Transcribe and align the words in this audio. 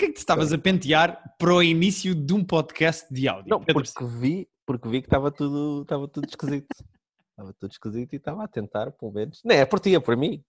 Porquê 0.00 0.06
é 0.06 0.08
que 0.08 0.14
te 0.14 0.18
estavas 0.20 0.50
a 0.50 0.56
pentear 0.56 1.34
para 1.38 1.52
o 1.52 1.62
início 1.62 2.14
de 2.14 2.32
um 2.32 2.42
podcast 2.42 3.06
de 3.12 3.28
áudio? 3.28 3.50
Não, 3.50 3.60
porque 3.60 4.02
vi, 4.02 4.48
porque 4.64 4.88
vi 4.88 5.02
que 5.02 5.06
estava 5.06 5.30
tudo, 5.30 5.82
estava 5.82 6.08
tudo 6.08 6.26
esquisito. 6.26 6.74
Estava 7.28 7.52
tudo 7.52 7.70
esquisito 7.70 8.12
e 8.14 8.16
estava 8.16 8.44
a 8.44 8.48
tentar, 8.48 8.92
pelo 8.92 9.12
menos. 9.12 9.42
Não 9.44 9.54
é 9.54 9.66
por 9.66 9.78
ti, 9.78 9.94
é 9.94 10.00
por 10.00 10.16
mim. 10.16 10.42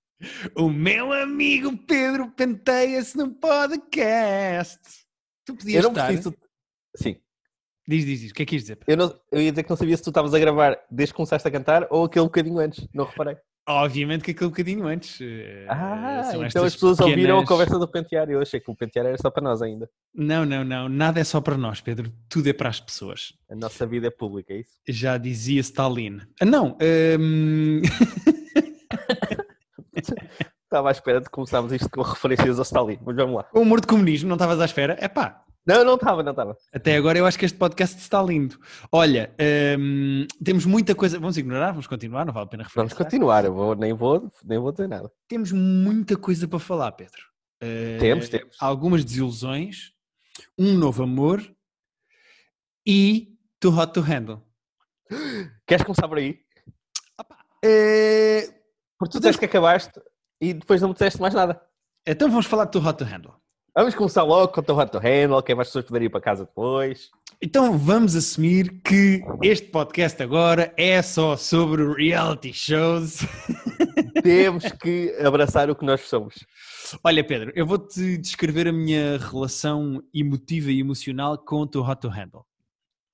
O 0.55 0.69
meu 0.69 1.11
amigo 1.11 1.77
Pedro 1.85 2.31
penteia-se 2.31 3.17
no 3.17 3.29
podcast. 3.33 4.79
Tu 5.45 5.51
Eu 5.51 5.57
podias 5.57 5.83
não 5.83 5.91
estar... 5.91 6.05
preciso. 6.07 6.33
Sim. 6.95 7.17
Diz, 7.85 8.05
diz, 8.05 8.21
diz. 8.21 8.31
O 8.31 8.33
que 8.33 8.43
é 8.43 8.45
que 8.45 8.55
ias 8.55 8.63
dizer? 8.63 8.79
Eu, 8.87 8.95
não, 8.95 9.21
eu 9.33 9.41
ia 9.41 9.51
dizer 9.51 9.63
que 9.63 9.69
não 9.69 9.75
sabia 9.75 9.97
se 9.97 10.03
tu 10.03 10.11
estavas 10.11 10.33
a 10.33 10.39
gravar 10.39 10.79
desde 10.89 11.11
que 11.11 11.17
começaste 11.17 11.45
a 11.45 11.51
cantar 11.51 11.87
ou 11.89 12.05
aquele 12.05 12.23
bocadinho 12.23 12.59
antes. 12.59 12.87
Não 12.93 13.03
reparei. 13.03 13.35
Obviamente 13.67 14.23
que 14.23 14.31
aquele 14.31 14.49
bocadinho 14.49 14.87
antes. 14.87 15.19
eh, 15.21 15.65
Ah, 15.69 16.23
são 16.31 16.43
então 16.45 16.63
as 16.63 16.73
pessoas 16.73 16.99
ouviram 16.99 17.19
a 17.37 17.41
pequenas- 17.41 17.47
conversa 17.47 17.79
do 17.79 17.87
pentear. 17.87 18.29
Eu 18.29 18.41
achei 18.41 18.59
que 18.59 18.69
o 18.71 18.75
pentear 18.75 19.05
era 19.05 19.17
só 19.17 19.29
para 19.29 19.43
nós 19.43 19.61
ainda. 19.61 19.87
Não, 20.13 20.43
não, 20.45 20.63
não. 20.63 20.89
Nada 20.89 21.19
é 21.19 21.23
só 21.23 21.39
para 21.39 21.55
nós, 21.57 21.79
Pedro. 21.79 22.11
Tudo 22.27 22.47
é 22.49 22.53
para 22.53 22.69
as 22.69 22.79
pessoas. 22.79 23.33
A 23.49 23.55
nossa 23.55 23.85
vida 23.85 24.07
é 24.07 24.09
pública, 24.09 24.51
é 24.53 24.57
isso? 24.61 24.71
Já 24.89 25.17
dizia 25.17 25.61
Stalin. 25.61 26.21
Ah, 26.41 26.45
não. 26.45 26.75
hum, 27.19 27.81
Estava 30.63 30.89
à 30.89 30.91
espera 30.91 31.19
de 31.19 31.29
começarmos 31.29 31.71
isto 31.73 31.89
com 31.89 32.01
referências 32.01 32.57
ao 32.57 32.63
Stalin. 32.63 32.97
Mas 33.05 33.15
vamos 33.15 33.35
lá. 33.35 33.45
o 33.53 33.59
humor 33.59 33.81
de 33.81 33.87
comunismo, 33.87 34.29
não 34.29 34.35
estavas 34.35 34.59
à 34.59 34.65
espera? 34.65 34.95
É 34.99 35.07
pá. 35.07 35.43
Não, 35.65 35.83
não 35.85 35.93
estava, 35.95 36.23
não 36.23 36.31
estava. 36.31 36.57
Até 36.73 36.95
agora 36.95 37.17
eu 37.19 37.25
acho 37.25 37.37
que 37.37 37.45
este 37.45 37.57
podcast 37.57 37.97
está 37.99 38.21
lindo. 38.21 38.59
Olha, 38.91 39.33
hum, 39.79 40.25
temos 40.43 40.65
muita 40.65 40.95
coisa. 40.95 41.19
Vamos 41.19 41.37
ignorar, 41.37 41.69
vamos 41.71 41.85
continuar, 41.87 42.25
não 42.25 42.33
vale 42.33 42.45
a 42.45 42.49
pena 42.49 42.63
Vamos 42.63 42.91
referenciar. 42.93 43.03
continuar. 43.05 43.45
Eu 43.45 43.53
vou, 43.53 43.75
nem, 43.75 43.93
vou, 43.93 44.31
nem 44.43 44.57
vou 44.57 44.71
dizer 44.71 44.87
nada. 44.87 45.11
Temos 45.27 45.51
muita 45.51 46.17
coisa 46.17 46.47
para 46.47 46.57
falar, 46.59 46.91
Pedro. 46.93 47.21
Eh, 47.61 47.97
Temos, 47.99 48.27
temos. 48.27 48.57
Algumas 48.59 49.05
desilusões, 49.05 49.91
um 50.57 50.73
novo 50.73 51.03
amor 51.03 51.41
e 52.87 53.37
Too 53.59 53.77
Hot 53.77 53.93
to 53.93 54.01
Handle. 54.01 54.41
Queres 55.67 55.83
começar 55.85 56.07
por 56.07 56.17
aí? 56.17 56.39
Eh, 57.63 58.49
Porque 58.97 59.11
tu 59.11 59.19
disseste 59.19 59.39
que 59.39 59.45
acabaste 59.45 59.99
e 60.39 60.53
depois 60.53 60.81
não 60.81 60.89
me 60.89 60.93
disseste 60.95 61.21
mais 61.21 61.33
nada. 61.33 61.61
então 62.07 62.29
vamos 62.29 62.45
falar 62.47 62.65
de 62.65 62.71
Too 62.71 62.83
Hot 62.83 62.97
to 62.97 63.05
Handle. 63.05 63.35
Vamos 63.73 63.95
começar 63.95 64.23
logo 64.23 64.51
com 64.51 64.59
o 64.59 64.63
teu 64.63 64.75
hot 64.75 64.91
to 64.91 64.97
handle, 64.97 65.41
que 65.41 65.53
é 65.53 65.55
para 65.55 65.61
as 65.61 65.69
pessoas 65.69 65.85
poderem 65.85 66.07
ir 66.07 66.09
para 66.09 66.19
casa 66.19 66.43
depois. 66.43 67.09
Então 67.41 67.77
vamos 67.77 68.17
assumir 68.17 68.81
que 68.81 69.23
este 69.41 69.67
podcast 69.67 70.21
agora 70.21 70.73
é 70.75 71.01
só 71.01 71.37
sobre 71.37 71.81
reality 71.93 72.51
shows. 72.51 73.19
Temos 74.21 74.65
que 74.73 75.15
abraçar 75.25 75.69
o 75.69 75.75
que 75.75 75.85
nós 75.85 76.01
somos. 76.01 76.45
Olha, 77.01 77.23
Pedro, 77.23 77.53
eu 77.55 77.65
vou-te 77.65 78.17
descrever 78.17 78.67
a 78.67 78.73
minha 78.73 79.17
relação 79.17 80.03
emotiva 80.13 80.69
e 80.69 80.81
emocional 80.81 81.37
com 81.37 81.61
o 81.61 81.67
Too 81.67 81.89
Hot 81.89 82.01
to 82.01 82.09
Handle. 82.09 82.45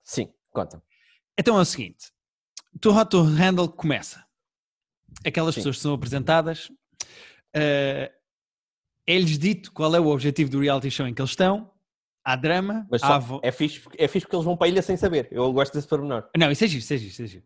Sim, 0.03 0.33
conta. 0.49 0.81
Então 1.37 1.55
é 1.55 1.61
o 1.61 1.65
seguinte: 1.65 2.11
Too 2.81 2.97
Hot 2.97 3.11
to 3.11 3.21
Handle 3.21 3.69
começa. 3.69 4.25
Aquelas 5.23 5.53
Sim. 5.53 5.59
pessoas 5.59 5.75
que 5.75 5.81
são 5.83 5.93
apresentadas, 5.93 6.71
eh, 7.53 8.11
é-lhes 9.07 9.39
dito 9.39 9.71
qual 9.71 9.95
é 9.95 9.99
o 9.99 10.07
objetivo 10.07 10.49
do 10.51 10.59
reality 10.59 10.91
show 10.91 11.07
em 11.07 11.13
que 11.13 11.21
eles 11.21 11.31
estão, 11.31 11.71
há 12.23 12.35
drama, 12.35 12.85
Mas 12.91 13.01
há 13.01 13.17
vo- 13.17 13.39
é, 13.41 13.51
fixe, 13.53 13.79
porque- 13.79 14.03
é 14.03 14.05
fixe 14.07 14.25
porque 14.25 14.35
eles 14.35 14.43
vão 14.45 14.57
para 14.57 14.67
a 14.67 14.69
ilha 14.69 14.81
sem 14.81 14.97
saber. 14.97 15.29
Eu 15.31 15.51
gosto 15.53 15.73
desse 15.73 15.87
pormenor. 15.87 16.29
Não, 16.37 16.51
isso 16.51 16.63
é 16.65 16.67
giro, 16.67 16.79
isso 16.79 16.93
é 16.93 16.97
giro, 16.97 17.09
isso 17.11 17.21
é 17.23 17.27
giro. 17.27 17.43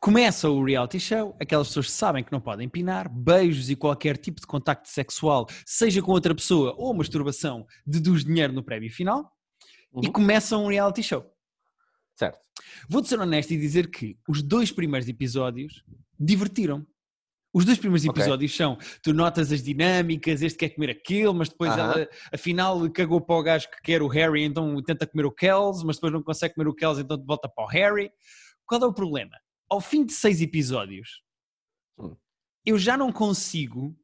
Começa 0.00 0.48
o 0.48 0.64
reality 0.64 0.98
show, 0.98 1.36
aquelas 1.38 1.68
pessoas 1.68 1.90
sabem 1.90 2.24
que 2.24 2.32
não 2.32 2.40
podem 2.40 2.66
pinar, 2.68 3.10
beijos 3.10 3.68
e 3.68 3.76
qualquer 3.76 4.16
tipo 4.16 4.40
de 4.40 4.46
contacto 4.46 4.88
sexual, 4.88 5.46
seja 5.66 6.00
com 6.00 6.12
outra 6.12 6.34
pessoa 6.34 6.74
ou 6.78 6.94
masturbação, 6.94 7.66
deduz 7.86 8.24
dinheiro 8.24 8.54
no 8.54 8.62
prémio 8.62 8.90
final 8.90 9.30
e 10.02 10.06
Uhum. 10.06 10.12
começam 10.12 10.64
um 10.64 10.68
reality 10.68 11.02
show. 11.02 11.26
Certo. 12.16 12.38
Vou-te 12.88 13.08
ser 13.08 13.20
honesto 13.20 13.50
e 13.50 13.58
dizer 13.58 13.90
que 13.90 14.16
os 14.26 14.42
dois 14.42 14.72
primeiros 14.72 15.08
episódios 15.08 15.84
divertiram. 16.18 16.86
Os 17.54 17.66
dois 17.66 17.78
primeiros 17.78 18.04
episódios 18.06 18.56
são, 18.56 18.78
tu 19.02 19.12
notas 19.12 19.52
as 19.52 19.62
dinâmicas, 19.62 20.40
este 20.40 20.58
quer 20.58 20.70
comer 20.70 20.90
aquele, 20.90 21.32
mas 21.34 21.50
depois 21.50 21.70
Aham. 21.72 21.92
ela, 21.92 22.08
afinal, 22.32 22.90
cagou 22.90 23.20
para 23.20 23.36
o 23.36 23.42
gajo 23.42 23.70
que 23.70 23.82
quer 23.82 24.00
o 24.00 24.08
Harry, 24.08 24.42
então 24.44 24.80
tenta 24.82 25.06
comer 25.06 25.26
o 25.26 25.30
Kells, 25.30 25.84
mas 25.84 25.96
depois 25.96 26.12
não 26.12 26.22
consegue 26.22 26.54
comer 26.54 26.68
o 26.68 26.74
Kells, 26.74 27.02
então 27.02 27.22
volta 27.26 27.48
para 27.48 27.64
o 27.64 27.68
Harry. 27.68 28.10
Qual 28.66 28.80
é 28.82 28.86
o 28.86 28.92
problema? 28.94 29.32
Ao 29.68 29.80
fim 29.80 30.04
de 30.04 30.12
seis 30.12 30.40
episódios, 30.40 31.20
Hum. 31.98 32.16
eu 32.64 32.78
já 32.78 32.96
não 32.96 33.12
consigo 33.12 33.94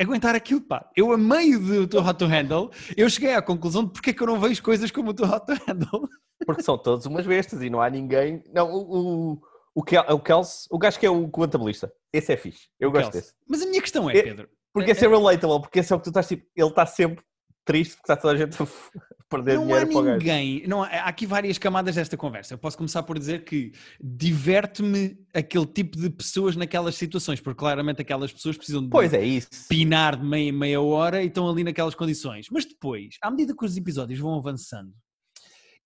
aguentar 0.00 0.34
aquilo, 0.34 0.62
pá. 0.62 0.90
Eu, 0.96 1.12
a 1.12 1.18
meio 1.18 1.60
do 1.60 1.86
Too 1.86 2.00
Hot 2.02 2.18
to 2.18 2.26
Handle, 2.26 2.70
eu 2.96 3.08
cheguei 3.10 3.34
à 3.34 3.42
conclusão 3.42 3.84
de 3.84 3.92
porque 3.92 4.10
é 4.10 4.12
que 4.14 4.22
eu 4.22 4.26
não 4.26 4.40
vejo 4.40 4.62
coisas 4.62 4.90
como 4.90 5.10
o 5.10 5.14
Too 5.14 5.26
Hot 5.30 5.44
to 5.46 5.52
Handle. 5.68 6.08
Porque 6.46 6.62
são 6.62 6.76
todos 6.78 7.04
umas 7.06 7.26
bestas 7.26 7.62
e 7.62 7.68
não 7.70 7.80
há 7.82 7.88
ninguém. 7.90 8.42
Não, 8.52 8.68
o, 8.72 9.40
o, 9.74 9.80
o, 9.80 9.84
Kel, 9.84 10.04
o 10.08 10.20
Kels, 10.20 10.66
o 10.70 10.78
gajo 10.78 10.98
que 10.98 11.06
é 11.06 11.10
o 11.10 11.28
contabilista. 11.28 11.92
Esse 12.12 12.32
é 12.32 12.36
fixe. 12.36 12.68
Eu 12.78 12.90
gosto 12.90 13.10
Kells. 13.10 13.26
desse. 13.28 13.34
Mas 13.48 13.62
a 13.62 13.66
minha 13.66 13.80
questão 13.80 14.08
é, 14.10 14.16
É- 14.18 14.22
Pedro, 14.22 14.48
Porque 14.72 14.90
esse 14.90 15.04
é 15.04 15.08
relatable, 15.08 15.60
porque 15.60 15.78
esse 15.80 15.92
é 15.92 15.96
o 15.96 15.98
que 15.98 16.04
tu 16.04 16.10
estás 16.10 16.28
tipo. 16.28 16.46
Ele 16.56 16.68
está 16.68 16.84
sempre 16.86 17.22
triste 17.64 17.94
porque 17.96 18.12
está 18.12 18.16
toda 18.20 18.34
a 18.34 18.36
gente 18.36 18.60
a 18.60 18.66
perder 19.30 19.54
não 19.54 19.62
há 19.62 19.66
dinheiro 19.84 19.86
para 19.92 19.98
o 20.00 20.02
gajo. 20.02 20.18
ninguém, 20.18 20.66
não 20.66 20.82
há, 20.82 20.88
há 20.88 21.06
aqui 21.08 21.26
várias 21.26 21.58
camadas 21.58 21.94
desta 21.94 22.16
conversa. 22.16 22.54
Eu 22.54 22.58
posso 22.58 22.76
começar 22.76 23.02
por 23.04 23.16
dizer 23.18 23.44
que 23.44 23.70
diverte-me 24.02 25.16
aquele 25.34 25.66
tipo 25.66 25.96
de 25.96 26.10
pessoas 26.10 26.56
naquelas 26.56 26.94
situações, 26.96 27.40
porque 27.40 27.58
claramente 27.58 28.02
aquelas 28.02 28.32
pessoas 28.32 28.56
precisam 28.56 28.82
de 28.82 28.88
Pois 28.88 29.12
é, 29.12 29.24
isso. 29.24 29.48
pinar 29.68 30.16
de 30.16 30.24
meia, 30.24 30.52
meia 30.52 30.80
hora 30.80 31.22
e 31.22 31.26
estão 31.28 31.48
ali 31.48 31.62
naquelas 31.64 31.94
condições. 31.94 32.46
Mas 32.50 32.64
depois, 32.64 33.16
à 33.22 33.30
medida 33.30 33.54
que 33.56 33.64
os 33.64 33.76
episódios 33.76 34.18
vão 34.20 34.34
avançando 34.36 34.92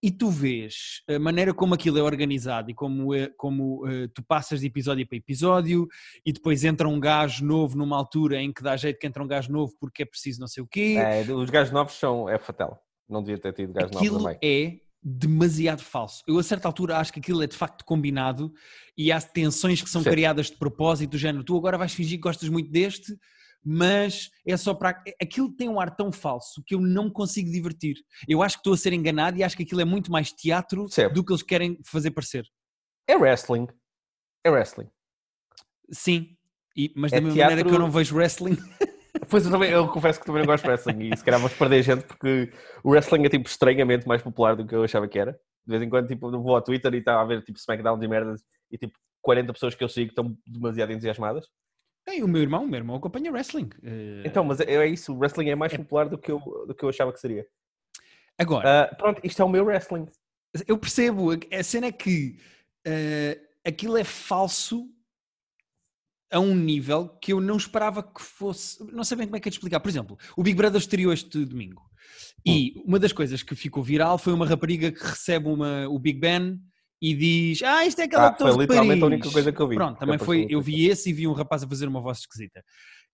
e 0.06 0.11
tu 0.12 0.31
vês 0.31 1.03
a 1.11 1.19
maneira 1.19 1.53
como 1.53 1.75
aquilo 1.75 1.99
é 1.99 2.03
organizado 2.03 2.71
e 2.71 2.75
como, 2.75 3.12
é- 3.12 3.28
como 3.37 3.84
eh, 3.89 4.06
tu 4.15 4.22
passas 4.22 4.61
de 4.61 4.67
episódio 4.69 5.05
para 5.05 5.19
episódio 5.19 5.89
e 6.25 6.33
depois 6.33 6.62
entra 6.62 6.89
um 6.89 7.00
gajo 7.00 7.44
novo 7.44 7.77
numa 7.77 7.97
altura 7.97 8.41
em 8.41 8.53
que 8.53 8.62
dá 8.62 8.77
jeito 8.77 9.00
que 9.00 9.06
entra 9.09 9.21
um 9.21 9.27
gajo 9.27 9.50
novo 9.50 9.72
porque 9.81 10.05
é 10.05 10.06
preciso 10.06 10.39
não 10.39 10.47
sei 10.47 10.62
o 10.62 10.66
quê. 10.69 10.95
É, 10.97 11.22
os 11.33 11.50
gajos 11.50 11.72
novos 11.72 11.95
são. 11.95 12.28
É 12.28 12.39
fatal. 12.39 12.81
Não 13.09 13.21
devia 13.21 13.37
ter 13.37 13.53
tido 13.53 13.72
gajos 13.72 13.91
novos 13.91 14.06
aquilo 14.06 14.22
também. 14.22 14.39
é 14.41 14.78
demasiado 15.03 15.83
falso. 15.83 16.22
Eu 16.28 16.39
a 16.39 16.43
certa 16.45 16.69
altura 16.69 16.99
acho 16.99 17.12
que 17.12 17.19
aquilo 17.19 17.43
é 17.43 17.49
de 17.49 17.56
facto 17.56 17.84
combinado 17.84 18.53
e 18.97 19.11
há 19.11 19.21
tensões 19.21 19.83
que 19.83 19.91
são 19.91 20.05
Sim. 20.05 20.11
criadas 20.11 20.47
de 20.53 20.56
propósito, 20.56 21.11
do 21.11 21.19
género, 21.19 21.43
tu 21.43 21.56
agora 21.56 21.77
vais 21.77 21.93
fingir 21.93 22.19
que 22.19 22.22
gostas 22.22 22.49
muito 22.49 22.71
deste, 22.71 23.12
mas 23.69 24.31
é 24.47 24.56
só 24.56 24.72
para... 24.72 25.03
Aquilo 25.21 25.50
tem 25.56 25.69
um 25.69 25.81
ar 25.81 25.97
tão 25.97 26.12
falso 26.12 26.62
que 26.65 26.75
eu 26.77 26.81
não 26.81 27.10
consigo 27.10 27.50
divertir. 27.50 27.97
Eu 28.28 28.41
acho 28.43 28.54
que 28.56 28.60
estou 28.60 28.75
a 28.75 28.77
ser 28.77 28.93
enganado 28.93 29.37
e 29.37 29.43
acho 29.43 29.56
que 29.56 29.65
aquilo 29.65 29.81
é 29.81 29.84
muito 29.84 30.12
mais 30.12 30.31
teatro 30.31 30.87
Certo. 30.88 31.12
do 31.15 31.25
que 31.25 31.32
eles 31.32 31.43
querem 31.43 31.78
fazer 31.84 32.12
parecer. 32.12 32.47
É 33.09 33.16
wrestling. 33.16 33.66
É 34.44 34.50
wrestling. 34.50 34.88
Sim, 35.91 36.37
e- 36.77 36.93
mas 36.97 37.12
É 37.12 37.16
da 37.16 37.22
mesma 37.22 37.37
maneira 37.43 37.54
teatro- 37.62 37.71
que 37.71 37.75
eu 37.75 37.81
não 37.81 37.91
vejo 37.91 38.15
wrestling... 38.16 38.56
Pois 39.31 39.47
eu, 39.47 39.50
também, 39.50 39.71
eu 39.71 39.88
confesso 39.88 40.21
que 40.21 40.27
também 40.27 40.43
não 40.43 40.47
gosto 40.47 40.62
de 40.65 40.69
wrestling 40.69 41.09
e 41.10 41.16
se 41.16 41.25
calhar 41.25 41.41
vamos 41.41 41.56
perder 41.56 41.83
gente 41.83 42.04
porque 42.04 42.53
o 42.84 42.91
wrestling 42.91 43.25
é 43.25 43.28
tipo 43.31 43.48
estranhamente 43.48 44.06
mais 44.06 44.21
popular 44.22 44.54
do 44.54 44.65
que 44.66 44.75
eu 44.75 44.84
achava 44.84 45.09
que 45.09 45.19
era. 45.19 45.33
De 45.33 45.71
vez 45.71 45.83
em 45.83 45.88
quando 45.88 46.06
tipo, 46.06 46.31
vou 46.31 46.54
ao 46.54 46.60
Twitter 46.62 46.93
e 46.94 46.98
está 46.98 47.19
a 47.21 47.25
ver 47.25 47.43
tipo 47.43 47.59
SmackDown 47.59 48.00
e 48.00 48.06
merdas 48.06 48.43
e 48.71 48.77
tipo 48.77 48.93
40 49.22 49.54
pessoas 49.54 49.75
que 49.75 49.83
eu 49.83 49.88
sigo 49.88 50.10
estão 50.10 50.37
demasiado 50.47 50.93
entusiasmadas. 50.93 51.47
Ei, 52.09 52.22
o 52.22 52.28
meu 52.28 52.41
irmão, 52.41 52.65
o 52.65 52.69
meu 52.69 52.78
irmão 52.78 52.97
acompanha 52.97 53.33
wrestling. 53.33 53.69
Eh, 53.83 54.22
Então, 54.25 54.44
mas 54.44 54.61
é, 54.61 54.75
é 54.75 54.87
isso, 54.87 55.12
o 55.12 55.19
wrestling 55.19 55.49
é 55.49 55.55
mais 55.55 55.77
popular 55.77 56.09
do 56.09 56.17
que 56.17 56.31
eu, 56.31 56.39
do 56.67 56.75
que 56.75 56.84
eu 56.84 56.89
achava 56.89 57.12
que 57.12 57.21
seria. 57.21 57.47
Agora, 58.39 58.83
Ah, 58.84 58.94
pronto, 58.94 59.21
isto 59.25 59.41
é 59.43 59.44
o 59.44 59.49
meu 59.49 59.65
wrestling. 59.65 60.06
Eu 60.66 60.78
percebo, 60.78 61.31
a 61.33 61.62
cena 61.62 61.87
é 61.87 61.93
que 61.93 62.39
eh, 62.87 63.41
aquilo 63.65 63.97
é 63.97 64.05
falso 64.05 64.89
a 66.31 66.39
um 66.41 66.55
nível 66.55 67.09
que 67.21 67.33
eu 67.33 67.41
não 67.41 67.56
esperava 67.56 68.03
que 68.03 68.22
fosse. 68.22 68.83
Não 68.93 69.05
sei 69.05 69.16
bem 69.16 69.27
como 69.27 69.37
é 69.37 69.41
que 69.41 69.49
é 69.49 69.50
de 69.50 69.56
explicar. 69.56 69.81
Por 69.81 69.89
exemplo, 69.89 70.19
o 70.37 70.43
Big 70.43 70.56
Brother 70.56 70.81
estreou 70.81 71.12
este 71.12 71.45
domingo 71.45 71.83
e 72.45 72.75
uma 72.84 72.98
das 72.98 73.13
coisas 73.13 73.42
que 73.42 73.54
ficou 73.54 73.83
viral 73.83 74.19
foi 74.19 74.33
uma 74.33 74.47
rapariga 74.47 74.91
que 74.92 75.03
recebe 75.04 75.48
uma, 75.48 75.89
o 75.89 75.98
Big 75.98 76.19
Ben 76.19 76.60
e 77.01 77.15
diz: 77.15 77.63
Ah, 77.63 77.84
isto 77.87 78.01
é 78.01 78.04
aquela 78.04 78.28
Ah, 78.28 78.33
Torre 78.33 78.53
foi 78.53 78.63
literalmente 78.63 78.98
a 78.98 79.07
Paris." 79.07 79.15
única 79.15 79.33
coisa 79.33 79.53
que 79.53 79.60
eu 79.60 79.69
vi. 79.69 79.75
Pronto, 79.77 79.98
também 79.98 80.19
foi. 80.19 80.45
no 80.45 80.51
Eu 80.51 80.60
vi 80.60 80.87
esse 80.87 81.10
e 81.10 81.13
vi 81.13 81.27
um 81.27 81.33
rapaz 81.33 81.63
a 81.63 81.69
fazer 81.69 81.87
uma 81.87 82.01
voz 82.01 82.19
esquisita. 82.19 82.65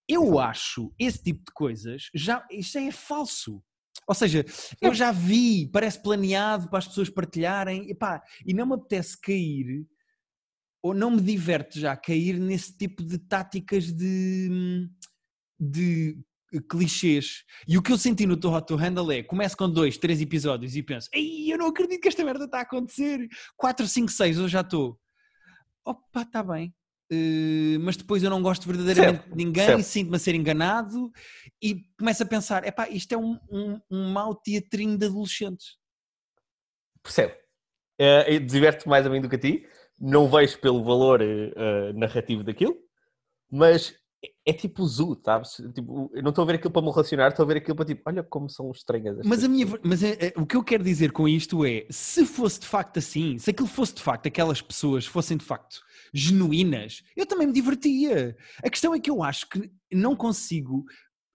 Eu 0.08 0.38
acho 0.38 0.92
esse 0.98 1.22
tipo 1.22 1.40
de 1.40 1.52
coisas 1.54 2.08
já. 2.14 2.44
Isto 2.50 2.78
é 2.78 2.90
falso. 2.90 3.62
Ou 4.08 4.14
seja, 4.14 4.44
eu 4.80 4.92
já 4.94 5.12
vi, 5.12 5.68
parece 5.68 6.02
planeado 6.02 6.68
para 6.68 6.78
as 6.78 6.88
pessoas 6.88 7.08
partilharem, 7.08 7.88
epá, 7.90 8.22
e 8.44 8.52
não 8.52 8.66
me 8.66 8.74
apetece 8.74 9.20
cair, 9.20 9.86
ou 10.82 10.92
não 10.92 11.12
me 11.12 11.20
diverte 11.20 11.78
já 11.78 11.96
cair 11.96 12.40
nesse 12.40 12.76
tipo 12.76 13.04
de 13.04 13.18
táticas 13.18 13.92
de, 13.92 14.88
de 15.60 16.18
clichês. 16.60 17.44
E 17.66 17.78
o 17.78 17.82
que 17.82 17.90
eu 17.92 17.98
senti 17.98 18.26
no 18.26 18.36
Too 18.36 18.52
Hot 18.52 18.66
to 18.66 18.76
Handle 18.76 19.10
é, 19.12 19.22
começo 19.22 19.56
com 19.56 19.70
dois, 19.70 19.96
três 19.96 20.20
episódios 20.20 20.76
e 20.76 20.82
penso, 20.82 21.08
ei, 21.12 21.52
eu 21.52 21.56
não 21.58 21.68
acredito 21.68 22.00
que 22.00 22.08
esta 22.08 22.24
merda 22.24 22.44
está 22.44 22.58
a 22.58 22.62
acontecer. 22.62 23.26
4, 23.56 23.86
5, 23.86 24.10
6, 24.10 24.38
eu 24.38 24.48
já 24.48 24.60
estou. 24.60 24.98
Opa, 25.84 26.22
está 26.22 26.42
bem. 26.42 26.74
eh, 27.10 27.78
mas 27.80 27.96
depois 27.96 28.22
eu 28.22 28.30
não 28.30 28.40
gosto 28.42 28.66
verdadeiramente 28.66 29.18
Percebo, 29.20 29.36
de 29.36 29.44
ninguém, 29.44 29.66
percebo. 29.66 29.82
sinto-me 29.82 30.16
a 30.16 30.18
ser 30.18 30.34
enganado 30.34 31.10
e 31.62 31.82
começo 31.98 32.22
a 32.22 32.26
pensar: 32.26 32.64
epá, 32.66 32.88
isto 32.88 33.12
é 33.12 33.16
um, 33.18 33.38
um, 33.50 33.80
um 33.90 34.10
mau 34.12 34.34
teatrinho 34.34 34.96
de 34.96 35.06
adolescentes. 35.06 35.76
Percebe? 37.02 37.34
Eh, 37.98 38.38
Diverte 38.38 38.88
mais 38.88 39.06
a 39.06 39.10
mim 39.10 39.20
do 39.20 39.28
que 39.28 39.36
a 39.36 39.38
ti. 39.40 39.66
Não 39.98 40.28
vejo 40.28 40.58
pelo 40.60 40.82
valor 40.84 41.20
eh, 41.22 41.92
narrativo 41.94 42.42
daquilo, 42.42 42.76
mas 43.50 43.94
é, 44.24 44.50
é 44.50 44.52
tipo 44.52 44.86
zoo, 44.86 45.20
sabes? 45.24 45.50
Tipo, 45.74 46.10
eu 46.14 46.22
não 46.22 46.30
estou 46.30 46.42
a 46.42 46.46
ver 46.46 46.54
aquilo 46.54 46.70
para 46.70 46.82
me 46.82 46.90
relacionar, 46.90 47.28
estou 47.28 47.44
a 47.44 47.46
ver 47.46 47.56
aquilo 47.58 47.74
para 47.76 47.84
tipo, 47.86 48.02
olha 48.06 48.22
como 48.22 48.48
são 48.48 48.70
estranhas 48.70 49.16
estas 49.18 49.26
Mas, 49.26 49.42
a 49.44 49.48
minha, 49.48 49.66
mas 49.82 50.02
é- 50.02 50.16
é- 50.28 50.32
o 50.36 50.46
que 50.46 50.56
eu 50.56 50.62
quero 50.62 50.84
dizer 50.84 51.10
com 51.12 51.28
isto 51.28 51.64
é: 51.64 51.86
se 51.90 52.24
fosse 52.24 52.60
de 52.60 52.66
facto 52.66 52.98
assim, 52.98 53.38
se 53.38 53.50
aquilo 53.50 53.68
fosse 53.68 53.94
de 53.94 54.02
facto, 54.02 54.26
aquelas 54.26 54.62
pessoas 54.62 55.06
fossem 55.06 55.36
de 55.36 55.44
facto 55.44 55.80
genuínas, 56.14 57.02
eu 57.16 57.26
também 57.26 57.46
me 57.46 57.52
divertia. 57.52 58.36
A 58.62 58.70
questão 58.70 58.94
é 58.94 59.00
que 59.00 59.10
eu 59.10 59.22
acho 59.22 59.48
que 59.48 59.70
não 59.92 60.14
consigo 60.14 60.84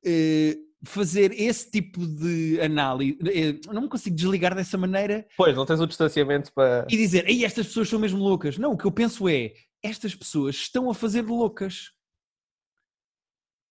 eh, 0.06 0.56
fazer 0.86 1.32
esse 1.34 1.70
tipo 1.72 2.06
de 2.06 2.60
análise, 2.62 3.18
eh, 3.26 3.60
não 3.74 3.82
me 3.82 3.90
consigo 3.90 4.16
desligar 4.16 4.56
dessa 4.56 4.78
maneira 4.78 5.26
Pois, 5.36 5.56
não 5.56 5.66
tens 5.66 5.80
o 5.82 5.88
distanciamento 5.88 6.54
para. 6.54 6.86
e 6.90 6.96
dizer, 6.96 7.28
ei, 7.28 7.44
estas 7.44 7.68
pessoas 7.68 7.90
são 7.90 8.00
mesmo 8.00 8.20
loucas. 8.20 8.58
Não, 8.58 8.72
o 8.74 8.78
que 8.78 8.86
eu 8.86 8.92
penso 8.92 9.28
é, 9.28 9.54
estas 9.84 10.16
pessoas 10.16 10.56
estão 10.56 10.90
a 10.90 10.94
fazer 10.94 11.24
loucas. 11.24 11.92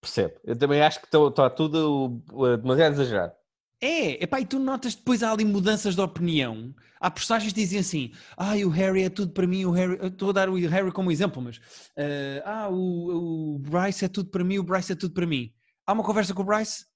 Percebo. 0.06 0.34
Eu 0.44 0.56
também 0.56 0.80
acho 0.80 1.00
que 1.00 1.06
está 1.06 1.50
tudo 1.50 2.22
uh, 2.30 2.56
demasiado 2.56 2.92
exagerado. 2.92 3.32
É, 3.80 4.22
epá, 4.22 4.40
e 4.40 4.46
tu 4.46 4.58
notas 4.58 4.94
depois 4.94 5.22
há 5.22 5.32
ali 5.32 5.44
mudanças 5.44 5.96
de 5.96 6.00
opinião. 6.00 6.72
Há 7.00 7.10
personagens 7.10 7.52
que 7.52 7.60
dizem 7.60 7.80
assim: 7.80 8.12
ah, 8.36 8.54
o 8.64 8.68
Harry 8.68 9.02
é 9.02 9.10
tudo 9.10 9.32
para 9.32 9.46
mim, 9.46 9.64
o 9.64 9.72
Harry. 9.72 9.98
eu 10.00 10.06
Estou 10.06 10.30
a 10.30 10.32
dar 10.32 10.48
o 10.48 10.54
Harry 10.54 10.92
como 10.92 11.10
exemplo, 11.10 11.42
mas 11.42 11.60
eh, 11.96 12.40
ah, 12.46 12.68
o, 12.70 13.56
o 13.56 13.58
Bryce 13.58 14.04
é 14.04 14.08
tudo 14.08 14.30
para 14.30 14.44
mim, 14.44 14.58
o 14.58 14.62
Bryce 14.62 14.92
é 14.92 14.94
tudo 14.94 15.12
para 15.12 15.26
mim. 15.26 15.52
Há 15.84 15.92
uma 15.92 16.04
conversa 16.04 16.32
com 16.32 16.42
o 16.42 16.46
Bryce? 16.46 16.86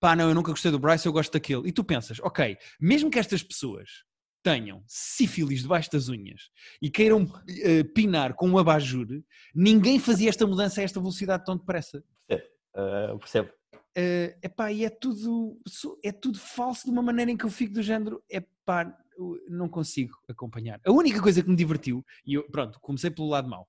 Pá, 0.00 0.16
não, 0.16 0.28
eu 0.28 0.34
nunca 0.34 0.50
gostei 0.50 0.70
do 0.70 0.78
Bryce, 0.78 1.06
eu 1.06 1.12
gosto 1.12 1.32
daquele. 1.32 1.68
E 1.68 1.72
tu 1.72 1.84
pensas, 1.84 2.18
ok, 2.20 2.56
mesmo 2.80 3.10
que 3.10 3.18
estas 3.18 3.42
pessoas 3.42 3.88
tenham 4.42 4.82
sífilis 4.86 5.62
debaixo 5.62 5.90
das 5.90 6.08
unhas 6.08 6.50
e 6.82 6.90
queiram 6.90 7.30
eh, 7.48 7.82
pinar 7.82 8.34
com 8.34 8.48
um 8.48 8.58
abajur, 8.58 9.06
ninguém 9.54 9.98
fazia 9.98 10.28
esta 10.28 10.46
mudança 10.46 10.80
a 10.80 10.84
esta 10.84 11.00
velocidade 11.00 11.44
tão 11.44 11.56
depressa. 11.56 12.02
Uh, 12.74 13.18
percebo. 13.18 13.50
Uh, 13.96 14.34
epá, 14.42 14.72
e 14.72 14.84
é 14.84 14.90
tudo, 14.90 15.56
é 16.02 16.10
tudo 16.10 16.38
falso 16.38 16.84
de 16.84 16.90
uma 16.90 17.02
maneira 17.02 17.30
em 17.30 17.36
que 17.36 17.44
eu 17.44 17.50
fico 17.50 17.74
do 17.74 17.82
género, 17.82 18.22
epá, 18.28 18.96
não 19.48 19.68
consigo 19.68 20.18
acompanhar. 20.28 20.80
A 20.84 20.90
única 20.90 21.22
coisa 21.22 21.42
que 21.42 21.48
me 21.48 21.54
divertiu, 21.54 22.04
e 22.26 22.34
eu, 22.34 22.42
pronto, 22.50 22.80
comecei 22.80 23.10
pelo 23.10 23.28
lado 23.28 23.48
mau, 23.48 23.68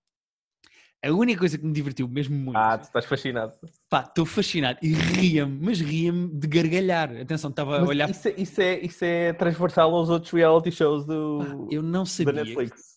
a 1.03 1.11
única 1.11 1.39
coisa 1.39 1.57
que 1.57 1.65
me 1.65 1.71
divertiu 1.71 2.07
mesmo 2.07 2.35
muito, 2.35 2.57
Ah, 2.57 2.77
tu 2.77 2.85
estás 2.85 3.05
fascinado. 3.05 3.53
pá, 3.87 4.01
estou 4.01 4.25
fascinado 4.25 4.79
e 4.81 4.91
ria-me, 4.93 5.59
mas 5.63 5.79
ria-me 5.79 6.27
de 6.27 6.47
gargalhar. 6.47 7.15
Atenção, 7.17 7.51
estava 7.51 7.79
a 7.79 7.83
olhar, 7.83 8.09
isso, 8.09 8.27
é, 8.27 8.33
isso, 8.35 8.61
é, 8.61 8.79
isso 8.79 9.05
é 9.05 9.33
transversal 9.33 9.93
aos 9.93 10.09
outros 10.09 10.31
reality 10.31 10.71
shows 10.71 11.05
pá, 11.05 11.13
do, 11.13 11.67
eu 11.69 11.83
não 11.83 12.05
sabia 12.05 12.43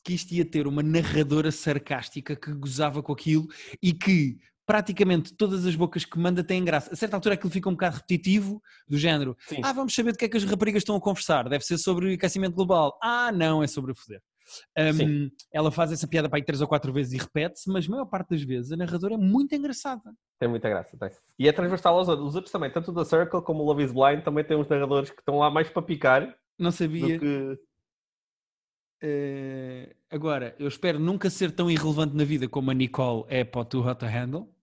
que 0.02 0.14
isto 0.14 0.32
ia 0.32 0.44
ter 0.44 0.66
uma 0.66 0.82
narradora 0.82 1.52
sarcástica 1.52 2.34
que 2.34 2.50
gozava 2.54 3.02
com 3.02 3.12
aquilo 3.12 3.46
e 3.82 3.92
que 3.92 4.38
praticamente 4.68 5.32
todas 5.32 5.64
as 5.64 5.74
bocas 5.74 6.04
que 6.04 6.18
manda 6.18 6.44
têm 6.44 6.62
graça. 6.62 6.92
A 6.92 6.96
certa 6.96 7.16
altura 7.16 7.36
aquilo 7.36 7.50
fica 7.50 7.70
um 7.70 7.72
bocado 7.72 7.96
repetitivo, 7.96 8.62
do 8.86 8.98
género, 8.98 9.34
Sim. 9.46 9.62
Ah, 9.64 9.72
vamos 9.72 9.94
saber 9.94 10.12
do 10.12 10.18
que 10.18 10.26
é 10.26 10.28
que 10.28 10.36
as 10.36 10.44
raparigas 10.44 10.82
estão 10.82 10.94
a 10.94 11.00
conversar. 11.00 11.48
Deve 11.48 11.64
ser 11.64 11.78
sobre 11.78 12.12
aquecimento 12.12 12.54
global. 12.54 12.98
Ah, 13.02 13.32
não, 13.32 13.62
é 13.62 13.66
sobre 13.66 13.92
a 13.92 13.94
foder. 13.94 14.20
Um, 14.78 15.30
ela 15.50 15.70
faz 15.70 15.90
essa 15.90 16.06
piada 16.06 16.28
para 16.28 16.38
aí 16.38 16.44
três 16.44 16.60
ou 16.60 16.68
quatro 16.68 16.92
vezes 16.92 17.14
e 17.14 17.16
repete-se, 17.16 17.70
mas 17.70 17.86
a 17.86 17.90
maior 17.90 18.04
parte 18.04 18.28
das 18.28 18.42
vezes 18.42 18.70
a 18.70 18.76
narradora 18.76 19.14
é 19.14 19.16
muito 19.16 19.54
engraçada. 19.54 20.12
Tem 20.38 20.48
muita 20.48 20.68
graça, 20.68 20.98
tem. 20.98 21.10
E 21.38 21.48
é 21.48 21.52
transversal 21.52 21.96
aos 21.98 22.06
outros. 22.06 22.28
Os 22.28 22.34
outros 22.34 22.52
também, 22.52 22.70
tanto 22.70 22.90
o 22.90 22.94
da 22.94 23.06
Circle 23.06 23.40
como 23.40 23.62
o 23.62 23.66
Love 23.66 23.84
is 23.84 23.92
Blind, 23.92 24.22
também 24.22 24.44
tem 24.44 24.56
uns 24.56 24.68
narradores 24.68 25.08
que 25.10 25.20
estão 25.20 25.38
lá 25.38 25.50
mais 25.50 25.70
para 25.70 25.80
picar 25.80 26.36
Não 26.58 26.70
sabia. 26.70 27.18
que. 27.18 27.58
Eh, 29.00 29.94
agora, 30.10 30.54
eu 30.58 30.68
espero 30.68 30.98
nunca 30.98 31.30
ser 31.30 31.52
tão 31.52 31.70
irrelevante 31.70 32.14
na 32.14 32.24
vida 32.24 32.46
como 32.48 32.70
a 32.70 32.74
Nicole 32.74 33.24
é 33.28 33.44
para 33.44 33.60
o 33.62 33.64
Too 33.64 33.86
Hot 33.86 34.00
to 34.00 34.06
Handle. 34.06 34.57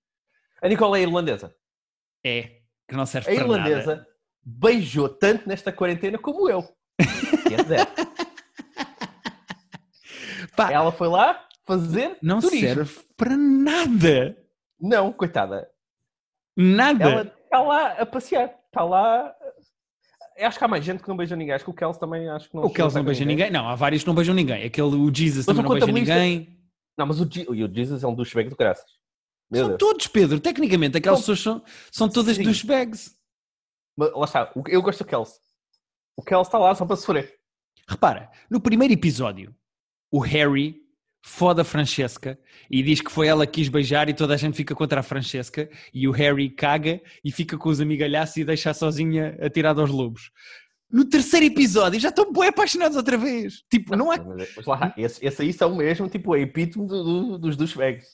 A 0.61 0.67
Nicole 0.67 0.99
é 0.99 1.03
irlandesa. 1.03 1.55
É, 2.25 2.41
que 2.87 2.95
não 2.95 3.05
serve 3.05 3.31
A 3.31 3.35
para 3.35 3.43
irlandesa 3.43 3.95
nada. 3.97 4.07
beijou 4.43 5.09
tanto 5.09 5.47
nesta 5.47 5.71
quarentena 5.71 6.17
como 6.17 6.49
eu. 6.49 6.63
Quer 7.47 7.61
dizer, 7.63 7.87
Pá, 10.55 10.71
Ela 10.71 10.91
foi 10.91 11.07
lá 11.07 11.45
fazer 11.65 12.17
não 12.21 12.39
turismo. 12.39 12.67
serve 12.67 12.99
para 13.17 13.35
nada. 13.35 14.37
Não, 14.79 15.11
coitada. 15.11 15.69
Nada. 16.57 17.03
Ela 17.03 17.21
está 17.43 17.61
lá 17.61 17.87
a 17.93 18.05
passear. 18.05 18.55
Está 18.67 18.83
lá. 18.83 19.35
Eu 20.37 20.47
acho 20.47 20.57
que 20.57 20.63
há 20.63 20.67
mais 20.67 20.83
gente 20.83 21.01
que 21.03 21.09
não 21.09 21.17
beija 21.17 21.35
ninguém. 21.35 21.53
Acho 21.53 21.63
que 21.65 21.69
o 21.71 21.73
Kels 21.73 21.97
também 21.97 22.29
acho 22.29 22.49
que 22.49 22.55
não 22.55 22.63
o 22.63 22.69
Kels 22.69 22.93
não 22.93 23.03
beija 23.03 23.25
ninguém. 23.25 23.51
Não, 23.51 23.67
há 23.67 23.75
vários 23.75 24.03
que 24.03 24.07
não 24.07 24.15
beijam 24.15 24.35
ninguém. 24.35 24.63
Aquele, 24.63 24.95
o 24.95 25.13
Jesus 25.13 25.45
Mas 25.45 25.55
também 25.55 25.71
o 25.71 25.79
não 25.79 25.93
beija 25.93 26.15
ninguém. 26.15 26.57
Não, 26.97 27.05
mas 27.05 27.19
o, 27.19 27.23
o 27.25 27.73
Jesus 27.73 28.03
é 28.03 28.07
um 28.07 28.15
douchebag 28.15 28.49
do 28.49 28.55
graças. 28.55 28.85
Meu 29.51 29.61
São 29.61 29.67
Deus. 29.69 29.79
todos, 29.79 30.07
Pedro. 30.07 30.39
Tecnicamente, 30.39 30.97
aquelas 30.97 31.19
pessoas 31.19 31.39
são, 31.41 31.63
são 31.91 32.09
todas 32.09 32.35
Sim. 32.37 32.43
douchebags. 32.43 33.15
Mas 33.97 34.11
lá 34.13 34.25
está. 34.25 34.51
Eu 34.67 34.81
gosto 34.81 35.03
do 35.03 35.07
Kels. 35.07 35.39
O 36.17 36.23
Kels 36.23 36.47
está 36.47 36.57
lá 36.57 36.73
só 36.75 36.85
para 36.85 36.95
sofrer. 36.95 37.33
Repara, 37.87 38.31
no 38.49 38.59
primeiro 38.59 38.93
episódio, 38.93 39.55
o 40.11 40.19
Harry 40.19 40.81
foda 41.23 41.61
a 41.63 41.65
Francesca 41.65 42.37
e 42.69 42.81
diz 42.83 43.01
que 43.01 43.11
foi 43.11 43.27
ela 43.27 43.45
que 43.47 43.53
quis 43.53 43.67
beijar 43.69 44.09
e 44.09 44.13
toda 44.13 44.33
a 44.33 44.37
gente 44.37 44.55
fica 44.55 44.75
contra 44.75 44.99
a 44.99 45.03
Francesca 45.03 45.69
e 45.93 46.07
o 46.07 46.11
Harry 46.11 46.49
caga 46.49 47.01
e 47.23 47.31
fica 47.31 47.57
com 47.57 47.69
os 47.69 47.79
amigalhaços 47.81 48.37
e 48.37 48.43
deixa-a 48.45 48.73
sozinha 48.73 49.37
atirada 49.41 49.81
aos 49.81 49.89
lobos. 49.89 50.31
No 50.89 51.03
terceiro 51.05 51.45
episódio 51.47 51.99
já 51.99 52.09
estão 52.09 52.31
bem 52.31 52.47
apaixonados 52.47 52.95
outra 52.95 53.17
vez. 53.17 53.63
Tipo, 53.71 53.95
não 53.95 54.11
há... 54.11 54.17
Mas, 54.23 54.55
é- 54.57 54.61
lá. 54.67 54.93
Esse, 54.97 55.25
esse 55.25 55.41
aí 55.41 55.51
são 55.53 55.75
mesmo 55.75 56.07
tipo 56.07 56.33
a 56.33 56.39
epítome 56.39 56.87
do- 56.87 57.03
do- 57.03 57.37
dos 57.39 57.57
douchebags. 57.57 58.07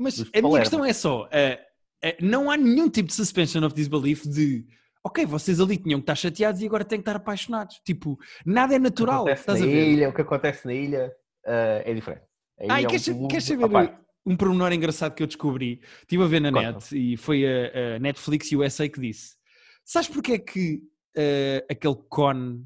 Mas 0.00 0.18
a 0.20 0.24
minha 0.24 0.32
Palermo. 0.42 0.58
questão 0.60 0.84
é 0.84 0.92
só, 0.94 1.28
eh, 1.30 1.60
eh, 2.02 2.16
não 2.22 2.50
há 2.50 2.56
nenhum 2.56 2.88
tipo 2.88 3.08
de 3.08 3.14
suspension 3.14 3.62
of 3.64 3.74
disbelief 3.74 4.26
de 4.26 4.66
ok, 5.04 5.26
vocês 5.26 5.60
ali 5.60 5.76
tinham 5.76 6.00
que 6.00 6.04
estar 6.04 6.14
chateados 6.14 6.62
e 6.62 6.66
agora 6.66 6.84
têm 6.84 6.98
que 6.98 7.02
estar 7.02 7.16
apaixonados. 7.16 7.80
Tipo, 7.84 8.18
nada 8.44 8.72
é 8.74 8.76
O 8.76 8.80
que 8.80 8.84
natural. 8.84 9.28
acontece 9.28 9.46
na 9.50 9.66
ilha, 9.66 10.08
o 10.08 10.12
que 10.14 10.22
acontece 10.22 10.66
na 10.66 10.72
ilha 10.74 11.12
ah, 11.46 11.82
é 11.84 11.92
diferente. 11.92 12.24
Aí 12.58 12.66
Ai, 12.70 12.84
é 12.84 12.86
queres, 12.86 13.08
um 13.08 13.28
queres 13.28 13.44
saber 13.44 13.94
um 14.24 14.36
pormenor 14.36 14.72
engraçado 14.72 15.14
que 15.14 15.22
eu 15.22 15.26
descobri? 15.26 15.80
Estive 16.02 16.22
a 16.22 16.26
ver 16.26 16.40
na 16.40 16.50
Conta. 16.52 16.72
net 16.72 16.96
e 16.96 17.16
foi 17.16 17.44
a, 17.46 17.96
a 17.96 17.98
Netflix 17.98 18.50
USA 18.52 18.88
que 18.88 19.00
disse: 19.00 19.36
Sabes 19.84 20.08
porque 20.08 20.32
é 20.32 20.38
que 20.38 20.82
eh, 21.16 21.64
aquele 21.70 21.96
con, 22.08 22.64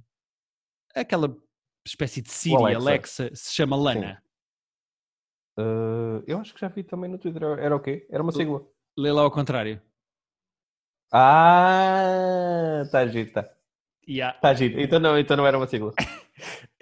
aquela 0.94 1.36
espécie 1.86 2.22
de 2.22 2.30
Siri, 2.30 2.56
Alexa. 2.56 3.24
Alexa. 3.24 3.30
se 3.34 3.54
chama 3.54 3.76
Lana? 3.76 4.22
Ah, 5.56 6.22
eu 6.26 6.38
acho 6.38 6.54
que 6.54 6.60
já 6.60 6.68
vi 6.68 6.82
também 6.82 7.10
no 7.10 7.18
Twitter. 7.18 7.42
Era 7.42 7.74
o 7.76 7.80
quê? 7.80 8.06
Era 8.10 8.22
uma 8.22 8.32
sigla. 8.32 8.62
Lê 8.98 9.12
lá 9.12 9.22
ao 9.22 9.30
contrário. 9.30 9.80
Ah, 11.12 12.82
está 12.84 13.06
giro, 13.06 13.28
está. 13.28 13.48
Yeah. 14.08 14.36
Está 14.36 14.52
giro. 14.54 14.80
Então 14.80 14.98
não, 14.98 15.18
então 15.18 15.36
não 15.36 15.46
era 15.46 15.56
uma 15.56 15.66
sigla. 15.66 15.92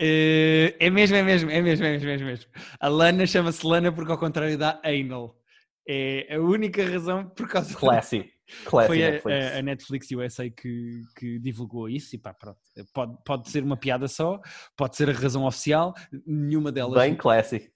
Eh, 0.04 0.74
é 0.80 0.90
mesmo, 0.90 1.14
é 1.14 1.22
mesmo, 1.22 1.48
é 1.50 1.60
mesmo, 1.60 1.84
é 1.86 1.90
mesmo, 1.92 2.08
é 2.10 2.16
mesmo. 2.16 2.50
A 2.80 2.88
Lana 2.88 3.24
chama-se 3.26 3.64
Lana 3.64 3.92
porque 3.92 4.10
ao 4.10 4.18
contrário 4.18 4.56
da 4.58 4.80
Anal. 4.82 5.38
É 5.86 6.34
a 6.34 6.40
única 6.40 6.82
razão 6.88 7.28
por 7.28 7.46
causa 7.48 7.76
Classy. 7.76 8.28
Classy 8.64 8.86
Foi 8.88 9.04
a, 9.04 9.10
Netflix. 9.12 9.44
a- 9.54 9.58
a 9.58 9.62
Netflix 9.62 10.10
USA 10.10 10.50
que, 10.50 11.02
que 11.16 11.38
divulgou 11.38 11.88
isso 11.88 12.16
e 12.16 12.18
pá, 12.18 12.32
pronto. 12.34 12.58
Pode, 12.92 13.16
pode 13.24 13.50
ser 13.50 13.62
uma 13.62 13.76
piada 13.76 14.08
só, 14.08 14.40
pode 14.76 14.96
ser 14.96 15.08
a 15.08 15.12
razão 15.12 15.44
oficial, 15.44 15.94
nenhuma 16.26 16.72
delas. 16.72 17.00
Bem 17.00 17.14
classy. 17.14 17.70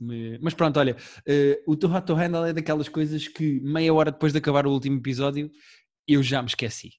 Me- 0.00 0.38
Mas 0.40 0.54
pronto, 0.54 0.78
olha, 0.78 0.96
eh, 1.26 1.60
o 1.66 1.76
Too 1.76 1.92
Hot 1.94 2.06
to 2.06 2.14
Handle 2.14 2.46
é 2.46 2.52
daquelas 2.52 2.88
coisas 2.88 3.28
que 3.28 3.60
meia 3.60 3.92
hora 3.92 4.10
depois 4.10 4.32
de 4.32 4.38
acabar 4.38 4.66
o 4.66 4.70
último 4.72 4.98
episódio 4.98 5.50
eu 6.08 6.22
já 6.22 6.40
me 6.42 6.48
esqueci. 6.48 6.90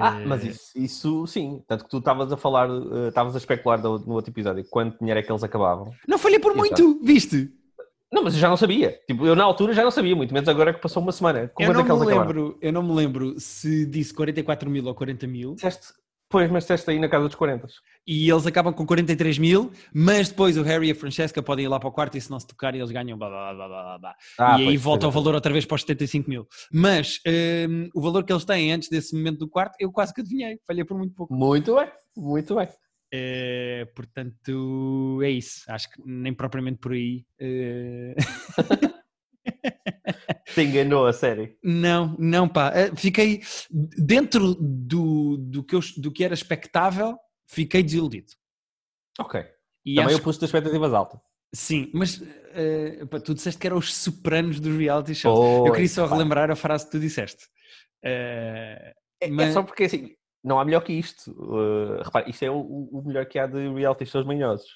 Ah, 0.00 0.18
Eh, 0.20 0.26
mas 0.26 0.44
isso, 0.44 0.60
isso 0.74 1.26
sim. 1.26 1.62
Tanto 1.66 1.84
que 1.84 1.90
tu 1.90 1.98
estavas 1.98 2.30
a 2.32 2.36
falar, 2.36 2.68
eh, 2.68 3.08
estavas 3.08 3.34
a 3.34 3.38
especular 3.38 3.80
no 3.80 4.12
outro 4.12 4.30
episódio 4.30 4.64
quanto 4.68 4.98
dinheiro 4.98 5.20
é 5.20 5.22
que 5.22 5.30
eles 5.32 5.42
acabavam. 5.42 5.92
Não 6.06 6.18
falhei 6.18 6.38
por 6.38 6.52
Exato. 6.52 6.82
muito, 6.82 7.04
viste? 7.04 7.50
Não, 8.12 8.22
mas 8.24 8.34
eu 8.34 8.40
já 8.40 8.48
não 8.48 8.56
sabia. 8.56 8.98
Tipo, 9.06 9.26
eu 9.26 9.36
na 9.36 9.44
altura 9.44 9.72
já 9.74 9.84
não 9.84 9.90
sabia, 9.90 10.16
muito 10.16 10.32
menos 10.32 10.48
agora 10.48 10.72
que 10.74 10.80
passou 10.80 11.02
uma 11.02 11.12
semana. 11.12 11.40
Eu 11.40 11.48
quanto 11.50 11.72
não, 11.72 11.80
é 11.80 11.84
me 11.84 11.90
acabaram? 11.90 12.18
lembro, 12.20 12.58
eu 12.60 12.72
não 12.72 12.82
me 12.82 12.92
lembro 12.94 13.38
se 13.38 13.84
disse 13.86 14.12
44 14.14 14.68
mil 14.70 14.84
ou 14.86 14.94
40 14.94 15.26
mil 15.26 15.54
Disseste- 15.54 15.92
pois, 16.28 16.50
mas 16.50 16.64
disseste 16.64 16.90
aí 16.90 16.98
na 16.98 17.08
casa 17.08 17.26
dos 17.26 17.34
40. 17.34 17.66
e 18.06 18.28
eles 18.30 18.46
acabam 18.46 18.72
com 18.72 18.86
43 18.86 19.38
mil, 19.38 19.70
mas 19.92 20.28
depois 20.28 20.56
o 20.56 20.62
Harry 20.62 20.88
e 20.88 20.90
a 20.92 20.94
Francesca 20.94 21.42
podem 21.42 21.64
ir 21.64 21.68
lá 21.68 21.78
para 21.78 21.88
o 21.88 21.92
quarto 21.92 22.16
e 22.16 22.20
se 22.20 22.30
não 22.30 22.38
se 22.40 22.46
tocarem 22.46 22.80
eles 22.80 22.90
ganham 22.90 23.18
blá 23.18 23.28
blá 23.28 23.54
blá 23.54 23.68
blá 23.68 23.98
blá. 23.98 24.14
Ah, 24.38 24.58
e 24.58 24.62
aí 24.62 24.64
pois, 24.66 24.82
volta 24.82 25.00
pois 25.06 25.14
o 25.14 25.18
é. 25.18 25.20
valor 25.20 25.34
outra 25.34 25.52
vez 25.52 25.64
para 25.64 25.74
os 25.76 25.80
75 25.82 26.28
mil. 26.30 26.46
Mas 26.72 27.18
hum, 27.68 27.88
o 27.94 28.00
valor 28.00 28.24
que 28.24 28.32
eles 28.32 28.44
têm 28.44 28.72
antes 28.72 28.88
desse 28.88 29.14
momento 29.16 29.38
do 29.38 29.48
quarto, 29.48 29.74
eu 29.78 29.90
quase 29.92 30.12
que 30.14 30.20
adivinhei, 30.20 30.58
falhei 30.66 30.84
por 30.84 30.96
muito 30.96 31.14
pouco. 31.14 31.34
Muito 31.34 31.74
bem, 31.74 31.90
muito 32.16 32.54
bem. 32.54 32.68
Eh, 33.12 33.86
portanto, 33.96 35.20
é 35.22 35.30
isso. 35.30 35.62
Acho 35.68 35.90
que 35.90 36.02
nem 36.04 36.34
propriamente 36.34 36.78
por 36.78 36.92
aí. 36.92 37.24
eh, 37.40 38.14
Te 40.54 40.62
enganou 40.62 41.06
a 41.06 41.12
série. 41.12 41.56
Não, 41.62 42.16
não, 42.18 42.48
pá. 42.48 42.72
Eh, 42.74 42.94
Fiquei 42.96 43.42
dentro 43.70 44.54
do, 44.54 45.36
do, 45.38 45.62
que, 45.64 45.74
eu, 45.74 45.80
do 45.98 46.10
que 46.12 46.24
era 46.24 46.34
expectável, 46.34 47.16
fiquei 47.46 47.82
desiludido. 47.82 48.32
Ok. 49.18 49.40
E 49.84 49.94
Também 49.96 50.06
acho 50.14 50.20
eu 50.20 50.22
pus 50.24 50.36
as 50.36 50.42
expectativas 50.44 50.92
altas. 50.94 51.20
Sim, 51.54 51.90
mas 51.94 52.22
eh, 52.52 53.04
pá, 53.10 53.18
tu 53.20 53.34
disseste 53.34 53.58
que 53.60 53.66
eram 53.66 53.78
os 53.78 53.94
sopranos 53.94 54.60
dos 54.60 54.76
reality 54.76 55.14
shows. 55.14 55.38
Pois, 55.38 55.66
eu 55.66 55.72
queria 55.72 55.88
só 55.88 56.06
pá. 56.06 56.14
relembrar 56.14 56.50
a 56.50 56.56
frase 56.56 56.84
que 56.84 56.90
tu 56.92 57.00
disseste. 57.00 57.46
Eh, 58.04 58.94
É, 59.20 59.28
Mas- 59.28 59.48
é 59.48 59.52
só 59.52 59.62
porque 59.62 59.84
assim, 59.84 60.14
não 60.44 60.60
há 60.60 60.64
melhor 60.64 60.82
que 60.82 60.92
isto. 60.92 61.32
Uh, 61.32 62.02
repare, 62.04 62.30
isto 62.30 62.44
é 62.44 62.50
o, 62.50 62.60
o 62.60 63.02
melhor 63.04 63.26
que 63.26 63.38
há 63.38 63.46
de 63.46 63.68
reality 63.74 64.06
shows 64.06 64.24
manhosos. 64.26 64.68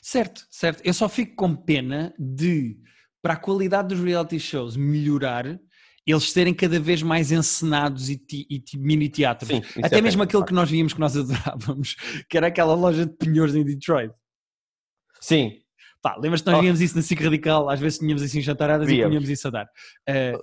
certo, 0.00 0.46
certo. 0.50 0.80
Eu 0.84 0.94
só 0.94 1.08
fico 1.08 1.34
com 1.36 1.54
pena 1.54 2.14
de, 2.18 2.78
para 3.24 3.32
a 3.32 3.36
qualidade 3.38 3.88
dos 3.88 4.00
reality 4.04 4.38
shows 4.38 4.76
melhorar, 4.76 5.58
eles 6.06 6.30
serem 6.30 6.52
cada 6.52 6.78
vez 6.78 7.02
mais 7.02 7.32
encenados 7.32 8.10
e, 8.10 8.18
ti- 8.18 8.46
e 8.50 8.60
ti- 8.60 8.76
mini 8.76 9.08
teatros. 9.08 9.48
Sim, 9.48 9.60
isso 9.60 9.80
Até 9.82 9.96
é 9.96 10.02
mesmo 10.02 10.22
aquele 10.22 10.42
de 10.42 10.48
que 10.48 10.52
nós 10.52 10.68
víamos 10.70 10.92
que 10.92 11.00
nós 11.00 11.16
adorávamos, 11.16 11.96
que 12.28 12.36
era 12.36 12.48
aquela 12.48 12.74
loja 12.74 13.06
de 13.06 13.12
penhores 13.16 13.54
em 13.54 13.64
Detroit. 13.64 14.12
Sim, 15.20 15.58
Pá, 16.02 16.16
lembras 16.20 16.42
que 16.42 16.50
nós 16.50 16.58
Oh. 16.58 16.60
víamos 16.60 16.82
isso 16.82 16.94
na 16.96 17.00
SIC 17.02 17.18
Radical? 17.24 17.70
Às 17.70 17.80
vezes 17.80 17.98
tínhamos 17.98 18.22
assim 18.22 18.42
jantaradas 18.42 18.86
e 18.86 18.90
Víamos. 18.92 19.10
tínhamos 19.10 19.30
isso 19.30 19.48
a 19.48 19.50
dar. 19.50 19.70
Eh, 20.06 20.34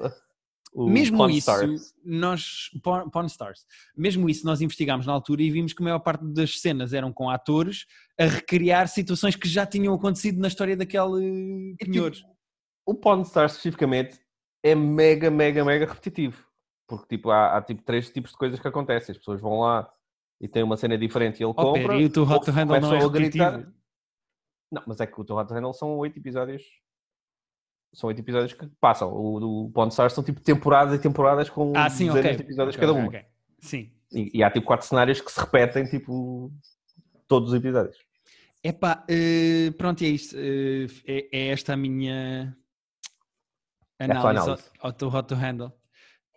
o 0.74 0.90
mesmo 0.90 1.30
isso, 1.30 1.38
Stars. 1.52 1.94
nós, 2.04 2.72
Pawn 2.82 3.08
Pawn 3.12 3.28
Stars, 3.28 3.60
mesmo 3.96 4.28
isso 4.28 4.44
nós 4.44 4.60
investigámos 4.60 5.06
na 5.06 5.14
altura 5.14 5.44
e 5.44 5.52
vimos 5.52 5.72
que 5.74 5.84
a 5.84 5.86
maior 5.86 6.00
parte 6.00 6.26
das 6.26 6.60
cenas 6.60 6.94
eram 6.94 7.14
com 7.14 7.30
atores 7.30 7.86
a 8.20 8.26
recriar 8.26 8.88
situações 8.88 9.36
que 9.36 9.48
já 9.48 9.64
tinham 9.64 9.94
acontecido 9.94 10.40
na 10.40 10.48
história 10.48 10.76
daquele 10.76 11.76
tipo, 11.78 11.92
penhores. 11.92 12.24
O 12.92 12.96
Pawn 12.96 13.22
Stars 13.22 13.54
especificamente 13.54 14.20
é 14.64 14.76
mega, 14.76 15.32
mega, 15.32 15.64
mega 15.64 15.86
repetitivo. 15.86 16.46
Porque 16.88 17.08
tipo, 17.16 17.30
há, 17.32 17.58
há 17.58 17.62
tipo 17.62 17.82
três 17.84 18.10
tipos 18.10 18.32
de 18.32 18.38
coisas 18.38 18.60
que 18.60 18.68
acontecem. 18.68 19.14
As 19.14 19.18
pessoas 19.18 19.40
vão 19.40 19.62
lá 19.62 19.90
e 20.42 20.48
têm 20.48 20.62
uma 20.64 20.76
cena 20.76 20.98
diferente 20.98 21.40
e 21.40 21.44
ele 21.44 21.52
Oh, 21.52 21.56
compra. 21.56 21.82
pera, 21.84 21.96
e 21.96 22.06
o 22.06 22.10
teu 22.10 22.24
Hot 22.24 22.50
Handle 22.52 22.82
não 22.82 22.94
é 22.94 23.04
a 23.04 23.08
gritar. 23.08 23.52
repetitivo? 23.52 23.82
Não, 24.72 24.84
mas 24.86 25.00
é 25.00 25.08
que 25.08 25.20
o 25.20 25.24
teu 25.24 25.38
Hot 25.38 25.54
Handle 25.54 25.74
são 25.74 25.98
oito 26.00 26.20
episódios. 26.20 26.64
São 27.94 28.08
oito 28.10 28.20
episódios 28.20 28.54
que 28.54 28.68
passam. 28.80 29.14
O 29.14 29.70
do 29.70 29.88
Stars 29.88 30.14
são 30.14 30.24
tipo 30.24 30.42
temporadas 30.42 31.00
e 31.00 31.02
temporadas 31.02 31.50
com 31.50 31.74
Ah, 31.76 31.90
sim, 31.90 32.08
dezenas 32.08 32.26
ok. 32.26 32.36
de 32.38 32.44
episódios 32.44 32.76
Ok, 32.76 32.82
cada 32.88 32.92
ok, 32.92 33.02
uma. 33.02 33.08
ok. 33.10 33.26
Sim. 33.60 33.92
E, 34.12 34.40
e 34.40 34.44
há 34.44 34.52
tipo 34.52 34.66
quatro 34.66 34.86
cenários 34.86 35.22
que 35.22 35.32
se 35.32 35.40
repetem, 35.40 35.86
tipo, 35.86 36.52
todos 37.28 37.50
os 37.52 37.56
episódios. 37.56 37.98
Epá, 38.64 39.04
eh, 39.08 39.72
pronto, 39.78 40.02
e 40.04 40.08
é 40.08 40.10
isto. 40.10 40.36
eh, 40.38 40.88
é, 41.06 41.30
é 41.32 41.48
esta 41.50 41.74
a 41.74 41.78
minha 41.78 42.56
análise, 44.04 44.28
análise. 44.42 44.64
Ao, 44.80 44.88
ao 44.88 44.94
teu 44.94 45.08
Hot 45.10 45.28
to 45.28 45.36
Handle. 45.36 45.72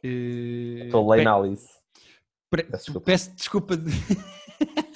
Eh, 0.03 0.85
Estou 0.87 1.13
análise. 1.13 1.67
Peço 2.51 2.71
desculpa. 2.73 3.01
Peço 3.01 3.35
desculpa. 3.35 3.77
de- 3.77 3.91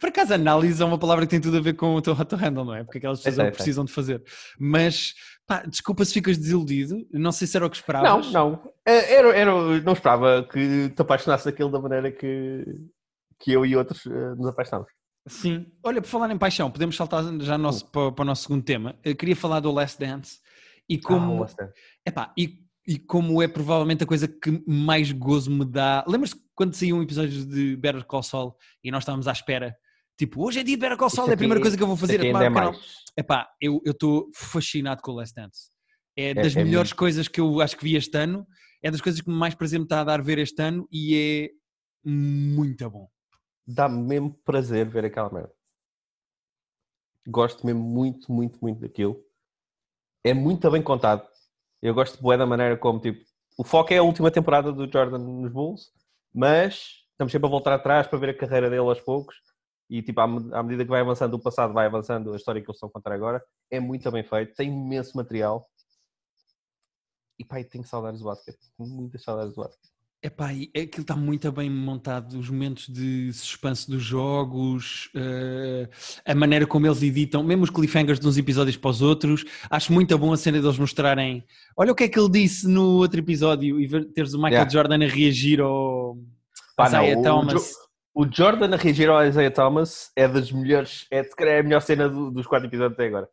Por 0.00 0.08
acaso, 0.10 0.34
análise 0.34 0.82
é 0.82 0.84
uma 0.84 0.98
palavra 0.98 1.24
que 1.24 1.30
tem 1.30 1.40
tudo 1.40 1.56
a 1.56 1.60
ver 1.60 1.74
com 1.74 1.94
o 1.94 2.02
teu 2.02 2.12
hot 2.12 2.26
to 2.26 2.36
handle, 2.36 2.64
não 2.64 2.74
é? 2.74 2.84
Porque 2.84 2.98
aquelas 2.98 3.18
pessoas 3.20 3.34
É, 3.34 3.38
não 3.38 3.44
é, 3.46 3.48
é. 3.48 3.52
precisam 3.52 3.84
de 3.84 3.92
fazer. 3.92 4.22
Mas, 4.58 5.14
pá, 5.46 5.62
desculpa 5.66 6.04
se 6.04 6.12
ficas 6.12 6.36
desiludido. 6.36 7.06
Não 7.12 7.32
sei 7.32 7.46
se 7.46 7.56
era 7.56 7.64
o 7.66 7.70
que 7.70 7.76
Não, 7.76 7.80
esperavas. 7.80 8.32
não. 8.32 8.72
É, 8.84 9.14
Era, 9.14 9.34
era, 9.34 9.80
não 9.80 9.92
esperava 9.94 10.42
que 10.52 10.90
te 10.90 11.00
apaixonasses 11.00 11.46
daquilo 11.46 11.70
da 11.70 11.80
maneira 11.80 12.10
que, 12.12 12.64
que 13.38 13.52
eu 13.52 13.64
e 13.64 13.74
outros 13.74 14.04
eh, 14.06 14.34
nos 14.36 14.48
apaixonamos. 14.48 14.90
Sim. 15.28 15.66
Olha, 15.82 16.02
por 16.02 16.08
falar 16.08 16.30
em 16.30 16.38
paixão, 16.38 16.70
podemos 16.70 16.94
saltar 16.94 17.24
já 17.40 17.56
nosso, 17.56 17.86
para, 17.90 18.12
para 18.12 18.22
o 18.22 18.26
nosso 18.26 18.42
segundo 18.42 18.64
tema. 18.64 18.96
Eu 19.02 19.16
queria 19.16 19.34
falar 19.36 19.60
do 19.60 19.70
Last 19.72 19.98
Dance 19.98 20.40
e 20.88 20.98
como, 20.98 21.44
Ah, 21.44 21.72
epá, 22.04 22.32
e, 22.36 22.60
e 22.86 22.98
como 22.98 23.42
é 23.42 23.48
provavelmente 23.48 24.04
a 24.04 24.06
coisa 24.06 24.28
que 24.28 24.62
mais 24.66 25.10
gozo 25.12 25.50
me 25.50 25.64
dá. 25.64 26.04
Lembras-te 26.06 26.40
quando 26.54 26.74
saiu 26.74 26.96
um 26.96 27.02
episódio 27.02 27.44
de 27.44 27.76
Better 27.76 28.04
Call 28.04 28.22
Saul 28.22 28.54
e 28.82 28.90
nós 28.90 29.02
estávamos 29.02 29.26
à 29.26 29.32
espera? 29.32 29.76
Tipo, 30.16 30.46
hoje 30.46 30.60
é 30.60 30.62
dia 30.62 30.76
de 30.76 30.80
Better 30.80 30.96
Call 30.96 31.10
Saul, 31.10 31.28
é 31.30 31.34
a 31.34 31.36
primeira 31.36 31.60
coisa 31.60 31.76
que 31.76 31.82
eu 31.82 31.86
vou 31.86 31.96
fazer. 31.96 32.20
é 32.20 32.28
tomar 32.28 32.44
é 32.44 32.48
canal. 32.48 32.72
mais. 32.72 33.04
Epá, 33.16 33.48
eu 33.60 33.80
estou 33.84 34.30
fascinado 34.34 35.02
com 35.02 35.12
o 35.12 35.14
Last 35.16 35.34
Dance. 35.34 35.70
É 36.16 36.32
das 36.32 36.56
é 36.56 36.64
melhores 36.64 36.92
coisas 36.92 37.28
que 37.28 37.40
eu 37.40 37.60
acho 37.60 37.76
que 37.76 37.84
vi 37.84 37.96
este 37.96 38.16
ano. 38.16 38.46
É 38.82 38.90
das 38.90 39.00
coisas 39.00 39.20
que 39.20 39.28
mais 39.30 39.54
prazer 39.54 39.78
me 39.78 39.84
está 39.84 40.00
a 40.00 40.04
dar 40.04 40.22
ver 40.22 40.38
este 40.38 40.62
ano 40.62 40.88
e 40.90 41.14
é 41.14 41.50
muito 42.08 42.88
bom. 42.88 43.08
Dá-me 43.66 44.00
mesmo 44.00 44.32
prazer 44.44 44.88
ver 44.88 45.04
aquela 45.04 45.30
merda. 45.30 45.52
Gosto 47.26 47.66
mesmo 47.66 47.82
muito, 47.82 48.30
muito, 48.32 48.58
muito 48.62 48.80
daquilo. 48.80 49.20
É 50.26 50.34
muito 50.34 50.68
bem 50.72 50.82
contado. 50.82 51.24
Eu 51.80 51.94
gosto 51.94 52.20
bué 52.20 52.36
da 52.36 52.44
maneira 52.44 52.76
como, 52.76 52.98
tipo, 53.00 53.24
o 53.56 53.62
foco 53.62 53.92
é 53.94 53.98
a 53.98 54.02
última 54.02 54.28
temporada 54.28 54.72
do 54.72 54.90
Jordan 54.90 55.18
nos 55.18 55.52
Bulls, 55.52 55.92
mas 56.34 57.04
estamos 57.12 57.30
sempre 57.30 57.46
a 57.46 57.50
voltar 57.50 57.72
atrás 57.74 58.08
para 58.08 58.18
ver 58.18 58.30
a 58.30 58.36
carreira 58.36 58.68
dele 58.68 58.80
aos 58.82 59.00
poucos. 59.00 59.36
E, 59.88 60.02
tipo, 60.02 60.20
à, 60.20 60.26
me- 60.26 60.52
à 60.52 60.64
medida 60.64 60.82
que 60.84 60.90
vai 60.90 61.00
avançando 61.00 61.34
o 61.34 61.38
passado, 61.38 61.72
vai 61.72 61.86
avançando 61.86 62.32
a 62.32 62.36
história 62.36 62.60
que 62.60 62.66
eles 62.68 62.74
estão 62.76 62.88
a 62.88 62.92
contar 62.92 63.12
agora. 63.12 63.40
É 63.70 63.78
muito 63.78 64.10
bem 64.10 64.24
feito, 64.24 64.52
tem 64.56 64.68
imenso 64.68 65.16
material. 65.16 65.70
E, 67.38 67.46
eu 67.48 67.68
tenho 67.68 67.84
saudades 67.84 68.20
do 68.20 68.26
basquete. 68.26 68.58
Tenho 68.76 68.90
muitas 68.90 69.22
saudades 69.22 69.54
do 69.54 69.62
basquete. 69.62 69.95
Epá, 70.22 70.46
aquilo 70.48 71.02
está 71.02 71.14
muito 71.14 71.52
bem 71.52 71.70
montado, 71.70 72.38
os 72.38 72.50
momentos 72.50 72.88
de 72.88 73.32
suspense 73.32 73.88
dos 73.88 74.02
jogos, 74.02 75.08
eh, 75.14 75.88
a 76.24 76.34
maneira 76.34 76.66
como 76.66 76.86
eles 76.86 77.00
editam, 77.02 77.44
mesmo 77.44 77.62
os 77.64 77.70
cliffhangers 77.70 78.18
de 78.18 78.26
uns 78.26 78.36
episódios 78.36 78.76
para 78.76 78.90
os 78.90 79.02
outros. 79.02 79.44
Acho 79.70 79.92
muito 79.92 80.18
bom 80.18 80.32
a 80.32 80.36
cena 80.36 80.60
deles 80.60 80.78
mostrarem. 80.78 81.44
Olha 81.76 81.92
o 81.92 81.94
que 81.94 82.04
é 82.04 82.08
que 82.08 82.18
ele 82.18 82.30
disse 82.30 82.66
no 82.66 82.94
outro 82.96 83.20
episódio 83.20 83.78
e 83.78 83.86
ver- 83.86 84.06
teres 84.06 84.32
o 84.34 84.38
Michael 84.38 84.52
Yeah. 84.54 84.70
Jordan 84.70 85.04
a 85.04 85.08
reagir 85.08 85.60
ao 85.60 86.16
Pá, 86.76 86.88
Isaiah 86.88 87.14
não, 87.14 87.20
o 87.20 87.24
Thomas. 87.24 87.52
Jo- 87.62 87.86
O 88.18 88.26
Jordan 88.32 88.74
a 88.74 88.76
reagir 88.78 89.08
ao 89.10 89.24
Isaiah 89.24 89.50
Thomas 89.54 90.10
é 90.16 90.26
das 90.26 90.50
melhores, 90.50 91.06
é, 91.10 91.18
é 91.40 91.58
a 91.60 91.62
melhor 91.62 91.82
cena 91.82 92.08
do- 92.08 92.30
dos 92.30 92.46
quatro 92.46 92.66
episódios 92.66 92.94
até 92.94 93.06
agora. 93.06 93.28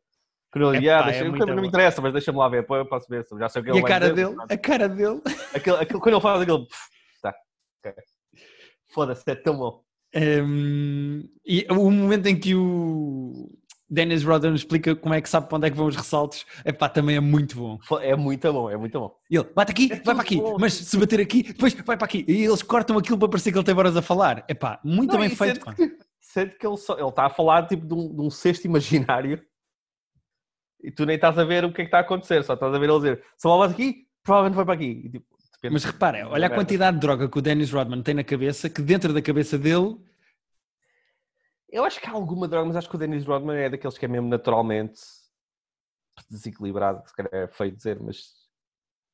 Epá, 0.56 0.72
ah, 0.72 1.02
é 1.02 1.04
deixa, 1.12 1.30
muito 1.30 1.46
não 1.46 1.62
me 1.62 1.68
interessa, 1.68 2.02
mas 2.02 2.14
deixa-me 2.14 2.38
lá 2.38 2.48
ver, 2.50 2.62
depois 2.62 2.80
eu 2.80 2.86
posso 2.88 3.08
ver, 3.10 3.26
já 3.40 3.50
sei 3.50 3.62
o 3.62 3.66
que 3.66 3.72
E 3.72 3.74
ele 3.74 3.80
a 3.80 3.82
vai 3.82 3.92
cara 3.92 4.10
dizer, 4.10 4.28
dele, 4.28 4.38
a 4.50 4.58
cara 4.58 4.90
dele. 4.90 5.22
Aquele, 5.54 5.78
aquele- 5.78 6.00
quando 6.00 6.16
ele 6.16 6.22
faz 6.22 6.42
aquele, 6.42 6.68
tá, 7.22 7.34
ok. 7.86 8.04
Foda-se, 8.94 9.24
é 9.28 9.36
tão 9.36 9.58
bom. 9.58 9.82
Um, 10.16 11.24
e 11.46 11.66
o 11.72 11.90
momento 11.90 12.28
em 12.28 12.40
que 12.40 12.54
o 12.54 13.50
Dennis 13.90 14.24
Rodman 14.24 14.54
explica 14.54 14.96
como 14.96 15.14
é 15.16 15.22
que 15.22 15.28
sabe 15.28 15.48
para 15.48 15.58
onde 15.58 15.68
é 15.68 15.72
que 15.72 15.78
vão 15.78 15.88
os 15.88 15.96
ressaltos, 15.96 16.46
epá, 16.64 16.88
também 16.88 17.16
é 17.16 17.20
muito 17.20 17.56
bom. 17.58 17.80
É 18.02 18.16
muito 18.16 18.54
bom, 18.54 18.70
é 18.70 18.78
muito 18.78 19.00
bom. 19.00 19.16
E 19.30 19.36
ele, 19.38 19.48
bate 19.56 19.72
aqui, 19.72 19.90
É 19.92 19.96
vai 20.02 20.14
para 20.16 20.22
aqui, 20.24 20.36
bom. 20.38 20.58
mas 20.60 20.74
se 20.74 20.98
bater 20.98 21.20
aqui, 21.20 21.42
depois 21.44 21.74
vai 21.74 21.98
para 21.98 22.06
aqui. 22.06 22.24
E 22.28 22.44
eles 22.46 22.62
cortam 22.62 22.98
aquilo 22.98 23.18
para 23.18 23.30
parecer 23.30 23.52
que 23.52 23.58
ele 23.58 23.66
tem 23.66 23.76
horas 23.76 23.98
a 23.98 24.02
falar. 24.04 24.46
Epá, 24.48 24.80
muito 24.84 25.14
Não, 25.14 25.20
bem 25.20 25.30
feito. 25.30 25.56
sente 25.56 25.66
pá. 25.66 25.74
que, 25.74 25.98
sente 26.22 26.58
que 26.60 26.68
ele, 26.68 26.78
só, 26.78 26.98
ele 26.98 27.10
está 27.10 27.26
a 27.26 27.30
falar 27.32 27.66
tipo 27.68 27.86
de 27.88 27.94
um, 27.96 28.16
de 28.16 28.22
um 28.22 28.30
cesto 28.30 28.66
imaginário 28.68 29.42
e 30.84 30.92
tu 30.92 31.06
nem 31.06 31.16
estás 31.16 31.38
a 31.40 31.44
ver 31.46 31.64
o 31.64 31.72
que 31.72 31.82
é 31.82 31.86
que 31.86 31.88
está 31.88 32.00
a 32.00 32.02
acontecer, 32.02 32.44
só 32.44 32.54
estás 32.56 32.74
a 32.74 32.78
ver 32.78 32.90
ele 32.90 32.98
dizer, 32.98 33.24
se 33.38 33.48
bate 33.48 33.74
aqui, 33.74 34.08
provavelmente 34.22 34.56
vai 34.58 34.66
para 34.66 34.74
aqui. 34.76 35.02
E, 35.06 35.10
tipo, 35.10 35.26
Mas 35.72 35.84
repara, 35.86 36.28
olha 36.28 36.48
a 36.48 36.50
quantidade 36.50 36.98
de 36.98 37.02
droga 37.02 37.30
que 37.30 37.38
o 37.40 37.42
Dennis 37.42 37.72
Rodman 37.72 38.02
tem 38.04 38.14
na 38.14 38.24
cabeça, 38.24 38.70
que 38.70 38.82
dentro 38.82 39.14
da 39.14 39.22
cabeça 39.22 39.58
dele, 39.58 39.96
Eu 41.70 41.84
acho 41.86 42.00
que 42.00 42.08
há 42.08 42.12
alguma 42.12 42.48
droga, 42.48 42.68
mas 42.68 42.76
acho 42.76 42.90
que 42.90 42.96
o 42.96 43.00
Dennis 43.00 43.26
Rodman 43.26 43.58
é 43.58 43.70
daqueles 43.70 43.98
que 43.98 44.06
é 44.06 44.08
mesmo 44.08 44.28
naturalmente 44.28 45.00
desequilibrado, 46.30 47.02
se 47.08 47.16
calhar 47.16 47.34
é 47.34 47.48
feio 47.48 47.72
dizer, 47.72 48.00
mas 48.00 48.34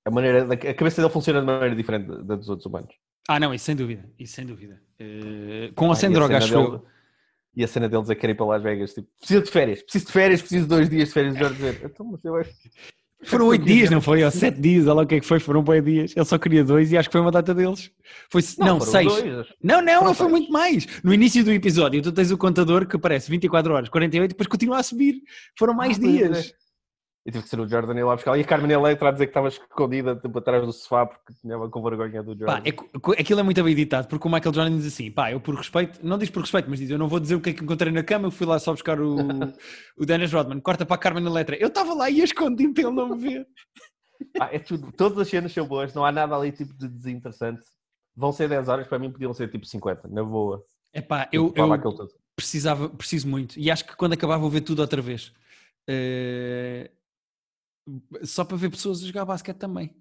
a, 0.06 0.12
maneira, 0.12 0.44
a 0.44 0.74
cabeça 0.74 1.02
dele 1.02 1.14
funciona 1.14 1.40
de 1.40 1.46
maneira 1.46 1.76
diferente 1.76 2.08
da 2.24 2.36
dos 2.36 2.50
outros 2.50 2.66
humanos. 2.66 2.94
ah 3.28 3.40
não, 3.40 3.54
isso 3.54 3.66
sem 3.66 3.76
dúvida, 3.76 4.10
isso 4.20 4.34
sem 4.36 4.46
dúvida. 4.46 4.82
Eh, 5.00 5.72
com 5.76 5.86
ou 5.86 5.92
Ah, 5.94 5.96
sem 5.96 6.12
droga, 6.12 6.38
acho 6.38 6.50
dele- 6.50 6.64
eu. 6.76 6.86
E 7.60 7.64
a 7.66 7.68
cena 7.68 7.90
deles 7.90 8.10
é 8.10 8.16
querer 8.16 8.32
ir 8.32 8.36
para 8.38 8.46
Las 8.46 8.64
Vegas, 8.64 8.94
tipo, 8.94 9.10
preciso 9.20 9.42
de 9.44 9.52
férias, 9.52 9.82
preciso 9.84 10.06
de 10.06 10.12
férias, 10.14 10.40
preciso 10.40 10.64
de 10.64 10.70
dois 10.70 10.90
dias 10.90 11.10
de 11.10 11.14
férias. 11.14 11.34
de 11.34 11.40
Jorge 11.42 11.80
então, 11.84 12.06
mas 12.06 12.24
eu 12.24 12.36
acho 12.38 12.52
Foram 13.26 13.48
oito 13.52 13.66
dias, 13.66 13.90
não 13.90 14.00
foi? 14.02 14.24
Ou 14.24 14.32
sete 14.32 14.62
dias, 14.62 14.86
olha 14.86 14.94
lá 14.94 15.02
o 15.04 15.06
que 15.06 15.16
é 15.16 15.20
que 15.20 15.26
foi, 15.26 15.42
foram 15.42 15.62
bem 15.62 15.84
dias. 15.84 16.14
Ele 16.16 16.24
só 16.24 16.38
queria 16.38 16.64
dois 16.64 16.90
e 16.90 16.98
acho 16.98 17.10
que 17.10 17.12
foi 17.12 17.20
uma 17.20 17.32
data 17.32 17.54
deles. 17.54 17.92
Foi, 18.32 18.42
não, 18.60 18.80
foram 18.80 18.92
seis. 18.94 19.08
dois. 19.08 19.48
Não, 19.62 19.82
não, 19.82 20.00
Foram 20.00 20.14
foi 20.16 20.26
seis. 20.28 20.32
muito 20.32 20.52
mais. 20.54 20.88
No 21.04 21.14
início 21.14 21.44
do 21.44 21.52
episódio, 21.52 22.02
tu 22.02 22.14
tens 22.14 22.32
o 22.32 22.38
contador 22.38 22.88
que 22.88 22.96
aparece 22.96 23.30
24 23.30 23.74
horas, 23.74 23.90
48, 23.90 24.30
depois 24.30 24.48
continua 24.48 24.78
a 24.78 24.84
subir. 24.84 25.22
Foram 25.58 25.74
mais 25.74 25.98
Ah, 25.98 26.00
pois 26.02 26.14
dias. 26.14 26.54
E 27.30 27.32
tive 27.32 27.44
que 27.44 27.50
ser 27.50 27.60
o 27.60 27.68
Jordan 27.68 27.94
ir 27.94 28.04
lá 28.04 28.16
buscar. 28.16 28.36
E 28.36 28.42
a 28.42 28.44
Carmen 28.44 28.72
Electra 28.72 29.10
a 29.10 29.12
dizer 29.12 29.28
que 29.28 29.30
estava 29.30 29.50
escondida 29.50 30.16
tipo, 30.16 30.40
atrás 30.40 30.66
do 30.66 30.74
sofá 30.74 31.06
porque 31.06 31.32
tinha 31.40 31.56
com 31.70 31.84
vergonha 31.84 32.24
do 32.24 32.32
Jordan. 32.32 32.60
Pá, 32.60 32.64
é 32.66 33.22
aquilo 33.22 33.40
é 33.40 33.44
muito 33.44 33.64
bem 33.64 33.72
editado, 33.72 34.08
porque 34.08 34.28
o 34.28 34.32
Michael 34.32 34.56
Jordan 34.56 34.78
diz 34.78 34.88
assim, 34.88 35.12
pá, 35.12 35.32
eu 35.32 35.40
por 35.40 35.54
respeito, 35.54 36.00
não 36.02 36.18
diz 36.18 36.32
por 36.32 36.42
respeito, 36.42 36.68
mas 36.68 36.80
diz, 36.80 36.90
eu 36.90 36.98
não 36.98 37.08
vou 37.08 37.20
dizer 37.20 37.36
o 37.36 37.42
que 37.42 37.52
é 37.52 37.54
que 37.54 37.64
encontrei 37.64 37.94
na 37.94 38.02
cama, 38.02 38.26
eu 38.26 38.32
fui 38.32 38.48
lá 38.48 38.58
só 38.58 38.72
buscar 38.72 39.00
o, 39.00 39.16
o 39.96 40.06
Dennis 40.08 40.34
Rodman, 40.34 40.60
corta 40.60 40.88
para 40.88 40.96
a 40.96 40.98
Carmen 40.98 41.24
Electra. 41.24 41.56
Eu 41.56 41.68
estava 41.68 41.94
lá 41.94 42.10
e 42.10 42.20
a 42.20 42.24
escondi 42.24 42.68
para 42.70 42.84
ele 42.84 42.96
não 42.96 43.10
me 43.10 43.18
ver. 43.18 43.48
Ah, 44.40 44.50
é 44.52 44.58
tudo, 44.58 44.92
todas 44.92 45.20
as 45.20 45.28
cenas 45.28 45.54
são 45.54 45.68
boas, 45.68 45.94
não 45.94 46.04
há 46.04 46.12
nada 46.12 46.36
ali 46.36 46.52
tipo 46.52 46.74
de 46.74 46.88
desinteressante. 46.88 47.62
Vão 48.16 48.32
ser 48.32 48.50
10 48.50 48.68
horas, 48.70 48.88
para 48.88 48.98
mim 48.98 49.12
podiam 49.12 49.36
ser 49.36 49.52
tipo 49.52 49.68
50, 49.68 50.08
na 50.08 50.24
boa. 50.24 50.64
É 50.92 51.00
pá, 51.00 51.30
eu, 51.32 51.54
Fala 51.56 51.76
eu 51.76 51.82
tudo. 51.82 52.10
precisava, 52.36 52.90
preciso 52.90 53.28
muito, 53.28 53.60
e 53.60 53.70
acho 53.70 53.86
que 53.86 53.96
quando 53.96 54.14
acabar 54.14 54.38
vou 54.38 54.50
ver 54.50 54.62
tudo 54.62 54.80
outra 54.80 55.00
vez. 55.00 55.32
Eh, 55.88 56.90
Só 58.24 58.44
para 58.44 58.58
ver 58.58 58.70
pessoas 58.70 59.04
a 59.04 59.08
jogar 59.08 59.26
basquete 59.26 59.58
também. 59.58 59.96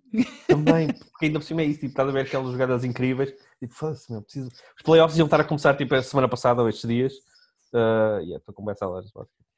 Também, 0.46 0.88
porque 0.92 1.26
ainda 1.26 1.38
por 1.38 1.44
cima 1.44 1.62
é 1.62 1.66
isso, 1.66 1.80
tipo, 1.80 1.92
estás 1.92 2.08
a 2.08 2.12
ver 2.12 2.20
aquelas 2.26 2.50
jogadas 2.52 2.84
incríveis, 2.84 3.32
tipo, 3.58 3.74
foda-se, 3.74 4.10
meu, 4.10 4.22
preciso... 4.22 4.48
Os 4.48 4.82
playoffs 4.84 5.18
iam 5.18 5.26
estar 5.26 5.40
a 5.40 5.44
começar, 5.44 5.76
tipo, 5.76 5.94
a 5.94 6.02
semana 6.02 6.28
passada 6.28 6.62
ou 6.62 6.68
estes 6.68 6.88
dias, 6.88 7.12
uh, 7.72 8.20
e 8.20 8.24
yeah, 8.24 8.36
estou 8.36 8.52
a 8.52 8.54
começar 8.54 8.86
a 8.86 8.90
ler 8.90 9.04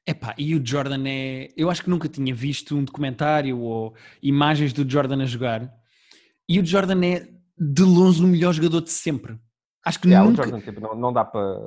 Epá, 0.07 0.35
e 0.37 0.55
o 0.55 0.67
Jordan 0.67 1.05
é... 1.07 1.49
Eu 1.57 1.71
acho 1.71 1.85
que 1.85 1.91
nunca 1.91 2.09
tinha 2.09 2.35
visto 2.35 2.77
um 2.77 2.85
documentário 2.85 3.59
ou 3.61 3.95
imagens 4.23 4.73
do 4.73 4.89
Jordan 4.89 5.23
a 5.23 5.27
jogar, 5.27 5.73
e 6.49 6.59
o 6.59 6.67
Jordan 6.67 7.05
é, 7.05 7.29
de 7.57 7.83
longe, 7.83 8.25
o 8.25 8.27
melhor 8.27 8.53
jogador 8.53 8.81
de 8.81 8.91
sempre. 8.91 9.39
Acho 9.85 9.99
que 9.99 10.09
yeah, 10.09 10.29
nunca... 10.29 10.43
Jordan, 10.43 10.61
tipo, 10.61 10.81
não, 10.81 10.95
não 10.95 11.13
dá 11.13 11.25
para... 11.25 11.59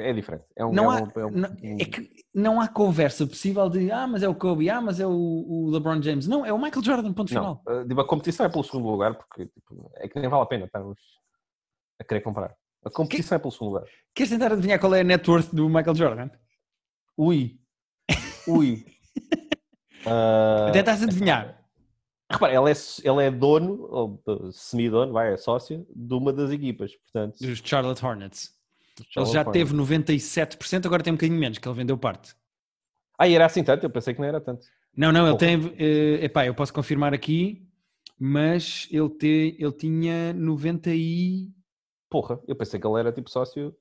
É 0.00 0.12
diferente. 0.12 0.44
É, 0.56 0.64
um, 0.64 0.72
não 0.72 0.92
é, 0.92 0.96
há, 0.96 1.20
é, 1.20 1.24
um, 1.24 1.30
não, 1.30 1.48
é 1.62 1.84
que 1.84 2.10
não 2.34 2.60
há 2.60 2.66
conversa 2.66 3.24
possível 3.26 3.68
de 3.68 3.92
ah, 3.92 4.08
mas 4.08 4.24
é 4.24 4.28
o 4.28 4.34
Kobe, 4.34 4.68
ah, 4.68 4.80
mas 4.80 4.98
é 4.98 5.06
o, 5.06 5.10
o 5.12 5.70
LeBron 5.70 6.02
James. 6.02 6.26
Não, 6.26 6.44
é 6.44 6.52
o 6.52 6.58
Michael 6.58 6.84
Jordan, 6.84 7.12
ponto 7.12 7.32
não, 7.32 7.60
final. 7.60 7.62
uh, 7.68 7.86
tipo, 7.86 8.00
a 8.00 8.06
competição 8.06 8.44
é 8.44 8.48
pelo 8.48 8.64
segundo 8.64 8.88
lugar, 8.88 9.14
porque 9.14 9.46
tipo, 9.46 9.92
é 9.96 10.08
que 10.08 10.18
nem 10.18 10.28
vale 10.28 10.42
a 10.42 10.46
pena 10.46 10.64
estarmos 10.64 10.98
a 12.00 12.04
querer 12.04 12.22
comparar. 12.22 12.54
A 12.84 12.90
competição 12.90 13.28
que, 13.28 13.34
é 13.34 13.38
pelo 13.38 13.52
segundo 13.52 13.74
lugar. 13.74 13.88
Queres 14.12 14.30
tentar 14.30 14.52
adivinhar 14.52 14.80
qual 14.80 14.94
é 14.94 15.00
a 15.00 15.04
net 15.04 15.30
worth 15.30 15.54
do 15.54 15.68
Michael 15.68 15.94
Jordan? 15.94 16.30
Ui. 17.16 17.60
Ui. 18.48 18.84
uh, 20.06 20.72
Tentas 20.72 21.02
adivinhar. 21.02 21.63
Repara, 22.34 22.54
ele 22.54 22.70
é, 22.70 22.74
ele 23.04 23.22
é 23.22 23.30
dono, 23.30 23.86
ou 23.90 24.52
semi-dono, 24.52 25.12
vai, 25.12 25.32
é 25.32 25.36
sócio, 25.36 25.86
de 25.94 26.14
uma 26.14 26.32
das 26.32 26.50
equipas, 26.50 26.94
portanto... 26.96 27.38
Dos 27.38 27.62
Charlotte 27.64 28.04
Hornets. 28.04 28.54
Ele 29.16 29.26
já 29.26 29.44
teve 29.44 29.74
97%, 29.74 30.86
agora 30.86 31.02
tem 31.02 31.12
um 31.12 31.16
bocadinho 31.16 31.38
menos, 31.38 31.58
que 31.58 31.66
ele 31.66 31.76
vendeu 31.76 31.98
parte. 31.98 32.34
Ah, 33.18 33.28
e 33.28 33.34
era 33.34 33.46
assim 33.46 33.64
tanto? 33.64 33.84
Eu 33.84 33.90
pensei 33.90 34.14
que 34.14 34.20
não 34.20 34.28
era 34.28 34.40
tanto. 34.40 34.66
Não, 34.96 35.10
não, 35.10 35.28
ele 35.28 35.38
tem. 35.38 35.56
Uh, 35.56 36.24
epá, 36.24 36.46
eu 36.46 36.54
posso 36.54 36.72
confirmar 36.72 37.12
aqui, 37.12 37.66
mas 38.18 38.88
ele, 38.90 39.08
te, 39.10 39.56
ele 39.58 39.72
tinha 39.72 40.32
90 40.32 40.90
e. 40.94 41.50
Porra, 42.08 42.40
eu 42.46 42.54
pensei 42.54 42.78
que 42.78 42.86
ele 42.86 43.00
era 43.00 43.12
tipo 43.12 43.28
sócio. 43.28 43.74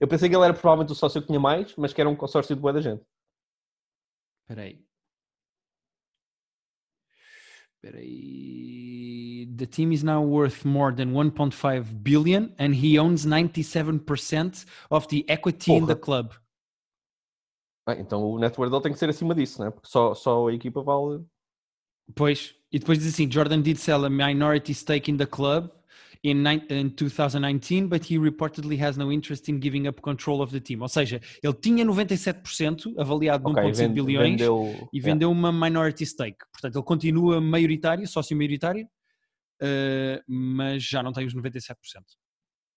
Eu 0.00 0.06
pensei 0.06 0.28
que 0.28 0.36
ele 0.36 0.44
era 0.44 0.54
provavelmente 0.54 0.92
o 0.92 0.94
sócio 0.94 1.20
que 1.20 1.26
tinha 1.26 1.40
mais, 1.40 1.74
mas 1.76 1.92
que 1.92 2.00
era 2.00 2.08
um 2.08 2.14
consórcio 2.14 2.54
de 2.54 2.60
boa 2.60 2.72
da 2.72 2.80
gente. 2.80 3.02
Espera 4.42 4.62
aí. 4.62 4.84
Espera 7.82 7.98
aí. 7.98 9.48
The 9.56 9.66
team 9.66 9.92
is 9.92 10.02
now 10.02 10.22
worth 10.22 10.66
more 10.66 10.94
than 10.94 11.12
1.5 11.12 12.02
billion 12.02 12.54
and 12.58 12.74
he 12.74 12.98
owns 12.98 13.24
97% 13.24 14.66
of 14.90 15.08
the 15.08 15.24
equity 15.28 15.70
Porra. 15.70 15.78
in 15.78 15.86
the 15.86 15.96
club. 15.96 16.34
Ah, 17.86 17.94
então 17.94 18.22
o 18.22 18.38
network 18.38 18.70
dele 18.70 18.82
tem 18.82 18.92
que 18.92 18.98
ser 18.98 19.08
acima 19.08 19.34
disso, 19.34 19.62
né? 19.62 19.70
Porque 19.70 19.88
só, 19.88 20.14
só 20.14 20.48
a 20.48 20.52
equipa 20.52 20.82
vale. 20.82 21.24
Pois, 22.14 22.54
e 22.70 22.78
depois 22.78 22.98
diz 22.98 23.14
assim: 23.14 23.30
Jordan 23.30 23.62
did 23.62 23.78
sell 23.78 24.04
a 24.04 24.10
minority 24.10 24.74
stake 24.74 25.10
in 25.10 25.16
the 25.16 25.26
club 25.26 25.70
in, 26.22 26.44
in 26.68 26.90
2019, 26.90 27.88
but 27.88 28.04
he 28.04 28.18
reportedly 28.18 28.78
has 28.78 28.96
no 28.96 29.10
interest 29.10 29.48
in 29.48 29.58
giving 29.58 29.86
up 29.86 30.00
control 30.02 30.42
of 30.42 30.52
the 30.52 30.60
team. 30.60 30.82
Ou 30.82 30.88
seja, 30.88 31.20
ele 31.42 31.54
tinha 31.54 31.84
97% 31.84 32.98
avaliado 32.98 33.44
de 33.44 33.50
okay, 33.50 33.70
1,5 33.70 33.92
bilhões 33.92 34.30
vendeu, 34.30 34.88
e 34.92 35.00
vendeu 35.00 35.30
yeah. 35.30 35.48
uma 35.48 35.52
minority 35.52 36.04
stake. 36.04 36.38
Portanto, 36.52 36.76
ele 36.76 36.84
continua 36.84 37.40
maioritário, 37.40 38.06
sócio 38.06 38.36
maioritário, 38.36 38.86
uh, 39.62 40.22
mas 40.26 40.82
já 40.82 41.02
não 41.02 41.12
tem 41.12 41.26
os 41.26 41.34
97%. 41.34 41.74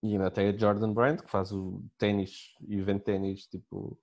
E 0.04 0.14
ainda 0.14 0.30
tem 0.32 0.50
a 0.50 0.58
Jordan 0.58 0.94
Brand, 0.94 1.22
que 1.22 1.32
faz 1.32 1.52
o 1.52 1.84
ténis 1.98 2.54
e 2.68 2.82
vende 2.82 3.04
ténis, 3.04 3.46
tipo, 3.48 3.98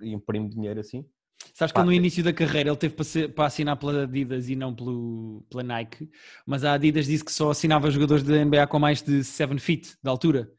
e 0.00 0.12
imprime 0.12 0.48
dinheiro 0.48 0.80
assim. 0.80 1.06
Sabes 1.54 1.72
que 1.72 1.82
no 1.82 1.92
início 1.92 2.22
da 2.22 2.32
carreira 2.32 2.70
ele 2.70 2.76
teve 2.76 2.94
para, 2.94 3.04
ser, 3.04 3.34
para, 3.34 3.46
assinar 3.46 3.76
pela 3.76 4.02
Adidas 4.02 4.48
e 4.48 4.56
não 4.56 4.74
pelo, 4.74 5.42
pela 5.48 5.62
Nike, 5.62 6.10
mas 6.44 6.64
a 6.64 6.74
Adidas 6.74 7.06
disse 7.06 7.24
que 7.24 7.32
só 7.32 7.50
assinava 7.50 7.90
jogadores 7.90 8.22
da 8.22 8.44
NBA 8.44 8.66
com 8.66 8.78
mais 8.78 9.00
de 9.02 9.24
7 9.24 9.58
feet 9.58 9.96
de 10.02 10.10
altura. 10.10 10.50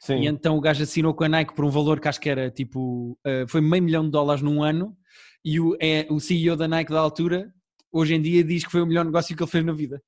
Sim. 0.00 0.22
E 0.22 0.26
então 0.26 0.56
o 0.56 0.60
gajo 0.60 0.82
assinou 0.82 1.14
com 1.14 1.24
a 1.24 1.28
Nike 1.28 1.54
por 1.54 1.64
um 1.64 1.70
valor 1.70 2.00
que 2.00 2.08
acho 2.08 2.20
que 2.20 2.28
era 2.28 2.50
tipo, 2.50 3.18
uh, 3.26 3.46
foi 3.48 3.60
meio 3.60 3.82
milhão 3.82 4.04
de 4.04 4.10
dólares 4.10 4.42
num 4.42 4.62
ano, 4.62 4.96
e 5.44 5.60
o, 5.60 5.76
é, 5.80 6.06
o 6.10 6.18
CEO 6.20 6.56
da 6.56 6.68
Nike 6.68 6.90
da 6.90 7.00
altura, 7.00 7.52
hoje 7.92 8.14
em 8.14 8.22
dia, 8.22 8.44
diz 8.44 8.64
que 8.64 8.70
foi 8.70 8.82
o 8.82 8.86
melhor 8.86 9.04
negócio 9.04 9.36
que 9.36 9.42
ele 9.42 9.50
fez 9.50 9.64
na 9.64 9.72
vida. 9.72 10.02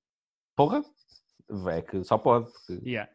Porra? 0.56 0.82
É 1.68 1.82
que 1.82 2.02
só 2.04 2.18
pode. 2.18 2.50
Porque... 2.50 2.88
Yeah. 2.88 3.10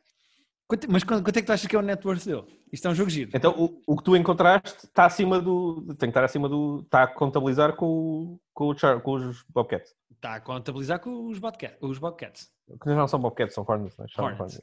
Quanto, 0.67 0.91
mas 0.91 1.03
quanto, 1.03 1.23
quanto 1.23 1.37
é 1.37 1.41
que 1.41 1.47
tu 1.47 1.53
achas 1.53 1.67
que 1.67 1.75
é 1.75 1.79
o 1.79 1.81
net 1.81 2.05
worth 2.05 2.25
dele? 2.25 2.45
Isto 2.71 2.87
é 2.87 2.91
um 2.91 2.95
jogo 2.95 3.09
giro. 3.09 3.31
Então, 3.33 3.53
o, 3.57 3.81
o 3.87 3.97
que 3.97 4.03
tu 4.03 4.15
encontraste 4.15 4.85
está 4.85 5.05
acima 5.05 5.39
do. 5.39 5.81
Tem 5.95 5.97
que 5.97 6.05
estar 6.07 6.23
acima 6.23 6.49
do. 6.49 6.81
Está 6.81 7.03
a 7.03 7.07
contabilizar 7.07 7.75
com, 7.75 8.39
com, 8.53 8.67
o 8.67 8.77
char, 8.77 9.01
com 9.01 9.13
os 9.13 9.43
Bobcats. 9.43 9.95
Está 10.11 10.35
a 10.35 10.41
contabilizar 10.41 10.99
com 10.99 11.27
os, 11.27 11.39
Bobcat, 11.39 11.77
os 11.79 11.99
Bobcats. 11.99 12.51
Que 12.81 12.89
não 12.89 13.07
são 13.07 13.19
Bobcats, 13.19 13.53
são 13.53 13.65
Hornets. 13.67 13.95
Não 13.97 14.05
é? 14.05 14.33
Hornets. 14.33 14.57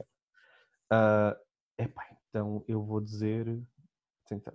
Uh, 0.92 1.34
epá, 1.78 2.04
então 2.28 2.64
eu 2.68 2.82
vou 2.82 3.00
dizer. 3.00 3.46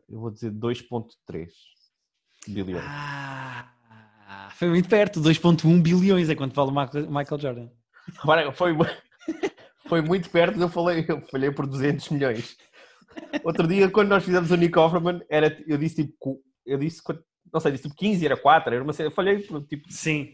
Eu 0.08 0.20
vou 0.20 0.32
dizer 0.32 0.52
2,3 0.52 1.50
bilhões. 2.48 2.84
Ah, 2.86 4.50
foi 4.52 4.70
muito 4.70 4.90
perto. 4.90 5.22
2,1 5.22 5.82
bilhões 5.82 6.30
é 6.30 6.36
quanto 6.36 6.54
vale 6.54 6.72
o 6.72 7.12
Michael 7.12 7.40
Jordan. 7.40 7.70
foi, 8.54 8.74
foi 9.88 10.02
muito 10.02 10.30
perto, 10.30 10.60
eu 10.60 10.70
falei, 10.70 11.06
eu 11.08 11.22
falhei 11.28 11.52
por 11.52 11.66
200 11.66 12.10
milhões. 12.10 12.58
Outro 13.44 13.68
dia, 13.68 13.90
quando 13.90 14.10
nós 14.10 14.24
fizemos 14.24 14.52
o 14.52 14.56
Nick 14.56 14.78
Offerman, 14.78 15.22
era, 15.30 15.62
eu 15.68 15.78
disse 15.78 16.04
tipo, 16.04 16.42
eu 16.66 16.78
disse, 16.78 17.02
não 17.52 17.60
sei, 17.60 17.72
disse 17.72 17.84
tipo 17.84 17.96
15, 17.96 18.26
era 18.26 18.38
4, 18.38 18.74
era 18.74 18.84
uma, 18.84 18.94
eu 18.98 19.12
falhei 19.12 19.40
por 19.40 19.66
tipo 19.66 19.92
Sim. 19.92 20.34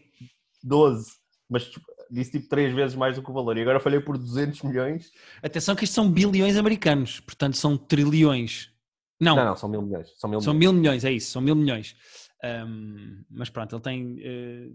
12, 0.63 1.11
mas 1.49 1.65
tipo, 1.65 1.85
disse 2.09 2.31
tipo 2.31 2.49
3 2.49 2.73
vezes 2.73 2.95
mais 2.95 3.15
do 3.15 3.23
que 3.23 3.29
o 3.29 3.33
valor, 3.33 3.57
e 3.57 3.61
agora 3.61 3.79
falhei 3.79 3.99
por 3.99 4.17
200 4.17 4.61
milhões. 4.63 5.11
Atenção 5.41 5.75
que 5.75 5.83
isto 5.83 5.93
são 5.93 6.09
bilhões 6.09 6.57
americanos, 6.57 7.19
portanto 7.19 7.57
são 7.57 7.77
trilhões. 7.77 8.71
Não, 9.19 9.35
não, 9.35 9.45
não 9.45 9.55
são 9.55 9.69
mil 9.69 9.81
milhões. 9.81 10.13
São 10.17 10.29
mil, 10.29 10.41
são 10.41 10.53
milhões. 10.53 10.73
mil 10.73 10.81
milhões, 10.81 11.05
é 11.05 11.11
isso, 11.11 11.31
são 11.31 11.41
mil 11.41 11.55
milhões. 11.55 11.95
Um, 12.43 13.23
mas 13.29 13.49
pronto, 13.49 13.75
ele 13.75 13.81
tem 13.81 14.13
uh, 14.15 14.19
eh, 14.23 14.69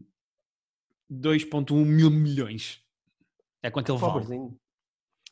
2.1 1.13 1.85
mil 1.85 2.11
milhões. 2.11 2.81
É 3.63 3.71
quanto 3.71 3.93
ele 3.93 3.99
vale. 3.99 4.27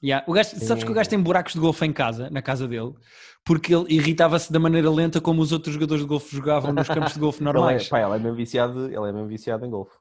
Yeah. 0.03 0.25
O 0.29 0.33
gajo, 0.33 0.51
sabes 0.61 0.85
que 0.85 0.91
o 0.91 0.95
gajo 0.95 1.11
tem 1.11 1.21
buracos 1.21 1.55
de 1.55 1.61
golfe 1.61 1.85
em 1.85 1.93
casa, 1.93 2.31
na 2.31 2.41
casa 2.41 2.69
dele, 2.69 2.95
porque 3.45 3.75
ele 3.75 3.93
irritava-se 3.95 4.53
da 4.53 4.59
maneira 4.59 4.91
lenta 4.91 5.21
como 5.21 5.43
os 5.43 5.51
outros 5.53 5.75
jogadores 5.75 6.03
de 6.03 6.09
golfe 6.09 6.35
jogavam 6.35 6.73
nos 6.73 6.87
campos 6.87 7.15
de 7.15 7.21
golfe 7.21 7.43
normais. 7.43 7.83
ele, 7.83 7.87
é, 7.87 7.91
pá, 7.91 8.01
ele 8.07 8.17
é 8.17 8.19
mesmo 8.19 8.37
viciado, 8.37 8.87
ele 8.87 9.09
é 9.09 9.13
mesmo 9.13 9.27
viciado 9.27 9.67
em 9.67 9.71
golfe. 9.71 9.97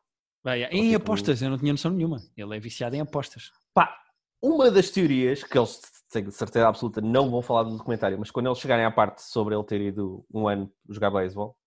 yeah. 0.46 0.76
Em 0.76 0.92
tipo... 0.92 0.98
apostas, 0.98 1.42
eu 1.42 1.50
não 1.50 1.58
tinha 1.58 1.74
noção 1.74 1.92
nenhuma. 1.92 2.22
Ele 2.36 2.56
é 2.56 2.60
viciado 2.60 2.96
em 2.96 3.02
apostas. 3.02 3.52
Pá, 3.74 3.98
uma 4.42 4.70
das 4.70 4.92
teorias 4.92 5.44
que 5.44 5.58
eles, 5.58 5.82
de 6.14 6.32
certeza 6.32 6.68
absoluta, 6.68 7.02
não 7.02 7.30
vão 7.32 7.42
falar 7.42 7.64
do 7.64 7.76
documentário, 7.76 8.20
mas 8.20 8.30
quando 8.30 8.46
eles 8.46 8.60
chegarem 8.60 8.86
à 8.86 8.92
parte 8.92 9.24
sobre 9.24 9.56
ele 9.56 9.64
ter 9.64 9.82
ido 9.82 10.24
um 10.32 10.48
ano 10.48 10.72
jogar 10.88 11.10
beisebol, 11.10 11.58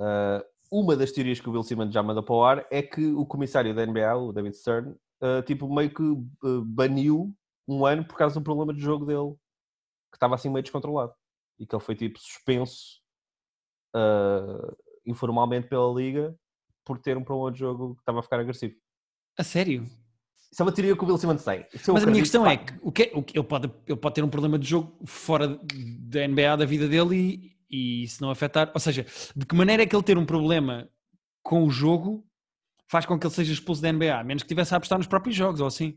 uh, 0.00 0.44
uma 0.72 0.96
das 0.96 1.12
teorias 1.12 1.40
que 1.40 1.48
o 1.48 1.52
Bill 1.52 1.62
Simmons 1.62 1.92
já 1.92 2.02
mandou 2.02 2.22
para 2.22 2.34
o 2.34 2.44
ar 2.44 2.66
é 2.70 2.82
que 2.82 3.06
o 3.12 3.24
comissário 3.24 3.74
da 3.74 3.86
NBA, 3.86 4.16
o 4.16 4.32
David 4.32 4.56
Stern, 4.56 4.96
uh, 5.22 5.42
tipo, 5.44 5.72
meio 5.72 5.92
que 5.92 6.02
uh, 6.02 6.64
baniu 6.64 7.34
um 7.68 7.86
ano 7.86 8.04
por 8.04 8.16
causa 8.16 8.38
do 8.38 8.44
problema 8.44 8.74
de 8.74 8.80
jogo 8.80 9.04
dele, 9.04 9.34
que 10.10 10.16
estava 10.16 10.34
assim 10.34 10.50
meio 10.50 10.62
descontrolado. 10.62 11.12
E 11.58 11.66
que 11.66 11.74
ele 11.74 11.82
foi, 11.82 11.94
tipo, 11.94 12.18
suspenso 12.18 13.00
uh, 13.94 14.76
informalmente 15.06 15.68
pela 15.68 15.92
liga 15.92 16.34
por 16.84 16.98
ter 16.98 17.16
um 17.16 17.24
problema 17.24 17.52
de 17.52 17.58
jogo 17.58 17.94
que 17.94 18.02
estava 18.02 18.20
a 18.20 18.22
ficar 18.22 18.40
agressivo. 18.40 18.74
A 19.38 19.44
sério? 19.44 19.84
Isso 20.50 20.60
é 20.60 20.64
uma 20.64 20.72
teoria 20.72 20.96
que 20.96 21.04
o 21.04 21.06
Bill 21.06 21.18
Simmons 21.18 21.44
tem. 21.44 21.64
Mas 21.92 22.02
a 22.02 22.06
minha 22.06 22.22
questão 22.22 22.44
é 22.44 22.56
que, 22.56 22.72
o 22.82 22.90
que, 22.90 23.10
o 23.14 23.22
que 23.22 23.38
ele, 23.38 23.46
pode, 23.46 23.72
ele 23.86 23.96
pode 23.96 24.14
ter 24.14 24.24
um 24.24 24.28
problema 24.28 24.58
de 24.58 24.68
jogo 24.68 24.98
fora 25.06 25.46
da 25.46 26.26
NBA, 26.26 26.56
da 26.56 26.64
vida 26.64 26.88
dele, 26.88 27.56
e, 27.70 28.02
e 28.02 28.08
se 28.08 28.20
não 28.20 28.30
afetar. 28.30 28.70
Ou 28.74 28.80
seja, 28.80 29.06
de 29.36 29.46
que 29.46 29.54
maneira 29.54 29.84
é 29.84 29.86
que 29.86 29.94
ele 29.94 30.02
ter 30.02 30.18
um 30.18 30.26
problema 30.26 30.90
com 31.42 31.64
o 31.64 31.70
jogo 31.70 32.26
faz 32.90 33.06
com 33.06 33.16
que 33.16 33.24
ele 33.24 33.32
seja 33.32 33.52
expulso 33.52 33.80
da 33.80 33.92
NBA, 33.92 34.24
menos 34.24 34.42
que 34.42 34.48
tivesse 34.48 34.74
a 34.74 34.76
apostar 34.76 34.98
nos 34.98 35.06
próprios 35.06 35.36
jogos 35.36 35.60
ou 35.60 35.68
assim. 35.68 35.96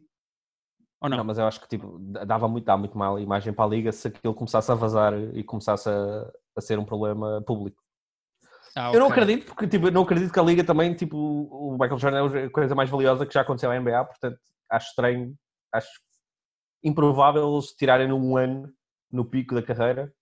Ou 1.01 1.09
não? 1.09 1.17
não, 1.17 1.23
mas 1.23 1.39
eu 1.39 1.45
acho 1.45 1.59
que 1.59 1.67
tipo, 1.67 1.97
dava 1.99 2.47
muito, 2.47 2.65
dá 2.65 2.77
muito 2.77 2.97
mal 2.97 3.19
imagem 3.19 3.51
para 3.51 3.65
a 3.65 3.67
liga 3.67 3.91
se 3.91 4.07
aquilo 4.07 4.33
começasse 4.33 4.71
a 4.71 4.75
vazar 4.75 5.13
e 5.33 5.43
começasse 5.43 5.89
a, 5.89 6.31
a 6.55 6.61
ser 6.61 6.77
um 6.77 6.85
problema 6.85 7.41
público. 7.41 7.81
Ah, 8.75 8.89
okay. 8.89 8.97
Eu 8.97 9.03
não 9.03 9.11
acredito, 9.11 9.45
porque 9.47 9.67
tipo, 9.67 9.89
não 9.89 10.03
acredito 10.03 10.31
que 10.31 10.39
a 10.39 10.43
liga 10.43 10.63
também, 10.63 10.93
tipo, 10.93 11.17
o 11.17 11.73
Michael 11.73 11.97
Jordan 11.97 12.39
é 12.39 12.45
a 12.45 12.49
coisa 12.49 12.75
mais 12.75 12.89
valiosa 12.89 13.25
que 13.25 13.33
já 13.33 13.41
aconteceu 13.41 13.71
à 13.71 13.79
NBA, 13.79 14.05
portanto 14.05 14.39
acho 14.69 14.89
estranho, 14.89 15.35
acho 15.73 15.89
improvável 16.83 17.53
eles 17.53 17.73
tirarem 17.73 18.07
num 18.07 18.37
ano 18.37 18.71
no 19.11 19.25
pico 19.25 19.55
da 19.55 19.61
carreira 19.61 20.13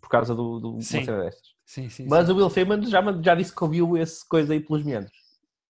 por 0.00 0.08
causa 0.08 0.34
do, 0.34 0.60
do 0.60 0.80
sim. 0.82 0.98
uma 0.98 1.04
cena 1.04 1.22
destas. 1.22 1.54
Sim, 1.64 1.88
sim, 1.88 2.06
Mas 2.08 2.26
sim. 2.26 2.32
o 2.32 2.36
Will 2.36 2.50
Simmons 2.50 2.90
já, 2.90 3.00
já 3.22 3.34
disse 3.34 3.54
que 3.54 3.64
ouviu 3.64 3.96
esse 3.96 4.28
coisa 4.28 4.52
aí 4.52 4.60
pelos 4.60 4.84
meandros. 4.84 5.23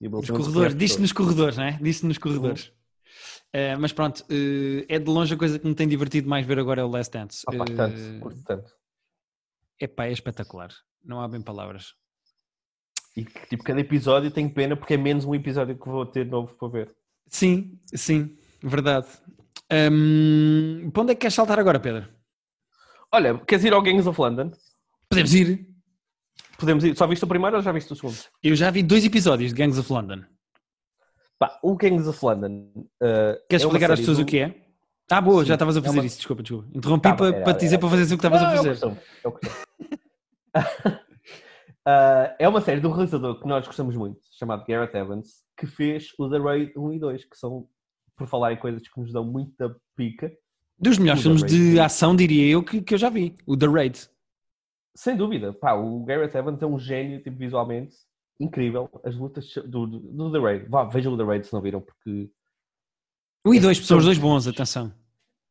Nos 0.08 0.30
corredores, 0.30 0.76
disse 0.76 1.00
nos 1.00 1.12
corredores, 1.12 1.56
não 1.56 1.64
é? 1.64 1.78
Disse 1.80 2.06
nos 2.06 2.18
corredores. 2.18 2.72
Uh, 3.54 3.78
mas 3.78 3.92
pronto, 3.92 4.20
uh, 4.20 4.84
é 4.88 4.98
de 4.98 5.08
longe 5.08 5.34
a 5.34 5.36
coisa 5.36 5.58
que 5.58 5.66
me 5.66 5.74
tem 5.74 5.86
divertido 5.86 6.28
mais 6.28 6.44
ver 6.44 6.58
agora 6.58 6.80
é 6.80 6.84
o 6.84 6.88
Last 6.88 7.12
Dance. 7.12 7.44
Ah, 7.46 7.52
pá, 7.56 7.64
tanto, 7.64 8.26
uh, 8.26 8.42
tanto. 8.44 8.72
Epá, 9.80 10.06
é 10.06 10.12
espetacular. 10.12 10.70
Não 11.04 11.20
há 11.20 11.28
bem 11.28 11.40
palavras. 11.40 11.94
E 13.16 13.24
tipo, 13.24 13.62
cada 13.62 13.80
episódio 13.80 14.30
tem 14.30 14.48
pena 14.48 14.76
porque 14.76 14.94
é 14.94 14.96
menos 14.96 15.24
um 15.24 15.34
episódio 15.34 15.78
que 15.78 15.88
vou 15.88 16.04
ter 16.04 16.26
novo 16.26 16.52
para 16.54 16.68
ver. 16.68 16.96
Sim, 17.28 17.78
sim, 17.94 18.36
verdade. 18.60 19.06
Hum, 19.72 20.90
para 20.92 21.02
onde 21.02 21.12
é 21.12 21.14
que 21.14 21.20
queres 21.20 21.34
saltar 21.34 21.58
agora, 21.58 21.78
Pedro? 21.78 22.08
Olha, 23.12 23.38
queres 23.38 23.64
ir 23.64 23.72
ao 23.72 23.82
Gangs 23.82 24.06
of 24.08 24.20
London? 24.20 24.50
Podemos 25.08 25.32
ir. 25.32 25.73
Podemos 26.58 26.84
ir. 26.84 26.96
Só 26.96 27.06
viste 27.06 27.24
o 27.24 27.28
primeiro 27.28 27.56
ou 27.56 27.62
já 27.62 27.72
viste 27.72 27.92
o 27.92 27.96
segundo? 27.96 28.16
Eu 28.42 28.54
já 28.54 28.70
vi 28.70 28.82
dois 28.82 29.04
episódios 29.04 29.52
de 29.52 29.56
Gangs 29.56 29.78
of 29.78 29.92
London. 29.92 30.22
Pá, 31.38 31.58
o 31.62 31.74
Gangs 31.76 32.08
of 32.08 32.18
London. 32.24 32.70
uh, 32.76 33.36
Queres 33.48 33.64
é 33.64 33.66
explicar 33.66 33.90
às 33.90 33.98
pessoas 34.00 34.18
do- 34.18 34.22
o 34.22 34.26
que 34.26 34.38
é? 34.38 34.54
Ah, 35.10 35.20
boa, 35.20 35.42
Sim, 35.42 35.48
já 35.48 35.54
estavas 35.54 35.76
a 35.76 35.80
é 35.80 35.82
fazer 35.82 35.98
uma- 35.98 36.06
isso, 36.06 36.16
desculpa, 36.16 36.42
desculpa. 36.42 36.68
Interrompi 36.74 37.02
Tava, 37.02 37.16
para, 37.16 37.26
era- 37.36 37.44
para 37.44 37.54
te 37.54 37.60
dizer 37.60 37.74
era- 37.74 37.80
para 37.80 37.90
fazer 37.90 38.02
o 38.02 38.06
que 38.18 38.26
estavas 38.26 38.42
a 38.42 38.52
é 38.52 38.56
fazer. 38.56 38.68
costume, 38.70 38.96
é. 40.54 41.04
Ah, 41.84 42.34
é 42.38 42.48
uma 42.48 42.60
série 42.60 42.80
de 42.80 42.86
um 42.86 42.90
realizador 42.92 43.40
que 43.40 43.46
nós 43.46 43.66
gostamos 43.66 43.94
muito, 43.96 44.20
chamado 44.38 44.64
Gareth 44.66 44.96
Evans, 44.96 45.44
que 45.58 45.66
fez 45.66 46.06
o 46.18 46.30
The 46.30 46.38
Raid 46.38 46.72
1 46.76 46.92
e 46.94 46.98
2, 46.98 47.24
que 47.24 47.36
são, 47.36 47.68
por 48.16 48.26
falar 48.26 48.52
em 48.52 48.56
coisas 48.56 48.80
que 48.88 48.98
nos 49.00 49.12
dão 49.12 49.24
muita 49.24 49.74
pica, 49.96 50.32
Dos 50.78 50.98
melhores 50.98 51.22
filmes 51.22 51.44
de 51.44 51.78
ação, 51.78 52.16
diria 52.16 52.50
eu, 52.50 52.62
que, 52.62 52.80
que 52.82 52.94
eu 52.94 52.98
já 52.98 53.08
vi. 53.08 53.36
O 53.46 53.56
The 53.56 53.66
Raid. 53.66 54.08
Sem 54.94 55.16
dúvida. 55.16 55.52
Pá, 55.52 55.74
o 55.74 56.04
Gareth 56.04 56.36
Evans 56.36 56.62
é 56.62 56.66
um 56.66 56.78
gênio 56.78 57.22
tipo, 57.22 57.36
visualmente 57.36 57.94
incrível. 58.40 58.88
As 59.04 59.14
lutas 59.16 59.52
do, 59.66 59.86
do, 59.86 59.98
do 60.00 60.32
The 60.32 60.38
Raid, 60.38 60.68
vá, 60.68 60.84
vejam 60.84 61.12
o 61.14 61.16
The 61.16 61.24
Raid 61.24 61.46
se 61.46 61.52
não 61.52 61.60
viram, 61.62 61.80
porque 61.80 62.30
e 63.46 63.56
É, 63.56 63.60
dois, 63.60 63.76
são 63.78 63.98
os 63.98 64.02
são- 64.04 64.08
dois 64.08 64.18
bons, 64.18 64.46
atenção. 64.48 64.92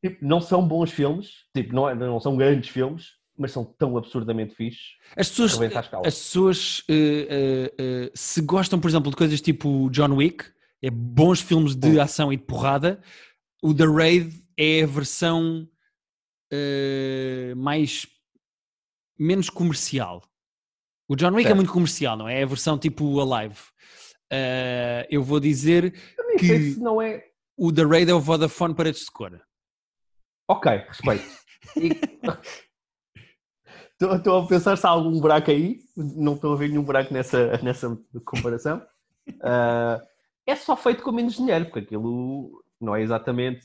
tipo, 0.03 0.25
não 0.25 0.41
são 0.41 0.67
bons 0.67 0.91
filmes, 0.91 1.45
tipo, 1.55 1.73
não, 1.75 1.87
é- 1.89 1.93
não 1.95 2.19
são 2.19 2.35
grandes 2.35 2.69
filmes, 2.69 3.11
mas 3.37 3.51
são 3.51 3.63
tão 3.63 3.97
absurdamente 3.97 4.53
fixes. 4.55 4.95
As 5.15 5.29
pessoas, 5.29 5.59
as 6.05 6.13
pessoas 6.15 6.83
eh, 6.89 7.27
eh, 7.29 7.73
eh, 7.77 8.11
se 8.13 8.41
gostam, 8.41 8.79
por 8.79 8.87
exemplo, 8.89 9.09
de 9.11 9.15
coisas 9.17 9.41
tipo 9.41 9.89
John 9.89 10.13
Wick, 10.15 10.45
é 10.81 10.89
bons 10.89 11.39
filmes 11.41 11.75
de 11.75 11.99
ação 11.99 12.31
e 12.33 12.37
de 12.37 12.43
porrada, 12.43 13.01
o 13.61 13.73
The 13.73 13.85
Raid 13.85 14.43
é 14.57 14.83
a 14.83 14.87
versão 14.87 15.67
mais 17.55 18.05
menos 19.17 19.49
comercial. 19.49 20.23
O 21.07 21.15
John 21.15 21.29
Wick 21.31 21.41
é 21.41 21.43
Certo. 21.49 21.55
muito 21.55 21.71
comercial, 21.71 22.17
não 22.17 22.27
é? 22.27 22.39
É 22.39 22.43
a 22.43 22.47
versão 22.47 22.77
tipo 22.77 23.19
Alive. 23.19 23.59
Eh, 24.31 25.07
eu 25.11 25.21
vou 25.23 25.39
dizer 25.39 25.93
Eu 26.17 26.27
nem 26.27 26.37
Que- 26.37 26.47
sei 26.47 26.71
se 26.71 26.79
não 26.79 27.01
é. 27.01 27.23
o 27.57 27.71
The 27.71 27.83
Raid 27.83 28.09
é 28.09 28.13
o 28.13 28.19
Vodafone 28.19 28.73
para 28.73 28.91
de 28.91 29.05
cor. 29.11 29.39
Ok, 30.49 30.71
respeito. 30.71 31.23
Estou 34.01 34.39
a 34.43 34.47
pensar 34.47 34.75
se 34.77 34.85
há 34.85 34.89
algum 34.89 35.19
buraco 35.19 35.49
aí. 35.51 35.79
Não 35.95 36.33
estou 36.35 36.53
a 36.53 36.55
ver 36.57 36.67
nenhum 36.69 36.83
buraco 36.83 37.13
nessa, 37.13 37.57
nessa 37.63 37.97
comparação. 38.25 38.85
Ah, 39.41 40.01
é 40.45 40.55
só 40.55 40.75
feito 40.75 41.01
com 41.03 41.11
menos 41.11 41.35
dinheiro, 41.35 41.65
porque 41.65 41.79
aquilo 41.79 42.63
não 42.81 42.95
é 42.95 43.01
exatamente. 43.01 43.63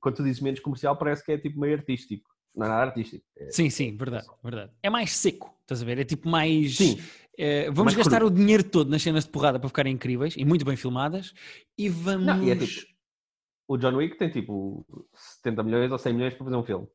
Quando 0.00 0.16
tu 0.16 0.22
dizes 0.24 0.40
menos 0.40 0.60
comercial, 0.60 0.96
parece 0.96 1.24
que 1.24 1.32
é 1.32 1.38
tipo 1.38 1.58
meio 1.58 1.76
artístico. 1.76 2.30
Não 2.54 2.66
é 2.66 2.68
nada 2.68 2.82
artístico. 2.82 3.24
É- 3.36 3.50
Sim, 3.50 3.70
sim, 3.70 3.96
verdade, 3.96 4.26
verdade. 4.42 4.72
É 4.82 4.90
mais 4.90 5.12
seco, 5.12 5.54
estás 5.62 5.82
a 5.82 5.84
ver? 5.84 5.98
É 5.98 6.04
tipo 6.04 6.28
mais. 6.28 6.76
Sim, 6.76 6.98
Eh, 7.38 7.64
vamos 7.70 7.94
Mais 7.94 7.96
gastar 7.96 8.18
cru. 8.18 8.26
o 8.26 8.30
dinheiro 8.30 8.62
todo 8.62 8.90
nas 8.90 9.00
cenas 9.02 9.24
de 9.24 9.30
porrada 9.30 9.58
para 9.58 9.66
ficarem 9.66 9.94
incríveis 9.94 10.34
e 10.36 10.44
muito 10.44 10.66
bem 10.66 10.76
filmadas 10.76 11.32
e 11.78 11.88
vamos. 11.88 12.26
Não, 12.26 12.42
e 12.42 12.50
é 12.50 12.54
tipo, 12.56 12.86
o 13.66 13.78
John 13.78 13.96
Wick 13.96 14.18
tem 14.18 14.28
tipo 14.28 14.84
70 15.14 15.62
milhões 15.62 15.90
ou 15.90 15.96
100 15.98 16.12
milhões 16.12 16.34
para 16.34 16.44
fazer 16.44 16.56
um 16.56 16.62
filme. 16.62 16.86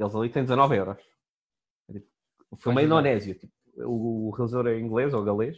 Eles 0.00 0.14
ali 0.14 0.30
têm 0.30 0.42
19 0.42 0.74
euros. 0.74 0.96
É 1.90 1.92
tipo, 1.92 2.06
o 2.50 2.56
filme 2.56 2.80
é 2.82 2.86
verdade. 2.86 3.08
indonésio. 3.08 3.34
Tipo, 3.38 3.52
o, 3.86 4.28
o 4.28 4.30
realizador 4.30 4.68
é 4.72 4.78
inglês 4.80 5.12
ou 5.12 5.22
galês, 5.22 5.54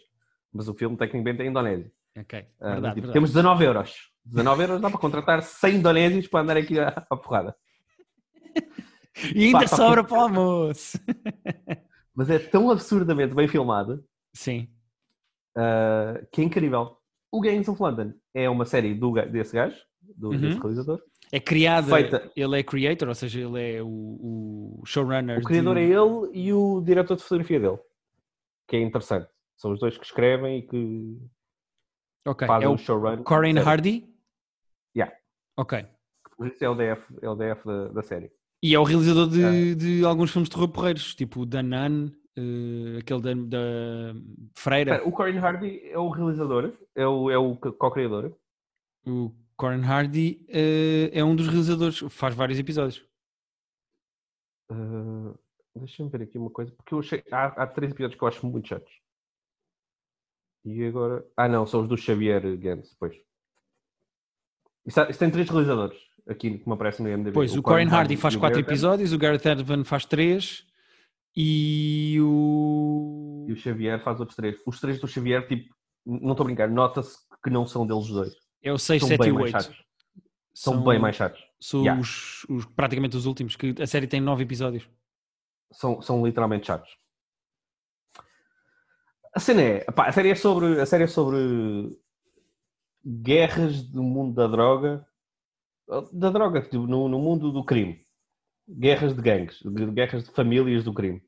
mas 0.52 0.68
o 0.68 0.74
filme 0.74 0.96
tecnicamente 0.96 1.42
é 1.42 1.46
indonésio. 1.46 1.92
Ok, 2.18 2.38
Ah, 2.58 2.72
verdade, 2.72 2.94
tipo, 2.96 3.06
verdade. 3.06 3.12
Temos 3.12 3.30
19 3.30 3.64
euros. 3.64 4.10
19 4.24 4.62
euros 4.64 4.80
dá 4.80 4.90
para 4.90 4.98
contratar 4.98 5.40
100 5.44 5.76
indonésios 5.76 6.26
para 6.26 6.40
andar 6.40 6.56
aqui 6.56 6.80
à, 6.80 6.88
à 7.08 7.16
porrada. 7.16 7.56
E 9.34 9.46
ainda 9.46 9.60
Pá, 9.60 9.66
sobra 9.68 10.04
para 10.04 10.16
o 10.16 10.20
almoço. 10.20 10.98
Mas 12.14 12.30
é 12.30 12.38
tão 12.38 12.70
absurdamente 12.70 13.34
bem 13.34 13.46
filmado 13.46 14.02
Sim, 14.34 14.68
ah, 15.56 16.20
que 16.32 16.40
é 16.40 16.44
incrível. 16.44 16.96
O 17.32 17.40
Gangs 17.40 17.68
of 17.70 17.80
London 17.82 18.12
é 18.34 18.48
uma 18.48 18.64
série 18.64 18.94
do, 18.94 19.12
desse 19.12 19.54
gajo, 19.54 19.76
do, 20.02 20.30
Uhum. 20.30 20.40
desse 20.40 20.58
realizador. 20.58 21.02
é 21.32 21.40
criada. 21.40 21.88
Feita. 21.94 22.30
Ele 22.36 22.58
é 22.60 22.62
creator, 22.62 23.08
ou 23.08 23.14
seja, 23.14 23.40
ele 23.40 23.76
é 23.76 23.82
o, 23.82 24.78
o 24.80 24.82
showrunner. 24.86 25.38
O 25.38 25.42
criador 25.42 25.74
de... 25.76 25.82
é 25.82 25.84
ele 25.84 26.30
e 26.32 26.52
o 26.52 26.80
diretor 26.82 27.16
de 27.16 27.22
fotografia 27.22 27.58
dele. 27.60 27.78
Que 28.68 28.76
é 28.76 28.80
interessante. 28.80 29.28
São 29.56 29.72
os 29.72 29.80
dois 29.80 29.96
que 29.98 30.04
escrevem 30.04 30.58
e 30.58 30.62
que 30.62 31.18
Ok, 32.26 32.46
fazem 32.46 32.66
é 32.66 32.70
o 32.70 32.76
showrun. 32.78 33.22
Corin 33.22 33.54
da 33.54 33.60
série. 33.62 33.70
Hardy. 33.70 34.14
Yeah. 34.96 35.14
Ok. 35.56 35.86
Isso 36.44 36.64
é 36.64 36.68
o 36.68 36.74
DF, 36.74 37.18
é 37.22 37.28
o 37.28 37.34
DF 37.34 37.64
da, 37.66 37.88
da 37.88 38.02
série. 38.02 38.30
E 38.62 38.74
é 38.74 38.78
o 38.78 38.82
realizador 38.84 39.28
de, 39.28 39.44
Ah. 39.44 39.74
de 39.76 40.04
alguns 40.04 40.30
filmes 40.30 40.48
de 40.48 40.54
terror 40.54 40.68
porreiros, 40.72 41.14
tipo 41.14 41.40
o 41.42 41.46
da 41.46 41.62
Nun, 41.62 42.10
eh, 42.36 42.98
aquele 43.00 43.20
da, 43.20 43.34
da 43.34 44.20
Freira. 44.54 44.92
Espera, 44.96 45.08
o 45.08 45.12
Corin 45.12 45.38
Hardy 45.38 45.80
é 45.88 45.98
o 45.98 46.08
realizador, 46.08 46.72
é 46.94 47.06
o, 47.06 47.30
é 47.30 47.38
o 47.38 47.56
co-criador. 47.56 48.36
O 49.06 49.32
Corin 49.56 49.82
Hardy 49.84 50.44
eh, 50.48 51.10
é 51.12 51.22
um 51.22 51.36
dos 51.36 51.46
realizadores, 51.48 51.98
faz 52.10 52.34
vários 52.34 52.58
episódios. 52.58 53.04
Ah, 54.70 55.34
Deixa-me 55.76 56.08
ver 56.08 56.22
aqui 56.22 56.38
uma 56.38 56.50
coisa, 56.50 56.72
porque 56.72 56.94
eu 56.94 57.00
achei. 57.00 57.22
Há, 57.30 57.48
há 57.62 57.66
três 57.66 57.92
episódios 57.92 58.18
que 58.18 58.24
eu 58.24 58.28
acho 58.28 58.46
muito 58.46 58.66
chatos. 58.66 58.90
E 60.64 60.82
agora. 60.84 61.24
Ah, 61.36 61.46
não, 61.46 61.66
são 61.66 61.82
os 61.82 61.88
do 61.88 61.98
Xavier. 61.98 62.42
Isto, 64.86 65.00
há- 65.00 65.10
isto 65.10 65.18
tem 65.20 65.30
três 65.30 65.48
realizadores 65.50 65.98
aqui 66.28 66.58
que 66.58 66.68
me 66.68 66.74
aparece 66.74 67.02
no 67.02 67.08
IMDb. 67.08 67.32
Pois, 67.32 67.56
o, 67.56 67.62
Corin 67.62 67.86
Hardy 67.88 68.16
faz 68.16 68.34
e 68.34 68.36
o 68.36 68.40
quatro 68.40 68.56
Gareth 68.56 68.66
Evans, 68.68 68.78
episódios, 68.82 69.12
o 69.12 69.18
Gareth 69.18 69.46
Evans 69.60 69.88
faz 69.88 70.04
três 70.04 70.66
e 71.36 72.16
o. 72.20 73.46
E 73.48 73.52
o 73.52 73.56
Xavier 73.56 74.02
faz 74.02 74.18
outros 74.20 74.36
três. 74.36 74.56
Os 74.66 74.80
três 74.80 75.00
do 75.00 75.06
Xavier, 75.06 75.46
tipo, 75.46 75.74
não 76.04 76.32
estou 76.32 76.44
a 76.44 76.46
brincar, 76.46 76.68
nota-se 76.68 77.16
que 77.42 77.50
não 77.50 77.66
são 77.66 77.86
deles 77.86 78.08
dois. 78.08 78.34
É 78.62 78.72
o 78.72 78.78
6, 78.78 79.00
São 79.02 79.08
7 79.08 79.18
bem 79.20 79.28
e 79.28 79.32
o 79.32 79.34
mais 79.36 79.54
8. 79.54 79.62
chatos. 79.64 79.84
São, 80.54 80.82
bem 80.82 80.98
mais 80.98 81.14
chatos. 81.16 81.40
São 81.60 81.80
Yeah. 81.82 82.00
os, 82.00 82.44
os- 82.48 82.64
praticamente 82.64 83.16
os 83.16 83.26
últimos, 83.26 83.54
que 83.56 83.74
a 83.80 83.86
série 83.86 84.06
tem 84.06 84.20
nove 84.20 84.42
episódios. 84.42 84.88
São, 85.72 86.00
são 86.00 86.24
literalmente 86.24 86.66
chatos. 86.66 86.90
A 89.34 89.38
cena 89.38 89.60
é. 89.60 89.84
pá, 89.84 90.06
a 90.06 90.12
série 90.12 90.30
é 90.30 90.34
sobre. 90.34 90.80
A 90.80 90.86
série 90.86 91.04
é 91.04 91.06
sobre 91.06 91.36
guerras 93.04 93.82
do 93.82 94.02
mundo 94.02 94.34
da 94.34 94.46
droga. 94.46 95.06
Da 96.12 96.30
droga, 96.30 96.62
tipo, 96.62 96.86
no, 96.86 97.08
no 97.08 97.18
mundo 97.18 97.52
do 97.52 97.64
crime. 97.64 98.00
Guerras 98.68 99.14
de 99.14 99.22
gangues, 99.22 99.60
guerras 99.94 100.24
de 100.24 100.30
famílias 100.32 100.82
do 100.82 100.92
crime. 100.92 101.22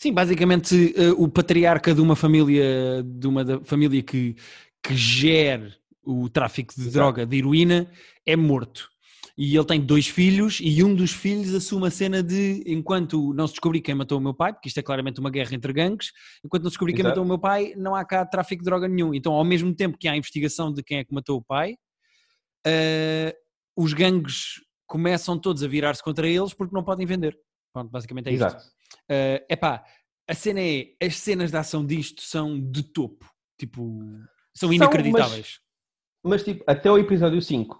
Sim, 0.00 0.12
basicamente 0.12 0.94
eh, 0.96 1.10
o 1.16 1.28
patriarca 1.28 1.92
de 1.94 2.00
uma 2.00 2.14
família, 2.14 3.02
de 3.02 3.26
uma 3.26 3.44
da- 3.44 3.60
família 3.64 4.00
que, 4.02 4.36
que 4.82 4.94
gere 4.94 5.74
o 6.04 6.28
tráfico 6.28 6.72
de 6.74 6.82
Exato. 6.82 6.94
droga, 6.96 7.26
de 7.26 7.38
heroína, 7.38 7.90
é 8.24 8.36
morto. 8.36 8.88
E 9.36 9.56
ele 9.56 9.66
tem 9.66 9.80
dois 9.80 10.06
filhos 10.06 10.60
e 10.62 10.82
um 10.84 10.94
dos 10.94 11.10
filhos 11.12 11.52
assume 11.54 11.88
a 11.88 11.90
cena 11.90 12.22
de, 12.22 12.62
enquanto 12.66 13.34
não 13.34 13.46
se 13.46 13.54
descobrir 13.54 13.80
quem 13.80 13.94
matou 13.94 14.18
o 14.18 14.20
meu 14.20 14.32
pai, 14.32 14.52
porque 14.52 14.68
isto 14.68 14.78
é 14.78 14.82
claramente 14.82 15.18
uma 15.18 15.30
guerra 15.30 15.54
entre 15.54 15.72
gangues, 15.72 16.12
enquanto 16.44 16.62
não 16.62 16.70
se 16.70 16.74
descobrir 16.74 16.92
quem 16.94 17.02
Exato. 17.02 17.10
matou 17.12 17.24
o 17.24 17.26
meu 17.26 17.38
pai, 17.38 17.74
não 17.76 17.94
há 17.94 18.04
cá 18.04 18.24
tráfico 18.24 18.62
de 18.62 18.66
droga 18.66 18.86
nenhum. 18.86 19.12
Então, 19.12 19.32
ao 19.32 19.44
mesmo 19.44 19.74
tempo 19.74 19.98
que 19.98 20.06
há 20.06 20.12
a 20.12 20.16
investigação 20.16 20.72
de 20.72 20.82
quem 20.82 20.98
é 20.98 21.04
que 21.04 21.12
matou 21.12 21.38
o 21.38 21.42
pai, 21.42 21.74
eh, 22.66 23.34
os 23.76 23.92
gangues 23.92 24.64
começam 24.86 25.38
todos 25.38 25.62
a 25.62 25.68
virar-se 25.68 26.02
contra 26.02 26.28
eles 26.28 26.54
porque 26.54 26.74
não 26.74 26.82
podem 26.82 27.06
vender. 27.06 27.38
Pronto, 27.72 27.90
basicamente 27.90 28.28
é 28.28 28.32
isto. 28.32 28.44
Exato. 28.44 28.64
É 29.08 29.46
epá, 29.50 29.84
a 30.28 30.34
cena 30.34 30.60
é, 30.60 30.94
as 31.02 31.16
cenas 31.16 31.50
de 31.50 31.56
ação 31.56 31.84
disto 31.84 32.22
são 32.22 32.58
de 32.58 32.82
topo, 32.82 33.30
tipo, 33.58 34.00
são 34.54 34.68
São, 34.68 34.72
inacreditáveis. 34.72 35.60
Mas 36.24 36.42
tipo, 36.42 36.64
até 36.66 36.90
o 36.90 36.98
episódio 36.98 37.40
5, 37.40 37.76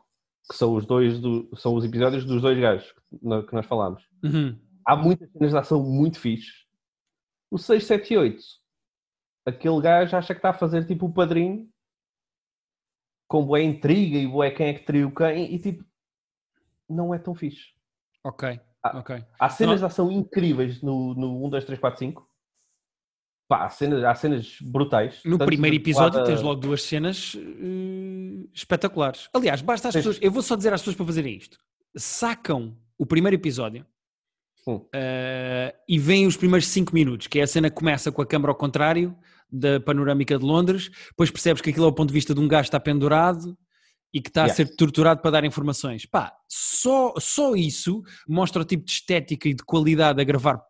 que 0.51 0.57
são 0.57 0.75
os 0.75 0.87
dois 0.87 1.19
do, 1.19 1.49
são 1.57 1.75
os 1.75 1.85
episódios 1.85 2.25
dos 2.25 2.43
dois 2.43 2.59
gajos 2.59 2.93
que 2.93 3.47
que 3.47 3.55
nós 3.55 3.67
falámos. 3.67 4.05
Uhum. 4.23 4.59
há 4.85 4.97
muitas 4.97 5.31
cenas 5.33 5.51
de 5.51 5.59
ação 5.59 5.83
muito 5.83 6.21
fixe. 6.21 6.67
O 7.51 7.59
6, 7.59 7.85
7 7.85 8.15
e 8.15 8.17
8, 8.17 8.43
aquele 9.47 9.81
gajo 9.81 10.17
acha 10.17 10.35
que 10.35 10.39
está 10.39 10.51
a 10.51 10.59
fazer 10.59 10.85
tipo 10.87 11.07
o 11.07 11.13
padrinho 11.13 11.69
com 13.29 13.45
boa 13.45 13.61
intriga 13.61 14.17
e 14.19 14.27
boa 14.27 14.51
quem 14.51 14.69
é 14.69 14.75
que 14.75 14.85
traiu 14.85 15.11
quem 15.11 15.55
e 15.55 15.59
tipo, 15.59 15.85
não 16.89 17.13
é 17.15 17.19
tão 17.19 17.35
fixe. 17.35 17.73
Ok, 18.25 18.61
Ah, 18.83 18.99
ok. 18.99 19.25
Há 19.39 19.49
cenas 19.49 19.81
de 19.81 19.87
ação 19.87 20.11
incríveis 20.13 20.81
no, 20.83 21.15
no 21.15 21.45
1, 21.47 21.51
2, 21.51 21.65
3, 21.65 21.81
4, 21.81 21.99
5. 21.99 22.29
Pá, 23.49 23.65
há 23.65 23.69
cenas, 23.69 24.03
há 24.05 24.15
cenas 24.15 24.57
brutais. 24.61 25.21
No 25.25 25.39
Tanto 25.39 25.47
primeiro 25.47 25.77
episódio 25.77 26.13
porrada- 26.13 26.27
tens 26.31 26.43
logo 26.43 26.61
duas 26.61 26.83
cenas 26.83 27.37
eh, 27.37 28.49
espetaculares. 28.53 29.29
Aliás, 29.33 29.61
basta 29.63 29.89
às 29.89 29.93
Tens- 29.95 30.05
pessoas, 30.05 30.23
eu 30.23 30.31
vou 30.33 30.43
só 30.43 30.57
dizer 30.57 30.73
às 30.73 30.81
pessoas 30.81 30.97
para 30.97 31.07
fazerem 31.07 31.37
isto. 31.37 31.59
Sacam 31.97 32.77
o 32.99 33.07
primeiro 33.07 33.37
episódio 33.37 33.87
eh, 34.93 35.75
e 35.89 35.99
veem 35.99 36.27
os 36.27 36.37
primeiros 36.37 36.67
5 36.69 36.93
minutos, 36.93 37.27
que 37.29 37.39
é 37.39 37.43
a 37.43 37.47
cena 37.47 37.71
que 37.71 37.77
começa 37.77 38.11
com 38.11 38.21
a 38.23 38.27
câmera 38.27 38.51
ao 38.51 38.57
contrário, 38.57 39.17
da 39.51 39.81
panorâmica 39.81 40.39
de 40.39 40.45
Londres, 40.45 40.91
depois 41.11 41.31
percebes 41.31 41.63
que 41.63 41.71
aquilo 41.71 41.87
é 41.87 41.89
o 41.89 41.93
ponto 41.93 42.09
de 42.09 42.15
vista 42.15 42.35
de 42.35 42.41
um 42.41 42.49
gajo 42.49 42.65
que 42.65 42.69
está 42.69 42.81
pendurado 42.81 43.57
e 44.13 44.21
que 44.21 44.29
está 44.29 44.45
a 44.45 44.49
ser 44.49 44.75
torturado 44.77 45.21
para 45.21 45.31
dar 45.31 45.45
informações. 45.45 46.07
Pá, 46.07 46.33
só, 46.49 47.15
só 47.19 47.55
isso 47.55 48.03
mostra 48.27 48.63
o 48.63 48.65
tipo 48.65 48.85
de 48.85 48.93
estética 48.93 49.49
e 49.49 49.55
de 49.55 49.63
qualidade 49.63 50.21
a 50.21 50.25
gravar 50.25 50.63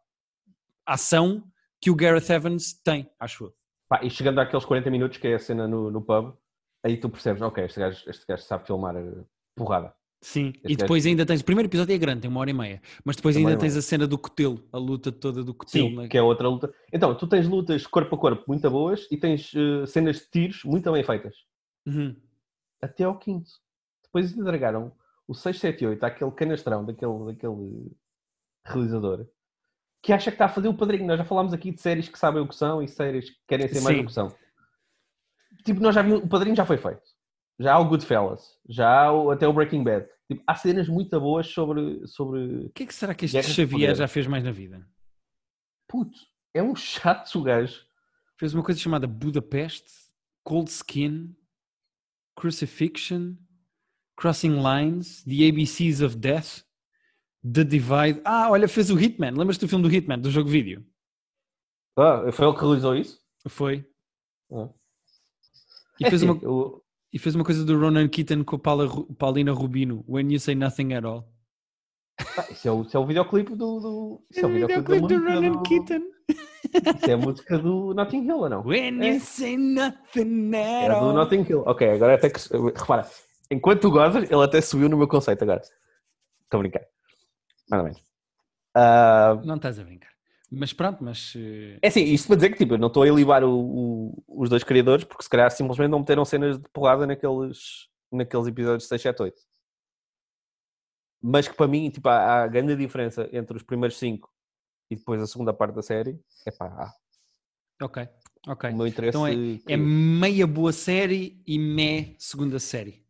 ação 0.86 1.44
que 1.80 1.90
o 1.90 1.94
Gareth 1.94 2.30
Evans 2.30 2.74
tem, 2.82 3.08
acho 3.20 3.44
eu. 3.44 3.54
Pá, 3.88 4.00
e 4.02 4.10
chegando 4.10 4.40
àqueles 4.40 4.64
40 4.64 4.90
minutos, 4.90 5.18
que 5.18 5.28
é 5.28 5.34
a 5.34 5.38
cena 5.38 5.68
no, 5.68 5.90
no 5.90 6.02
pub, 6.02 6.36
aí 6.84 6.96
tu 6.96 7.08
percebes, 7.08 7.42
ok, 7.42 7.64
este 7.64 7.78
gajo, 7.78 8.10
este 8.10 8.26
gajo 8.26 8.42
sabe 8.42 8.66
filmar 8.66 8.96
eh, 8.96 9.24
porrada. 9.54 9.94
Sim, 10.20 10.52
Esse 10.64 10.72
e 10.72 10.76
depois 10.76 11.04
ainda 11.06 11.24
tens. 11.24 11.40
O 11.40 11.44
primeiro 11.44 11.68
episódio 11.68 11.94
é 11.94 11.98
grande, 11.98 12.22
tem 12.22 12.30
uma 12.30 12.40
hora 12.40 12.50
e 12.50 12.54
meia, 12.54 12.82
mas 13.04 13.16
depois 13.16 13.36
uma 13.36 13.48
ainda 13.48 13.60
tens 13.60 13.76
a 13.76 13.82
cena 13.82 14.06
do 14.06 14.18
cotelo, 14.18 14.64
a 14.72 14.78
luta 14.78 15.12
toda 15.12 15.44
do 15.44 15.54
cotelo. 15.54 15.88
Sim, 15.88 15.96
né? 15.96 16.08
que 16.08 16.16
é 16.16 16.22
outra 16.22 16.48
luta. 16.48 16.72
Então, 16.92 17.14
tu 17.14 17.26
tens 17.26 17.46
lutas 17.46 17.86
corpo 17.86 18.14
a 18.16 18.18
corpo 18.18 18.44
muito 18.48 18.68
boas 18.70 19.06
e 19.10 19.16
tens 19.16 19.52
eh, 19.54 19.86
cenas 19.86 20.20
de 20.20 20.30
tiros 20.30 20.64
muito 20.64 20.90
bem 20.90 21.04
feitas. 21.04 21.34
Uhum. 21.86 22.16
Até 22.80 23.04
ao 23.04 23.18
quinto. 23.18 23.50
Depois 24.04 24.36
entregaram 24.36 24.92
o 25.28 25.34
6, 25.34 25.58
7 25.58 25.84
e 25.84 25.86
8 25.88 26.04
àquele 26.04 26.30
canastrão 26.32 26.84
daquele, 26.84 27.24
daquele 27.26 27.92
realizador 28.64 29.26
que 30.06 30.12
acha 30.12 30.30
que 30.30 30.36
está 30.36 30.44
a 30.44 30.48
fazer 30.48 30.68
o 30.68 30.74
padrinho. 30.74 31.04
Nós 31.04 31.18
já 31.18 31.24
falámos 31.24 31.52
aqui 31.52 31.72
de 31.72 31.80
séries 31.80 32.08
que 32.08 32.16
sabem 32.16 32.40
o 32.40 32.46
que 32.46 32.54
são 32.54 32.80
e 32.80 32.86
séries 32.86 33.28
que 33.28 33.40
querem 33.48 33.66
ser 33.66 33.80
mais 33.80 33.96
Sim. 33.96 34.02
o 34.02 34.06
que 34.06 34.12
são. 34.12 34.32
Tipo, 35.64 35.80
nós 35.80 35.96
já 35.96 36.02
vimos, 36.02 36.22
o 36.22 36.28
padrinho 36.28 36.54
já 36.54 36.64
foi 36.64 36.76
feito. 36.76 37.02
Já 37.58 37.74
há 37.74 37.78
o 37.78 37.88
Goodfellas, 37.88 38.58
já 38.68 39.04
há 39.04 39.12
o, 39.12 39.30
até 39.30 39.48
o 39.48 39.52
Breaking 39.52 39.82
Bad. 39.82 40.06
Tipo, 40.28 40.42
há 40.46 40.54
cenas 40.54 40.88
muito 40.88 41.18
boas 41.20 41.46
sobre, 41.46 42.06
sobre. 42.06 42.66
O 42.66 42.70
que 42.70 42.82
é 42.82 42.86
que 42.86 42.94
será 42.94 43.14
que 43.14 43.24
este 43.24 43.42
Xavier 43.42 43.94
já 43.94 44.08
fez 44.08 44.26
mais 44.26 44.44
na 44.44 44.50
vida? 44.50 44.86
Puto, 45.88 46.18
é 46.52 46.62
um 46.62 46.74
chato 46.74 47.38
o 47.38 47.42
gajo. 47.42 47.86
Fez 48.38 48.52
uma 48.52 48.62
coisa 48.62 48.78
chamada 48.78 49.06
Budapest, 49.06 49.86
Cold 50.44 50.70
Skin, 50.70 51.34
Crucifixion, 52.38 53.36
Crossing 54.16 54.62
Lines, 54.62 55.22
The 55.24 55.48
ABCs 55.48 56.02
of 56.02 56.16
Death, 56.16 56.64
The 57.42 57.64
Divide. 57.64 58.20
Ah, 58.24 58.50
olha, 58.50 58.68
fez 58.68 58.90
o 58.90 58.98
Hitman. 58.98 59.30
Lembras-te 59.30 59.60
do 59.60 59.68
filme 59.68 59.88
do 59.88 59.94
Hitman, 59.94 60.18
do 60.18 60.30
jogo 60.30 60.50
vídeo? 60.50 60.84
Ah, 61.96 62.30
foi 62.32 62.46
ele 62.46 62.54
que 62.54 62.60
realizou 62.60 62.94
isso? 62.94 63.20
Foi. 63.48 63.88
Ah. 64.52 64.68
E 65.98 66.10
fez, 66.10 66.22
uma, 66.22 66.34
e 67.16 67.18
fez 67.18 67.34
uma 67.34 67.44
coisa 67.44 67.64
do 67.64 67.78
Ronan 67.80 68.06
Keaton 68.08 68.44
com 68.44 68.56
a 68.56 69.14
Paulina 69.18 69.50
Rubino, 69.52 70.04
When 70.06 70.30
You 70.32 70.38
Say 70.38 70.54
Nothing 70.54 70.92
at 70.94 71.04
All. 71.04 71.26
Ah, 72.38 72.46
isso, 72.50 72.68
é 72.68 72.70
o, 72.70 72.82
isso 72.82 72.96
é 72.96 73.00
o 73.00 73.06
videoclipe 73.06 73.50
do. 73.54 73.80
do 73.80 74.22
isso 74.30 74.40
é 74.40 74.46
o 74.46 74.52
videoclipe 74.52 75.00
da 75.02 75.06
do 75.08 75.24
Ronan 75.24 75.52
do- 75.52 75.62
Keaton. 75.62 76.02
Isso 76.28 77.10
é 77.10 77.12
a 77.12 77.16
música 77.16 77.58
do 77.58 77.94
Notting 77.94 78.24
Hill, 78.26 78.36
ou 78.38 78.48
não? 78.48 78.66
When 78.66 79.00
É. 79.02 79.14
You 79.14 79.20
Say 79.20 79.56
Nothing 79.56 80.50
É 80.54 80.86
at 80.86 80.88
do 80.98 81.06
All. 81.06 81.12
Notting 81.14 81.42
Hill. 81.48 81.62
Ok, 81.66 81.88
agora 81.90 82.14
até 82.16 82.28
que. 82.30 82.38
Repara, 82.76 83.08
enquanto 83.50 83.80
tu 83.80 83.90
gozas, 83.90 84.30
ele 84.30 84.42
até 84.42 84.60
subiu 84.60 84.88
no 84.88 84.96
meu 84.98 85.08
conceito 85.08 85.42
agora. 85.42 85.60
Estou 85.62 86.58
a 86.58 86.58
brincar. 86.58 86.82
Mais 87.70 87.80
ou 87.80 87.84
menos. 87.88 88.02
Ah, 88.74 89.40
Não 89.44 89.56
estás 89.56 89.78
a 89.78 89.84
brincar. 89.84 90.10
Mas 90.50 90.72
pronto, 90.72 91.02
mas... 91.02 91.32
eh, 91.36 91.78
é 91.82 91.88
assim, 91.88 92.02
isto 92.04 92.28
para 92.28 92.36
dizer 92.36 92.50
que 92.50 92.58
tipo, 92.58 92.74
eu 92.74 92.78
não 92.78 92.86
estou 92.88 93.02
a 93.02 93.08
ilibar 93.08 93.42
o- 93.42 93.50
o- 94.10 94.24
os 94.28 94.48
dois 94.48 94.62
criadores, 94.62 95.04
porque 95.04 95.24
se 95.24 95.28
calhar 95.30 95.50
simplesmente 95.50 95.90
não 95.90 95.98
meteram 95.98 96.24
cenas 96.24 96.58
de 96.58 96.68
porrada 96.70 97.04
naqueles, 97.06 97.88
naqueles 98.12 98.46
episódios 98.46 98.86
6, 98.88 99.02
7, 99.02 99.22
8. 99.22 99.42
Mas 101.22 101.48
que 101.48 101.54
para 101.54 101.66
mim, 101.66 101.90
tipo, 101.90 102.08
há, 102.08 102.42
há 102.42 102.46
grande 102.46 102.76
diferença 102.76 103.28
entre 103.32 103.56
os 103.56 103.62
primeiros 103.62 103.98
5 103.98 104.30
e 104.90 104.94
depois 104.96 105.20
a 105.20 105.26
segunda 105.26 105.52
parte 105.52 105.74
da 105.74 105.82
série. 105.82 106.18
É 106.46 106.50
pá, 106.52 106.92
Ok, 107.82 108.08
ok. 108.46 108.70
o 108.70 108.76
meu 108.76 108.86
interesse. 108.86 109.08
Então 109.18 109.26
é, 109.26 109.32
que- 109.32 109.62
é 109.66 109.76
meia 109.76 110.46
boa 110.46 110.72
série 110.72 111.42
e 111.46 111.58
mé 111.58 112.14
segunda 112.18 112.58
série. 112.60 113.04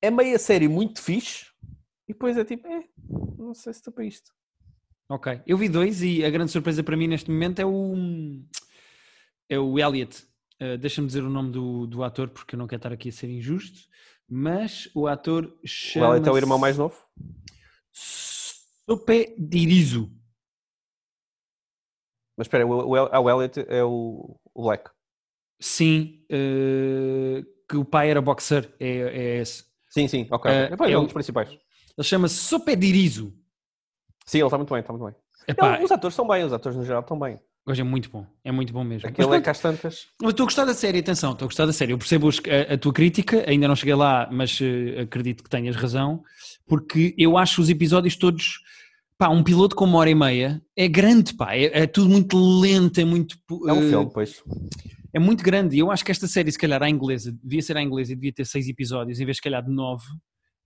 é 0.00 0.10
meia 0.10 0.38
série 0.38 0.68
muito 0.68 1.02
fixe 1.02 1.46
e 2.08 2.12
depois 2.12 2.36
é 2.38 2.44
tipo, 2.44 2.66
é, 2.68 2.84
não 3.36 3.52
sei 3.54 3.72
se 3.72 3.80
estou 3.80 3.92
para 3.92 4.04
isto. 4.04 4.32
Ok. 5.10 5.42
Eu 5.46 5.58
vi 5.58 5.68
dois 5.68 6.02
e 6.02 6.24
a 6.24 6.30
grande 6.30 6.52
surpresa 6.52 6.82
para 6.84 6.96
mim 6.96 7.08
neste 7.08 7.30
momento 7.30 7.58
é 7.58 7.66
o. 7.66 7.94
É 9.48 9.58
o 9.58 9.78
Elliot. 9.78 10.24
Uh, 10.62 10.78
Deixa-me 10.78 11.06
dizer 11.08 11.24
o 11.24 11.28
nome 11.30 11.50
do, 11.50 11.86
do 11.86 12.04
ator 12.04 12.28
porque 12.28 12.54
eu 12.54 12.58
não 12.58 12.66
quero 12.68 12.78
estar 12.78 12.92
aqui 12.92 13.08
a 13.08 13.12
ser 13.12 13.28
injusto. 13.28 13.80
Mas 14.28 14.88
o 14.94 15.08
ator 15.08 15.46
O 15.46 15.66
chama. 15.66 16.14
Elliot 16.14 16.28
é 16.28 16.32
o 16.32 16.36
irmão 16.36 16.58
mais 16.58 16.78
novo? 16.78 16.94
Sope 17.92 19.34
Dirizo. 19.38 20.12
Mas 22.36 22.46
espera, 22.46 22.66
o, 22.66 22.70
o, 22.88 22.94
ah, 22.96 23.20
o 23.20 23.28
Elliot 23.28 23.64
é 23.68 23.82
o, 23.84 24.38
o 24.54 24.62
Black. 24.62 24.88
Sim. 25.60 26.24
uh, 26.30 27.44
que 27.68 27.76
o 27.76 27.84
pai 27.84 28.10
era 28.10 28.22
boxer. 28.22 28.72
É, 28.78 28.88
é 28.88 29.40
esse. 29.40 29.64
Sim, 29.90 30.06
sim, 30.08 30.28
ok. 30.30 30.50
Depois 30.70 30.90
é 30.90 30.96
um 30.96 31.00
o- 31.00 31.04
dos 31.04 31.12
principais. 31.12 31.50
Ele 31.50 32.06
chama-se 32.06 32.36
Sope 32.36 32.76
Dirizo. 32.76 33.36
Sim, 34.30 34.38
ele 34.38 34.46
está 34.46 34.56
muito 34.56 34.72
bem, 34.72 34.80
está 34.80 34.92
muito 34.92 35.04
bem. 35.06 35.14
Epá, 35.48 35.76
Não, 35.76 35.84
os 35.84 35.90
atores 35.90 36.12
estão 36.12 36.28
bem, 36.28 36.44
os 36.44 36.52
atores 36.52 36.78
no 36.78 36.84
geral 36.84 37.00
estão 37.00 37.18
bem. 37.18 37.40
hoje 37.66 37.80
é 37.80 37.84
muito 37.84 38.08
bom. 38.08 38.24
É 38.44 38.52
muito 38.52 38.72
bom 38.72 38.84
mesmo. 38.84 39.08
Aquele 39.08 39.34
é 39.34 39.40
que 39.40 39.52
tantas. 39.60 40.06
Eu 40.22 40.30
estou 40.30 40.44
a 40.44 40.46
gostar 40.46 40.64
da 40.64 40.72
série, 40.72 41.00
atenção, 41.00 41.32
estou 41.32 41.46
a 41.46 41.48
gostar 41.48 41.66
da 41.66 41.72
série. 41.72 41.92
Eu 41.92 41.98
percebo 41.98 42.28
a, 42.28 42.74
a 42.74 42.78
tua 42.78 42.92
crítica, 42.92 43.44
ainda 43.50 43.66
não 43.66 43.74
cheguei 43.74 43.96
lá, 43.96 44.28
mas 44.30 44.56
eh, 44.62 45.00
acredito 45.00 45.42
que 45.42 45.50
tenhas 45.50 45.74
razão, 45.74 46.22
porque 46.64 47.12
eu 47.18 47.36
acho 47.36 47.60
os 47.60 47.68
episódios 47.68 48.14
todos. 48.14 48.60
Pá, 49.18 49.28
um 49.28 49.42
piloto 49.42 49.74
com 49.74 49.84
uma 49.84 49.98
hora 49.98 50.10
e 50.10 50.14
meia 50.14 50.62
é 50.76 50.86
grande, 50.86 51.34
pá, 51.34 51.52
é, 51.52 51.82
é 51.82 51.86
tudo 51.88 52.08
muito 52.08 52.38
lento, 52.60 53.00
é 53.00 53.04
muito. 53.04 53.36
É 53.66 53.72
um 53.72 53.84
eh, 53.84 53.88
filme, 53.90 54.10
pois. 54.14 54.44
É 55.12 55.18
muito 55.18 55.42
grande. 55.42 55.74
E 55.74 55.80
eu 55.80 55.90
acho 55.90 56.04
que 56.04 56.12
esta 56.12 56.28
série, 56.28 56.52
se 56.52 56.58
calhar, 56.58 56.80
à 56.80 56.88
inglesa, 56.88 57.36
devia 57.42 57.62
ser 57.62 57.76
à 57.76 57.82
inglesa 57.82 58.12
e 58.12 58.14
devia 58.14 58.32
ter 58.32 58.46
seis 58.46 58.68
episódios, 58.68 59.18
em 59.18 59.24
vez 59.24 59.38
de, 59.38 59.38
se 59.38 59.42
calhar, 59.42 59.64
de 59.64 59.72
nove, 59.72 60.04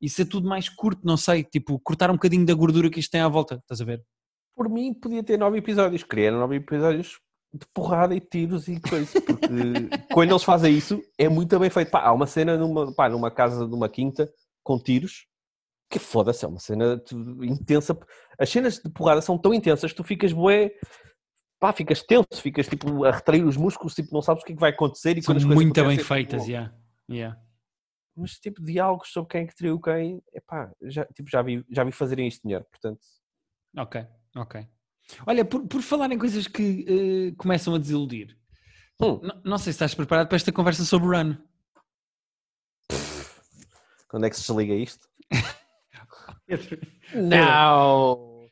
e 0.04 0.08
ser 0.10 0.26
tudo 0.26 0.46
mais 0.46 0.68
curto, 0.68 1.00
não 1.02 1.16
sei, 1.16 1.42
tipo, 1.42 1.80
cortar 1.80 2.10
um 2.10 2.14
bocadinho 2.14 2.44
da 2.44 2.52
gordura 2.52 2.90
que 2.90 3.00
isto 3.00 3.10
tem 3.10 3.22
à 3.22 3.28
volta, 3.28 3.54
estás 3.54 3.80
a 3.80 3.86
ver? 3.86 4.04
Por 4.54 4.68
mim, 4.68 4.92
podia 4.92 5.24
ter 5.24 5.38
nove 5.38 5.56
episódios. 5.56 6.02
Queria 6.02 6.30
nove 6.30 6.56
episódios 6.56 7.18
de 7.54 7.66
porrada 7.72 8.14
e 8.14 8.20
tiros 8.20 8.68
e 8.68 8.78
coisa. 8.80 9.18
Porque 9.22 9.46
quando 10.12 10.30
eles 10.30 10.42
fazem 10.42 10.76
isso, 10.76 11.02
é 11.16 11.26
muito 11.26 11.58
bem 11.58 11.70
feito. 11.70 11.90
Pá, 11.90 12.02
há 12.02 12.12
uma 12.12 12.26
cena 12.26 12.54
numa, 12.54 12.94
pá, 12.94 13.08
numa 13.08 13.30
casa, 13.30 13.66
numa 13.66 13.88
quinta, 13.88 14.30
com 14.62 14.78
tiros, 14.78 15.26
que 15.90 15.98
foda-se, 15.98 16.44
é 16.44 16.48
uma 16.48 16.60
cena 16.60 17.02
intensa. 17.40 17.98
As 18.38 18.50
cenas 18.50 18.74
de 18.74 18.90
porrada 18.90 19.22
são 19.22 19.38
tão 19.38 19.54
intensas 19.54 19.90
que 19.90 19.96
tu 19.96 20.04
ficas 20.04 20.34
bué, 20.34 20.70
pá, 21.58 21.72
ficas 21.72 22.02
tenso, 22.02 22.42
ficas 22.42 22.68
tipo 22.68 23.04
a 23.04 23.10
retrair 23.10 23.42
os 23.42 23.56
músculos, 23.56 23.94
tipo, 23.94 24.12
não 24.12 24.20
sabes 24.20 24.42
o 24.42 24.46
que 24.46 24.52
é 24.52 24.54
que 24.54 24.60
vai 24.60 24.70
acontecer. 24.70 25.16
E 25.16 25.22
São 25.22 25.32
quando 25.32 25.38
as 25.38 25.44
coisas 25.44 25.64
muito 25.64 25.82
bem 25.82 25.98
feitas, 25.98 26.42
tipo, 26.42 26.52
yeah. 26.52 26.74
Yeah. 27.10 27.43
Mas 28.16 28.38
tipo, 28.38 28.62
diálogos 28.62 29.08
sobre 29.12 29.30
quem 29.30 29.42
é 29.42 29.46
que 29.46 29.56
traiu 29.56 29.80
quem, 29.80 30.22
epá, 30.32 30.70
já, 30.82 31.04
tipo, 31.06 31.28
já, 31.28 31.42
vi, 31.42 31.64
já 31.68 31.82
vi 31.82 31.92
fazerem 31.92 32.28
isto 32.28 32.46
melhor, 32.46 32.64
portanto. 32.64 33.00
Ok, 33.76 34.06
ok. 34.36 34.66
Olha, 35.26 35.44
por, 35.44 35.66
por 35.66 35.82
falar 35.82 36.10
em 36.12 36.18
coisas 36.18 36.46
que 36.46 36.84
eh, 36.88 37.34
começam 37.36 37.74
a 37.74 37.78
desiludir, 37.78 38.38
Hum. 39.00 39.20
não, 39.44 39.58
sei 39.58 39.72
se 39.72 39.76
estás 39.76 39.92
preparado 39.92 40.28
para 40.28 40.36
esta 40.36 40.52
conversa 40.52 40.84
sobre 40.84 41.08
Run. 41.08 41.36
Quando 44.08 44.26
é 44.26 44.30
que 44.30 44.36
se 44.36 44.42
desliga 44.42 44.72
isto? 44.74 45.08
Não! 47.12 48.44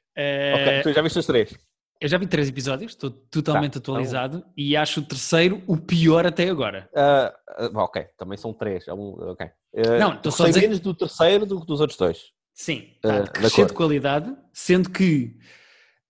Ok, 0.54 0.82
tu 0.82 0.92
já 0.92 1.00
viste 1.02 1.18
os 1.20 1.26
três? 1.26 1.56
Eu 2.02 2.08
já 2.08 2.18
vi 2.18 2.26
três 2.26 2.48
episódios, 2.48 2.92
estou 2.92 3.10
totalmente 3.10 3.74
Tá, 3.74 3.80
tá 3.80 3.86
bom. 3.86 3.92
atualizado 3.92 4.44
e 4.56 4.76
acho 4.76 5.00
o 5.00 5.04
terceiro 5.04 5.62
o 5.68 5.76
pior 5.76 6.26
até 6.26 6.48
agora. 6.48 6.90
Ah, 6.96 7.32
ok, 7.76 8.04
também 8.18 8.36
são 8.36 8.52
três. 8.52 8.88
é 8.88 8.92
um-. 8.92 9.16
Ah, 9.38 9.98
Não, 10.00 10.14
estou 10.14 10.32
só 10.32 10.46
dizer- 10.46 10.62
menos 10.62 10.80
do 10.80 10.92
terceiro 10.94 11.46
do 11.46 11.60
que 11.60 11.66
dos 11.66 11.80
outros 11.80 11.96
dois. 11.98 12.32
Sim, 12.52 12.90
está 12.96 13.16
a 13.18 13.20
de 13.20 13.30
crescer 13.30 13.66
de 13.66 13.72
qualidade, 13.72 14.36
sendo 14.52 14.90
que 14.90 15.38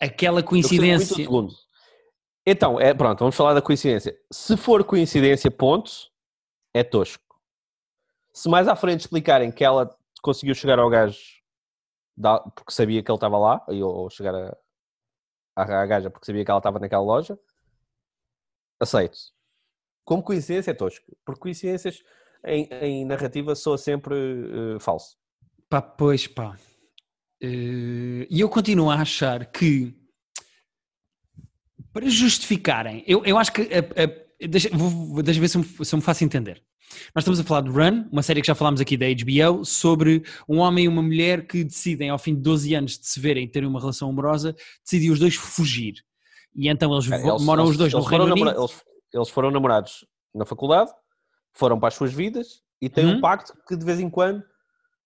aquela 0.00 0.42
coincidência. 0.42 1.26
Então, 2.44 2.80
é, 2.80 2.92
pronto, 2.94 3.20
vamos 3.20 3.36
falar 3.36 3.54
da 3.54 3.62
coincidência. 3.62 4.16
Se 4.32 4.56
for 4.56 4.82
coincidência, 4.84 5.50
ponto, 5.50 5.92
é 6.74 6.82
tosco. 6.82 7.22
Se 8.32 8.48
mais 8.48 8.66
à 8.66 8.74
frente 8.74 9.00
explicarem 9.00 9.52
que 9.52 9.62
ela 9.62 9.94
conseguiu 10.22 10.54
chegar 10.54 10.78
ao 10.78 10.88
gajo 10.90 11.18
porque 12.54 12.72
sabia 12.72 13.02
que 13.02 13.10
ele 13.10 13.16
estava 13.16 13.38
lá, 13.38 13.64
ou 13.68 14.08
chegar 14.10 14.34
a, 14.34 14.56
à, 15.56 15.62
à 15.82 15.86
gaja 15.86 16.10
porque 16.10 16.26
sabia 16.26 16.44
que 16.44 16.50
ela 16.50 16.58
estava 16.58 16.78
naquela 16.78 17.02
loja, 17.02 17.38
aceito. 18.80 19.16
Como 20.04 20.22
coincidência 20.22 20.72
é 20.72 20.74
tosco, 20.74 21.16
porque 21.24 21.40
coincidências 21.40 22.02
em, 22.44 22.68
em 22.82 23.04
narrativa 23.04 23.54
soa 23.54 23.78
sempre 23.78 24.14
eh, 24.16 24.78
falso. 24.80 25.16
Pá, 25.68 25.80
pois 25.80 26.26
pá. 26.26 26.56
Eh, 27.40 28.26
E 28.30 28.40
eu 28.40 28.48
continuo 28.48 28.90
a 28.90 28.96
achar 28.96 29.46
que 29.46 29.94
para 31.92 32.08
justificarem, 32.08 33.04
eu, 33.06 33.24
eu 33.24 33.36
acho 33.38 33.52
que 33.52 33.62
a- 33.62 34.04
a- 34.04 34.46
deixa, 34.48 34.68
vou, 34.76 35.22
deixa 35.22 35.40
ver 35.40 35.48
se 35.48 35.58
me, 35.58 35.64
se 35.64 35.96
me 35.96 36.02
faço 36.02 36.24
entender. 36.24 36.64
Nós 37.14 37.22
estamos 37.22 37.40
a 37.40 37.44
falar 37.44 37.60
de 37.62 37.70
Run, 37.70 38.08
uma 38.10 38.22
série 38.22 38.40
que 38.40 38.46
já 38.46 38.54
falámos 38.54 38.80
aqui 38.80 38.96
da 38.96 39.06
HBO, 39.06 39.64
sobre 39.64 40.22
um 40.48 40.58
homem 40.58 40.84
e 40.84 40.88
uma 40.88 41.02
mulher 41.02 41.46
que 41.46 41.62
decidem, 41.64 42.10
ao 42.10 42.18
fim 42.18 42.34
de 42.34 42.40
12 42.42 42.74
anos 42.74 42.98
de 42.98 43.06
se 43.06 43.18
verem 43.20 43.46
terem 43.48 43.68
uma 43.68 43.80
relação 43.80 44.08
amorosa, 44.08 44.54
decidem 44.84 45.10
os 45.10 45.18
dois 45.18 45.34
fugir. 45.34 45.94
E 46.54 46.68
então 46.68 46.92
eles, 46.92 47.06
vo- 47.06 47.14
Eles- 47.14 47.42
moram 47.42 47.62
eles- 47.64 47.70
os 47.72 47.76
dois 47.78 47.92
no 47.92 47.98
eles 48.00 48.08
foram 48.08 48.24
Reino 48.26 48.40
Unido. 48.42 48.60
Eles, 48.60 48.82
eles 49.14 49.28
foram 49.28 49.50
namorados 49.50 50.04
na 50.34 50.44
faculdade, 50.44 50.90
foram 51.52 51.78
para 51.78 51.88
as 51.88 51.94
suas 51.94 52.12
vidas 52.12 52.62
e 52.80 52.88
têm 52.88 53.04
Uhum. 53.06 53.12
um 53.16 53.20
pacto 53.20 53.52
que 53.66 53.76
de 53.76 53.84
vez 53.84 54.00
em 54.00 54.08
quando, 54.10 54.42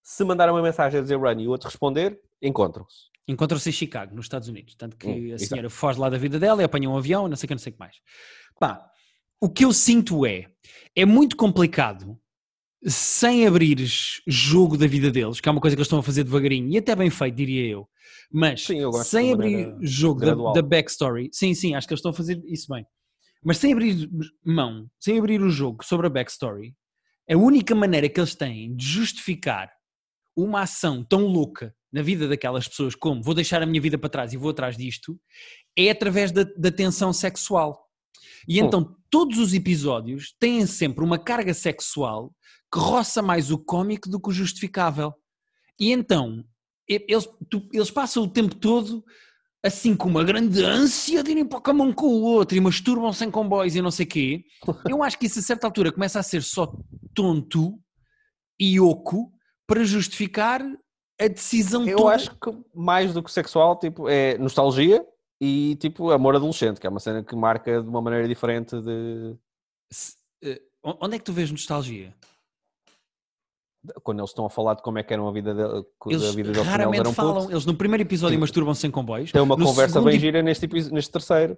se 0.01 0.23
mandar 0.23 0.49
uma 0.49 0.61
mensagem 0.61 0.99
a 0.99 1.01
dizer 1.03 1.15
run 1.17 1.39
e 1.39 1.47
o 1.47 1.51
outro 1.51 1.67
responder, 1.67 2.19
encontram-se. 2.41 3.07
Encontram-se 3.27 3.67
em 3.67 3.73
Chicago, 3.73 4.15
nos 4.15 4.25
Estados 4.25 4.47
Unidos. 4.47 4.73
Tanto 4.75 4.95
que 4.95 5.05
Hum, 5.07 5.11
a 5.11 5.35
exato. 5.35 5.45
senhora 5.49 5.69
foge 5.69 5.99
lá 5.99 6.09
da 6.09 6.17
vida 6.17 6.39
dela 6.39 6.61
e 6.61 6.65
apanha 6.65 6.89
um 6.89 6.95
avião, 6.97 7.27
não 7.27 7.35
sei 7.35 7.45
o 7.45 7.47
que, 7.49 7.53
não 7.55 7.59
sei 7.59 7.71
o 7.71 7.73
que 7.73 7.79
mais. 7.79 7.97
Pá, 8.57 8.89
o 9.41 9.49
que 9.49 9.65
eu 9.65 9.73
sinto 9.73 10.25
é, 10.25 10.47
é 10.95 11.05
muito 11.05 11.35
complicado 11.35 12.17
sem 12.85 13.47
abrires 13.47 14.21
jogo 14.27 14.77
da 14.77 14.87
vida 14.87 15.11
deles, 15.11 15.41
que 15.41 15.49
é 15.49 15.51
uma 15.51 15.61
coisa 15.61 15.75
que 15.75 15.79
eles 15.79 15.87
estão 15.87 15.99
a 15.99 16.03
fazer 16.03 16.23
devagarinho, 16.23 16.71
e 16.71 16.77
até 16.77 16.95
bem 16.95 17.09
feito, 17.09 17.35
diria 17.35 17.67
eu. 17.67 17.89
Mas 18.31 18.65
Sim, 18.65 18.79
eu 18.79 18.91
sem 18.91 19.33
abrir 19.33 19.75
jogo 19.81 20.21
da, 20.21 20.33
da 20.53 20.61
backstory, 20.61 21.29
sim, 21.31 21.53
sim, 21.53 21.75
acho 21.75 21.87
que 21.87 21.93
eles 21.93 21.99
estão 21.99 22.11
a 22.11 22.13
fazer 22.13 22.41
isso 22.45 22.67
bem. 22.71 22.85
Mas 23.43 23.57
sem 23.57 23.73
abrir 23.73 24.09
mão, 24.43 24.89
sem 24.99 25.17
abrir 25.17 25.41
o 25.41 25.49
jogo 25.49 25.83
sobre 25.83 26.07
a 26.07 26.09
backstory, 26.09 26.75
a 27.29 27.35
única 27.35 27.75
maneira 27.75 28.09
que 28.09 28.19
eles 28.19 28.35
têm 28.35 28.75
de 28.75 28.85
justificar 28.85 29.69
uma 30.35 30.61
ação 30.61 31.03
tão 31.03 31.25
louca 31.25 31.73
na 31.91 32.01
vida 32.01 32.27
daquelas 32.27 32.67
pessoas 32.67 32.95
como 32.95 33.23
vou 33.23 33.33
deixar 33.33 33.61
a 33.61 33.65
minha 33.65 33.81
vida 33.81 33.97
para 33.97 34.09
trás 34.09 34.33
e 34.33 34.37
vou 34.37 34.51
atrás 34.51 34.77
disto, 34.77 35.19
é 35.75 35.89
através 35.89 36.31
da, 36.31 36.43
da 36.43 36.71
tensão 36.71 37.11
sexual. 37.11 37.86
E 38.47 38.61
Hum. 38.61 38.65
então 38.65 38.95
todos 39.09 39.37
os 39.39 39.53
episódios 39.53 40.35
têm 40.39 40.65
sempre 40.65 41.03
uma 41.03 41.17
carga 41.17 41.53
sexual 41.53 42.33
que 42.71 42.79
roça 42.79 43.21
mais 43.21 43.51
o 43.51 43.57
cómico 43.57 44.09
do 44.09 44.19
que 44.19 44.29
o 44.29 44.33
justificável. 44.33 45.13
E 45.79 45.91
então 45.91 46.43
eles, 46.87 47.27
tu- 47.49 47.67
eles 47.73 47.91
passam 47.91 48.23
o 48.23 48.27
tempo 48.27 48.55
todo 48.55 49.03
assim 49.63 49.95
com 49.95 50.07
uma 50.07 50.23
grande 50.23 50.63
ânsia 50.63 51.23
de 51.23 51.31
irem 51.31 51.45
para 51.45 51.59
cama 51.59 51.83
um 51.83 51.91
com 51.91 52.07
o 52.07 52.21
outro 52.23 52.57
e 52.57 52.61
masturbam-se 52.61 53.25
em 53.25 53.31
comboios 53.31 53.75
e 53.75 53.81
não 53.81 53.91
sei 53.91 54.05
quê. 54.05 54.43
Eu 54.89 55.03
acho 55.03 55.17
que 55.19 55.25
isso 55.25 55.39
a 55.39 55.41
certa 55.41 55.67
altura 55.67 55.91
começa 55.91 56.19
a 56.19 56.23
ser 56.23 56.41
só 56.43 56.73
tonto 57.13 57.77
e 58.59 58.79
oco 58.79 59.31
para 59.67 59.83
justificar 59.83 60.61
a 61.19 61.27
decisão 61.27 61.85
Eu 61.87 61.97
toda. 61.97 62.15
acho 62.15 62.31
que 62.39 62.51
mais 62.73 63.13
do 63.13 63.21
que 63.23 63.31
sexual, 63.31 63.77
tipo, 63.79 64.07
é 64.07 64.37
nostalgia 64.37 65.03
e 65.39 65.75
tipo 65.75 66.11
amor 66.11 66.35
adolescente, 66.35 66.79
que 66.79 66.87
é 66.87 66.89
uma 66.89 66.99
cena 66.99 67.23
que 67.23 67.35
marca 67.35 67.81
de 67.81 67.87
uma 67.87 68.01
maneira 68.01 68.27
diferente 68.27 68.79
de 68.81 69.35
Se- 69.91 70.15
eh, 70.43 70.61
onde 70.83 71.15
é 71.15 71.19
que 71.19 71.25
tu 71.25 71.33
vês 71.33 71.51
nostalgia? 71.51 72.13
quando 74.03 74.19
eles 74.19 74.31
estão 74.31 74.45
a 74.45 74.49
falar 74.49 74.73
de 74.73 74.81
como 74.81 74.97
é 74.97 75.03
que 75.03 75.13
era 75.13 75.25
a 75.25 75.31
vida, 75.31 75.53
de, 75.53 75.61
da 75.61 75.83
Eles 76.07 76.35
vida 76.35 76.51
deles 76.51 76.67
raramente 76.67 76.99
eram 76.99 77.13
falam. 77.13 77.49
Eles 77.49 77.65
no 77.65 77.73
primeiro 77.73 78.03
episódio 78.03 78.37
masturbam-se 78.37 78.85
em 78.85 78.91
comboios. 78.91 79.31
Tem 79.31 79.41
uma 79.41 79.55
No 79.55 79.63
conversa 79.65 79.93
segundo 79.93 80.09
bem 80.11 80.19
gira 80.19 80.41
neste, 80.41 80.67
neste 80.91 81.11
terceiro. 81.11 81.57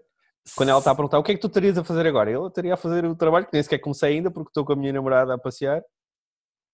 Quando 0.56 0.70
ela 0.70 0.78
está 0.80 0.92
a 0.92 0.96
perguntar 0.96 1.18
o 1.18 1.24
que 1.24 1.32
é 1.32 1.36
que 1.36 1.42
tu 1.42 1.48
estarias 1.48 1.78
a 1.78 1.84
fazer 1.84 2.06
agora? 2.06 2.30
Eu 2.30 2.48
estaria 2.48 2.74
a 2.74 2.78
fazer 2.78 3.04
o 3.06 3.16
trabalho 3.16 3.46
que 3.48 3.54
nem 3.54 3.64
sequer 3.64 3.80
comecei 3.80 4.14
ainda 4.14 4.30
porque 4.30 4.50
estou 4.50 4.64
com 4.64 4.74
a 4.74 4.76
minha 4.76 4.94
namorada 4.94 5.34
a 5.34 5.38
passear. 5.40 5.82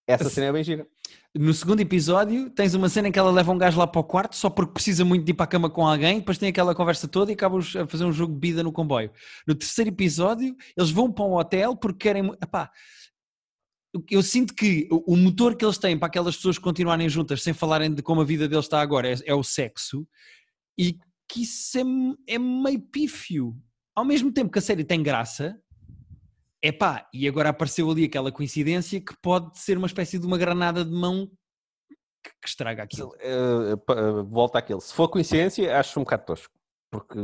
Essa 0.08 0.30
cena 0.30 0.48
é 0.48 0.52
bem 0.52 0.64
gira. 0.64 0.88
No 1.34 1.54
segundo 1.54 1.82
episódio, 1.82 2.50
tens 2.50 2.74
uma 2.76 2.88
cena 2.88 3.10
em 3.10 3.12
que 3.12 3.20
ela 3.20 3.32
leva 3.32 3.52
um 3.52 3.58
gajo 3.58 3.78
lá 3.78 3.86
para 3.86 4.00
o 4.00 4.04
quarto 4.04 4.36
só 4.36 4.50
porque 4.50 4.74
precisa 4.74 5.04
muito 5.04 5.26
de 5.26 5.32
ir 5.32 5.34
para 5.34 5.44
a 5.44 5.48
cama 5.48 5.70
com 5.70 5.86
alguém, 5.86 6.20
depois 6.20 6.38
tem 6.38 6.48
aquela 6.48 6.74
conversa 6.74 7.08
toda 7.08 7.32
e 7.32 7.34
acabam 7.34 7.60
a 7.60 7.88
fazer 7.88 8.06
um 8.06 8.14
jogo 8.14 8.34
de 8.34 8.40
bida 8.40 8.64
no 8.64 8.72
comboio. 8.72 9.12
No 9.46 9.54
terceiro 9.54 9.90
episódio, 9.90 10.56
eles 10.78 10.92
vão 10.92 11.12
para 11.12 11.26
um 11.26 11.34
hotel 11.34 11.76
porque 11.76 12.08
querem. 12.08 12.32
Epá, 12.42 12.72
eu 14.10 14.24
sinto 14.24 14.54
que 14.54 14.88
o 14.92 15.16
motor 15.18 15.56
que 15.56 15.66
eles 15.66 15.78
têm 15.78 15.98
para 15.98 16.08
aquelas 16.08 16.36
pessoas 16.36 16.58
continuarem 16.58 17.10
juntas 17.10 17.42
sem 17.42 17.54
falarem 17.54 17.94
de 17.94 18.02
como 18.02 18.22
a 18.22 18.26
vida 18.26 18.48
deles 18.48 18.66
está 18.66 18.80
agora 18.80 19.12
é, 19.12 19.16
é 19.26 19.34
o 19.34 19.44
sexo 19.44 20.08
e 20.78 20.98
que 21.28 21.44
isso 21.44 21.78
é, 21.78 22.36
é 22.36 22.40
meio 22.40 22.80
pífio. 22.80 23.56
Ao 23.96 24.06
mesmo 24.06 24.32
tempo 24.32 24.52
que 24.52 24.60
a 24.60 24.62
série 24.62 24.84
tem 24.84 25.02
graça, 25.02 25.58
epá, 26.68 27.08
e 27.14 27.28
agora 27.28 27.50
apareceu 27.50 27.90
ali 27.90 28.06
aquela 28.06 28.32
coincidência 28.32 29.00
que 29.00 29.16
pode 29.22 29.58
ser 29.60 29.78
uma 29.78 29.88
espécie 29.88 30.18
de 30.18 30.26
uma 30.26 30.38
granada 30.38 30.84
de 30.84 30.92
mão 30.92 31.28
que, 32.24 32.32
que 32.42 32.48
estraga 32.48 32.84
aquilo. 32.84 33.12
Eh, 33.20 33.76
volta 34.28 34.60
àquele. 34.60 34.82
Se 34.82 34.94
for 34.94 35.08
coincidência, 35.08 35.78
acho 35.78 36.00
um 36.00 36.04
bocado 36.04 36.26
tosco. 36.26 36.54
Porque, 36.90 37.20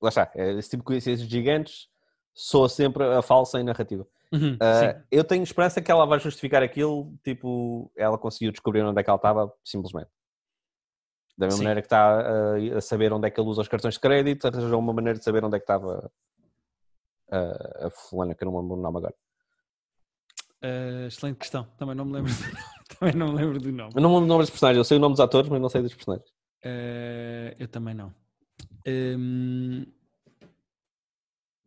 lá 0.00 0.08
está, 0.08 0.30
é 0.34 0.52
esse 0.52 0.70
tipo 0.70 0.82
de 0.82 0.86
coincidências 0.86 1.28
gigantes 1.28 1.88
soa 2.34 2.68
sempre 2.68 3.04
a 3.04 3.20
falsa 3.20 3.60
em 3.60 3.64
narrativa. 3.64 4.06
Uhum, 4.32 4.54
Uh, 4.54 5.02
eu 5.10 5.22
tenho 5.24 5.42
esperança 5.42 5.82
que 5.82 5.92
ela 5.92 6.06
vai 6.06 6.18
justificar 6.18 6.62
aquilo, 6.62 7.12
tipo, 7.22 7.92
ela 7.94 8.16
conseguiu 8.16 8.50
descobrir 8.50 8.80
onde 8.80 8.98
é 8.98 9.04
que 9.04 9.10
ela 9.10 9.18
estava, 9.18 9.52
simplesmente. 9.62 10.08
Da 11.36 11.46
mesma 11.46 11.58
Sim. 11.58 11.64
maneira 11.64 11.82
que 11.82 11.86
está 11.86 12.54
uh, 12.54 12.78
a 12.78 12.80
saber 12.80 13.12
onde 13.12 13.28
é 13.28 13.30
que 13.30 13.38
ele 13.38 13.48
usa 13.48 13.60
os 13.60 13.68
cartões 13.68 13.94
de 13.94 14.00
crédito, 14.00 14.46
arranjou 14.46 14.78
uma 14.78 14.94
maneira 14.94 15.18
de 15.18 15.24
saber 15.24 15.44
onde 15.44 15.56
é 15.56 15.58
que 15.58 15.64
estava 15.64 16.10
uh, 17.32 17.86
a 17.86 17.90
fulana, 17.90 18.34
que 18.34 18.44
eu 18.44 18.46
não 18.46 18.52
me 18.52 18.62
lembro 18.62 18.76
o 18.76 18.82
nome 18.82 18.98
agora. 18.98 19.14
Uh, 20.62 21.06
excelente 21.06 21.38
questão. 21.38 21.66
Também 21.76 21.94
não 21.94 22.04
me 22.04 22.12
lembro. 22.12 22.32
do 22.32 22.40
nome. 22.40 22.58
Também 22.98 23.14
não 23.14 23.28
me 23.28 23.34
lembro 23.34 23.58
do 23.58 23.72
nome. 23.72 23.92
Eu 23.96 24.02
não 24.02 24.10
me 24.10 24.14
lembro 24.14 24.26
o 24.26 24.28
nome 24.28 24.42
dos 24.42 24.50
personagens, 24.50 24.78
eu 24.78 24.84
sei 24.84 24.98
o 24.98 25.00
nome 25.00 25.14
dos 25.14 25.20
atores, 25.20 25.48
mas 25.48 25.60
não 25.60 25.68
sei 25.68 25.82
dos 25.82 25.94
personagens. 25.94 26.28
Uh, 26.64 27.56
eu 27.58 27.66
também 27.66 27.94
não. 27.94 28.14
Hum, 28.86 29.84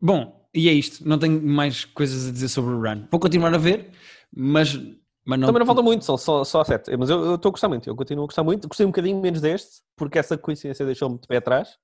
Bom, 0.06 0.47
e 0.54 0.69
é 0.69 0.73
isto. 0.73 1.08
Não 1.08 1.17
tenho 1.17 1.41
mais 1.41 1.84
coisas 1.84 2.28
a 2.28 2.32
dizer 2.32 2.47
sobre 2.47 2.73
o 2.73 2.80
Run. 2.80 3.08
Vou 3.10 3.19
continuar 3.19 3.54
a 3.54 3.58
ver, 3.58 3.89
mas, 4.32 4.75
mas 5.25 5.39
não. 5.39 5.47
Também 5.47 5.60
não 5.60 5.65
falta 5.65 5.82
muito, 5.82 6.06
são 6.06 6.15
só, 6.15 6.43
só 6.43 6.63
sete. 6.63 6.95
Mas 6.95 7.10
eu 7.10 7.25
eu 7.25 7.36
estou 7.36 7.49
a 7.49 7.51
gostar 7.51 7.69
muito, 7.69 7.89
eu 7.89 7.95
continuo 7.95 8.23
a 8.23 8.28
gostar 8.28 8.43
muito. 8.43 8.67
Gostei 8.67 8.86
um 8.86 8.89
bocadinho 8.89 9.19
menos 9.19 9.41
deste, 9.41 9.82
porque 9.95 10.19
essa 10.19 10.38
coincidência 10.38 10.86
deixou-me 10.86 11.17
de 11.19 11.28
pé 11.28 11.38
atrás. 11.38 11.78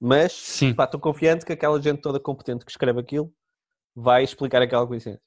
Mas 0.00 0.32
Sim. 0.32 0.72
pá, 0.72 0.84
estou 0.84 0.98
confiante 0.98 1.44
que 1.44 1.52
aquela 1.52 1.80
gente 1.80 2.00
toda 2.00 2.18
competente 2.18 2.64
que 2.64 2.70
escreve 2.70 3.00
aquilo 3.00 3.32
vai 3.94 4.24
explicar 4.24 4.62
aquela 4.62 4.86
coincidência. 4.86 5.22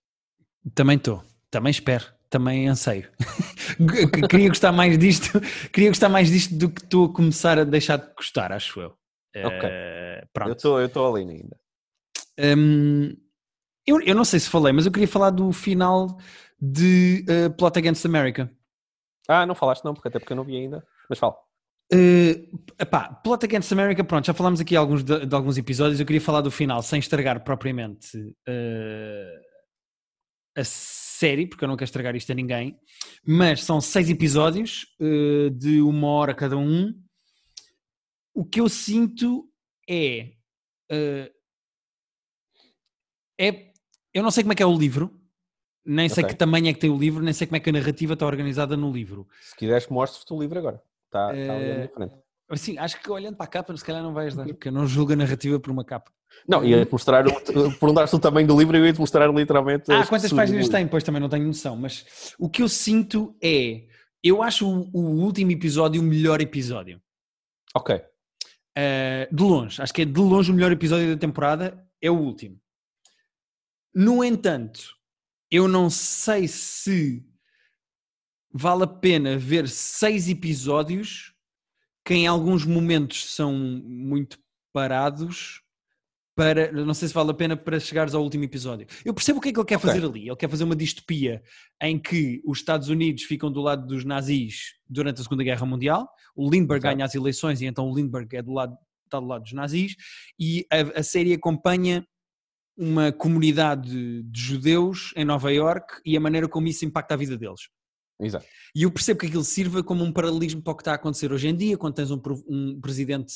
Também 0.73 0.97
estou. 0.97 1.23
Também 1.51 1.69
espero. 1.69 2.05
Também 2.29 2.67
anseio. 2.67 3.11
queria 4.27 4.49
gostar 4.49 4.71
mais 4.71 4.97
disto. 4.97 5.39
Queria 5.71 5.89
gostar 5.89 6.09
mais 6.09 6.31
disto 6.31 6.57
do 6.57 6.67
que 6.67 6.81
estou 6.81 7.05
a 7.05 7.13
começar 7.13 7.59
a 7.59 7.63
deixar 7.63 7.97
de 7.97 8.11
gostar, 8.15 8.51
acho 8.51 8.81
eu. 8.81 8.97
Ok. 9.35 9.69
Uh, 9.69 10.27
pronto. 10.33 10.79
Eu 10.79 10.85
estou 10.85 11.15
ali 11.15 11.29
ainda. 11.29 11.55
Hum, 12.57 13.15
eu, 13.85 14.01
eu 14.01 14.15
não 14.15 14.25
sei 14.25 14.39
se 14.39 14.49
falei, 14.49 14.73
mas 14.73 14.87
eu 14.87 14.91
queria 14.91 15.07
falar 15.07 15.29
do 15.29 15.51
final 15.51 16.17
de 16.59 17.23
uh, 17.29 17.53
Plot 17.55 17.77
Against 17.77 18.05
America. 18.05 18.49
Ah, 19.27 19.45
não 19.45 19.53
falaste 19.53 19.83
não, 19.83 19.93
porque 19.93 20.07
até 20.07 20.19
porque 20.19 20.33
eu 20.33 20.37
não 20.37 20.43
vi 20.43 20.57
ainda. 20.57 20.83
Mas 21.09 21.19
fala. 21.19 21.35
Uh, 21.91 22.59
epá, 22.79 23.13
Plot 23.13 23.45
Against 23.45 23.71
America, 23.71 24.03
pronto, 24.03 24.25
já 24.25 24.33
falámos 24.33 24.59
aqui 24.59 24.75
alguns 24.75 25.03
de, 25.03 25.25
de 25.25 25.35
alguns 25.35 25.57
episódios. 25.57 25.99
Eu 25.99 26.05
queria 26.05 26.21
falar 26.21 26.41
do 26.41 26.51
final 26.51 26.81
sem 26.81 26.99
estragar 26.99 27.43
propriamente 27.43 28.17
uh, 28.17 29.41
a 30.55 30.63
série, 30.63 31.47
porque 31.47 31.63
eu 31.63 31.67
não 31.67 31.75
quero 31.75 31.85
estragar 31.85 32.15
isto 32.15 32.31
a 32.31 32.35
ninguém. 32.35 32.77
Mas 33.25 33.63
são 33.63 33.79
seis 33.79 34.09
episódios 34.09 34.85
uh, 34.99 35.49
de 35.51 35.81
uma 35.81 36.07
hora 36.07 36.33
cada 36.33 36.57
um. 36.57 36.93
O 38.33 38.43
que 38.43 38.59
eu 38.59 38.69
sinto 38.69 39.47
é. 39.87 40.31
uh, 40.91 41.29
é 43.39 43.73
eu 44.13 44.23
não 44.23 44.31
sei 44.31 44.43
como 44.43 44.53
é 44.53 44.55
que 44.55 44.63
é 44.63 44.65
o 44.65 44.77
livro, 44.77 45.19
nem 45.85 46.07
sei 46.07 46.23
que 46.23 46.35
tamanho 46.35 46.67
é 46.67 46.73
que 46.73 46.79
tem 46.79 46.89
o 46.89 46.97
livro, 46.97 47.23
nem 47.23 47.33
sei 47.33 47.47
como 47.47 47.57
é 47.57 47.59
que 47.59 47.69
a 47.69 47.73
narrativa 47.73 48.13
está 48.13 48.25
organizada 48.25 48.77
no 48.77 48.91
livro. 48.91 49.27
Se 49.41 49.55
quiseres, 49.55 49.87
mostro-te 49.87 50.31
o 50.31 50.39
livro 50.39 50.57
agora. 50.59 50.81
Está 51.13 51.27
tá 51.27 51.29
ali 51.29 51.49
à 51.49 51.53
Eh, 51.53 51.75
minha 51.75 51.89
frente. 51.89 52.15
Assim, 52.49 52.77
acho 52.77 52.99
que 53.01 53.09
olhando 53.09 53.35
para 53.35 53.45
a 53.45 53.49
capa, 53.49 53.75
se 53.77 53.85
calhar 53.85 54.01
não 54.03 54.13
vai 54.13 54.27
ajudar, 54.27 54.45
porque 54.45 54.67
eu 54.67 54.71
não 54.71 54.85
julgo 54.87 55.13
a 55.13 55.15
narrativa 55.15 55.59
por 55.59 55.71
uma 55.71 55.85
capa. 55.85 56.11
Não, 56.47 56.63
ia-te 56.65 56.91
mostrar, 56.91 57.23
perguntaste 57.79 58.15
o 58.15 58.19
tamanho 58.19 58.47
do 58.47 58.57
livro 58.59 58.75
e 58.75 58.79
eu 58.79 58.85
ia-te 58.85 58.99
mostrar 58.99 59.27
literalmente. 59.31 59.91
Ah, 59.91 60.01
as 60.01 60.09
quantas 60.09 60.33
páginas 60.33 60.67
tem? 60.67 60.87
Pois 60.87 61.03
também 61.03 61.21
não 61.21 61.29
tenho 61.29 61.45
noção, 61.45 61.75
mas 61.75 62.33
o 62.39 62.49
que 62.49 62.61
eu 62.63 62.67
sinto 62.69 63.35
é. 63.41 63.85
Eu 64.23 64.41
acho 64.41 64.67
o, 64.67 64.89
o 64.93 65.21
último 65.23 65.51
episódio 65.51 66.01
o 66.01 66.03
melhor 66.03 66.41
episódio. 66.41 67.01
Ok. 67.75 67.95
Uh, 67.95 69.35
de 69.35 69.43
longe, 69.43 69.81
acho 69.81 69.93
que 69.93 70.01
é 70.01 70.05
de 70.05 70.19
longe 70.19 70.51
o 70.51 70.53
melhor 70.55 70.71
episódio 70.71 71.13
da 71.13 71.19
temporada, 71.19 71.85
é 72.01 72.09
o 72.09 72.17
último. 72.17 72.57
No 73.93 74.23
entanto, 74.23 74.81
eu 75.51 75.67
não 75.67 75.89
sei 75.89 76.47
se 76.47 77.23
vale 78.53 78.83
a 78.83 78.87
pena 78.87 79.37
ver 79.37 79.67
seis 79.67 80.29
episódios 80.29 81.33
que 82.05 82.13
em 82.13 82.27
alguns 82.27 82.65
momentos 82.65 83.33
são 83.33 83.53
muito 83.53 84.37
parados 84.71 85.61
para, 86.35 86.71
não 86.71 86.93
sei 86.93 87.07
se 87.07 87.13
vale 87.13 87.31
a 87.31 87.33
pena 87.33 87.55
para 87.55 87.79
chegares 87.79 88.13
ao 88.13 88.23
último 88.23 88.43
episódio. 88.43 88.87
Eu 89.05 89.13
percebo 89.13 89.37
o 89.37 89.41
que 89.41 89.49
é 89.49 89.53
que 89.53 89.59
ele 89.59 89.67
quer 89.67 89.77
Ok. 89.77 89.87
fazer 89.89 90.05
ali. 90.05 90.27
Ele 90.27 90.35
quer 90.35 90.49
fazer 90.49 90.63
uma 90.63 90.75
distopia 90.75 91.43
em 91.81 91.99
que 91.99 92.41
os 92.45 92.57
Estados 92.57 92.89
Unidos 92.89 93.23
ficam 93.23 93.51
do 93.51 93.61
lado 93.61 93.85
dos 93.85 94.03
nazis 94.03 94.73
durante 94.89 95.21
a 95.21 95.23
Segunda 95.23 95.43
Guerra 95.43 95.65
Mundial. 95.65 96.09
O 96.35 96.49
Lindbergh 96.49 96.81
Exato. 96.83 96.95
ganha 96.95 97.05
as 97.05 97.15
eleições 97.15 97.61
e 97.61 97.65
então 97.65 97.87
o 97.89 97.95
Lindbergh 97.95 98.35
é 98.35 98.41
do 98.41 98.51
lado, 98.51 98.75
está 99.05 99.19
do 99.19 99.27
lado 99.27 99.43
dos 99.43 99.53
nazis. 99.53 99.95
E 100.39 100.65
a, 100.71 100.99
a 100.99 101.03
série 101.03 101.33
acompanha 101.33 102.05
uma 102.75 103.11
comunidade 103.11 104.23
de 104.23 104.41
judeus 104.41 105.13
em 105.15 105.23
Nova 105.23 105.51
York 105.53 106.01
e 106.03 106.17
a 106.17 106.19
maneira 106.19 106.47
como 106.47 106.67
isso 106.67 106.83
impacta 106.83 107.13
a 107.13 107.17
vida 107.17 107.37
deles. 107.37 107.69
Exato. 108.19 108.45
E 108.75 108.83
eu 108.83 108.91
percebo 108.91 109.19
que 109.19 109.27
aquilo 109.27 109.43
sirva 109.43 109.83
como 109.83 110.03
um 110.03 110.11
paralelismo 110.11 110.61
para 110.61 110.73
o 110.73 110.75
que 110.75 110.81
está 110.81 110.91
a 110.91 110.95
acontecer 110.95 111.31
hoje 111.31 111.47
em 111.47 111.55
dia, 111.55 111.77
quando 111.77 111.95
tens 111.95 112.11
um, 112.11 112.21
um 112.47 112.79
presidente 112.79 113.33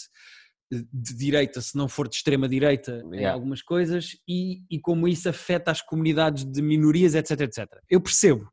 de 0.69 1.13
direita, 1.15 1.61
se 1.61 1.77
não 1.77 1.87
for 1.87 2.07
de 2.09 2.15
extrema 2.15 2.47
direita, 2.47 3.01
em 3.05 3.15
Yeah. 3.17 3.33
algumas 3.33 3.61
coisas, 3.61 4.17
e, 4.27 4.63
e 4.69 4.79
como 4.79 5.07
isso 5.07 5.29
afeta 5.29 5.71
as 5.71 5.81
comunidades 5.81 6.43
de 6.43 6.61
minorias, 6.61 7.15
etc, 7.15 7.41
etc. 7.41 7.65
Eu 7.89 8.01
percebo, 8.01 8.49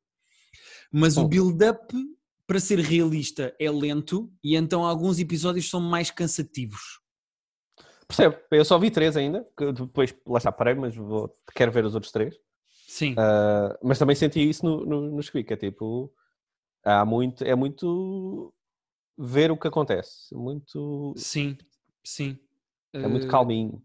mas 0.92 1.16
o 1.16 1.22
Hum. 1.22 1.28
build-up 1.28 1.92
para 2.46 2.60
ser 2.60 2.78
realista 2.78 3.54
é 3.58 3.70
lento 3.70 4.32
e 4.44 4.54
então 4.54 4.84
alguns 4.84 5.18
episódios 5.18 5.68
são 5.68 5.80
mais 5.80 6.10
cansativos. 6.10 7.00
Percebo. 8.06 8.36
Eu 8.50 8.64
só 8.64 8.78
vi 8.78 8.90
três 8.90 9.16
ainda, 9.16 9.44
que 9.56 9.72
depois 9.72 10.14
lá 10.26 10.38
está, 10.38 10.52
parei, 10.52 10.74
mas 10.74 10.94
vou, 10.94 11.34
quero 11.54 11.72
ver 11.72 11.84
os 11.84 11.94
outros 11.94 12.12
três. 12.12 12.36
Sim, 12.94 13.16
Ah, 13.18 13.76
mas 13.82 13.98
também 13.98 14.16
senti 14.16 14.40
isso 14.48 14.64
no, 14.64 14.84
no, 14.86 15.00
no 15.16 15.22
Squeak, 15.22 15.52
é 15.52 15.56
tipo, 15.56 16.12
há 16.84 17.04
muito, 17.04 17.44
é 17.44 17.54
muito 17.54 18.52
ver 19.18 19.50
o 19.50 19.56
que 19.56 19.68
acontece, 19.68 20.34
muito, 20.34 21.14
sim, 21.16 21.56
sim. 22.04 22.38
é 22.94 23.08
muito 23.08 23.26
Eh, 23.26 23.30
calminho. 23.30 23.82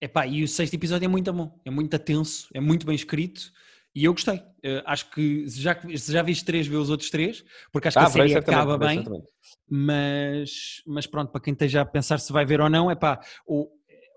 Epá, 0.00 0.26
e 0.26 0.42
o 0.42 0.48
sexto 0.48 0.74
episódio 0.74 1.06
é 1.06 1.08
muito 1.08 1.32
bom, 1.32 1.58
é 1.64 1.70
muito 1.70 1.98
tenso, 1.98 2.48
é 2.52 2.60
muito 2.60 2.84
bem 2.84 2.94
escrito 2.94 3.50
e 3.94 4.04
eu 4.04 4.12
gostei. 4.12 4.42
Eh, 4.62 4.82
acho 4.84 5.10
que 5.10 5.48
se 5.48 5.60
já, 5.60 5.80
se 5.80 6.12
já 6.12 6.22
viste 6.22 6.44
três, 6.44 6.66
vê 6.66 6.76
os 6.76 6.90
outros 6.90 7.10
três, 7.10 7.44
porque 7.72 7.88
acho 7.88 7.96
que 7.96 8.02
a 8.04 8.06
série 8.06 8.34
acaba 8.34 8.76
bem, 8.76 8.98
certamente. 8.98 9.32
mas, 9.68 10.82
mas 10.86 11.06
pronto, 11.06 11.30
para 11.30 11.40
quem 11.40 11.52
esteja 11.52 11.80
a 11.82 11.86
pensar 11.86 12.18
se 12.18 12.32
vai 12.32 12.44
ver 12.44 12.60
ou 12.60 12.68
não, 12.68 12.90
é 12.90 12.94
pá, 12.94 13.20
ou, 13.46 13.70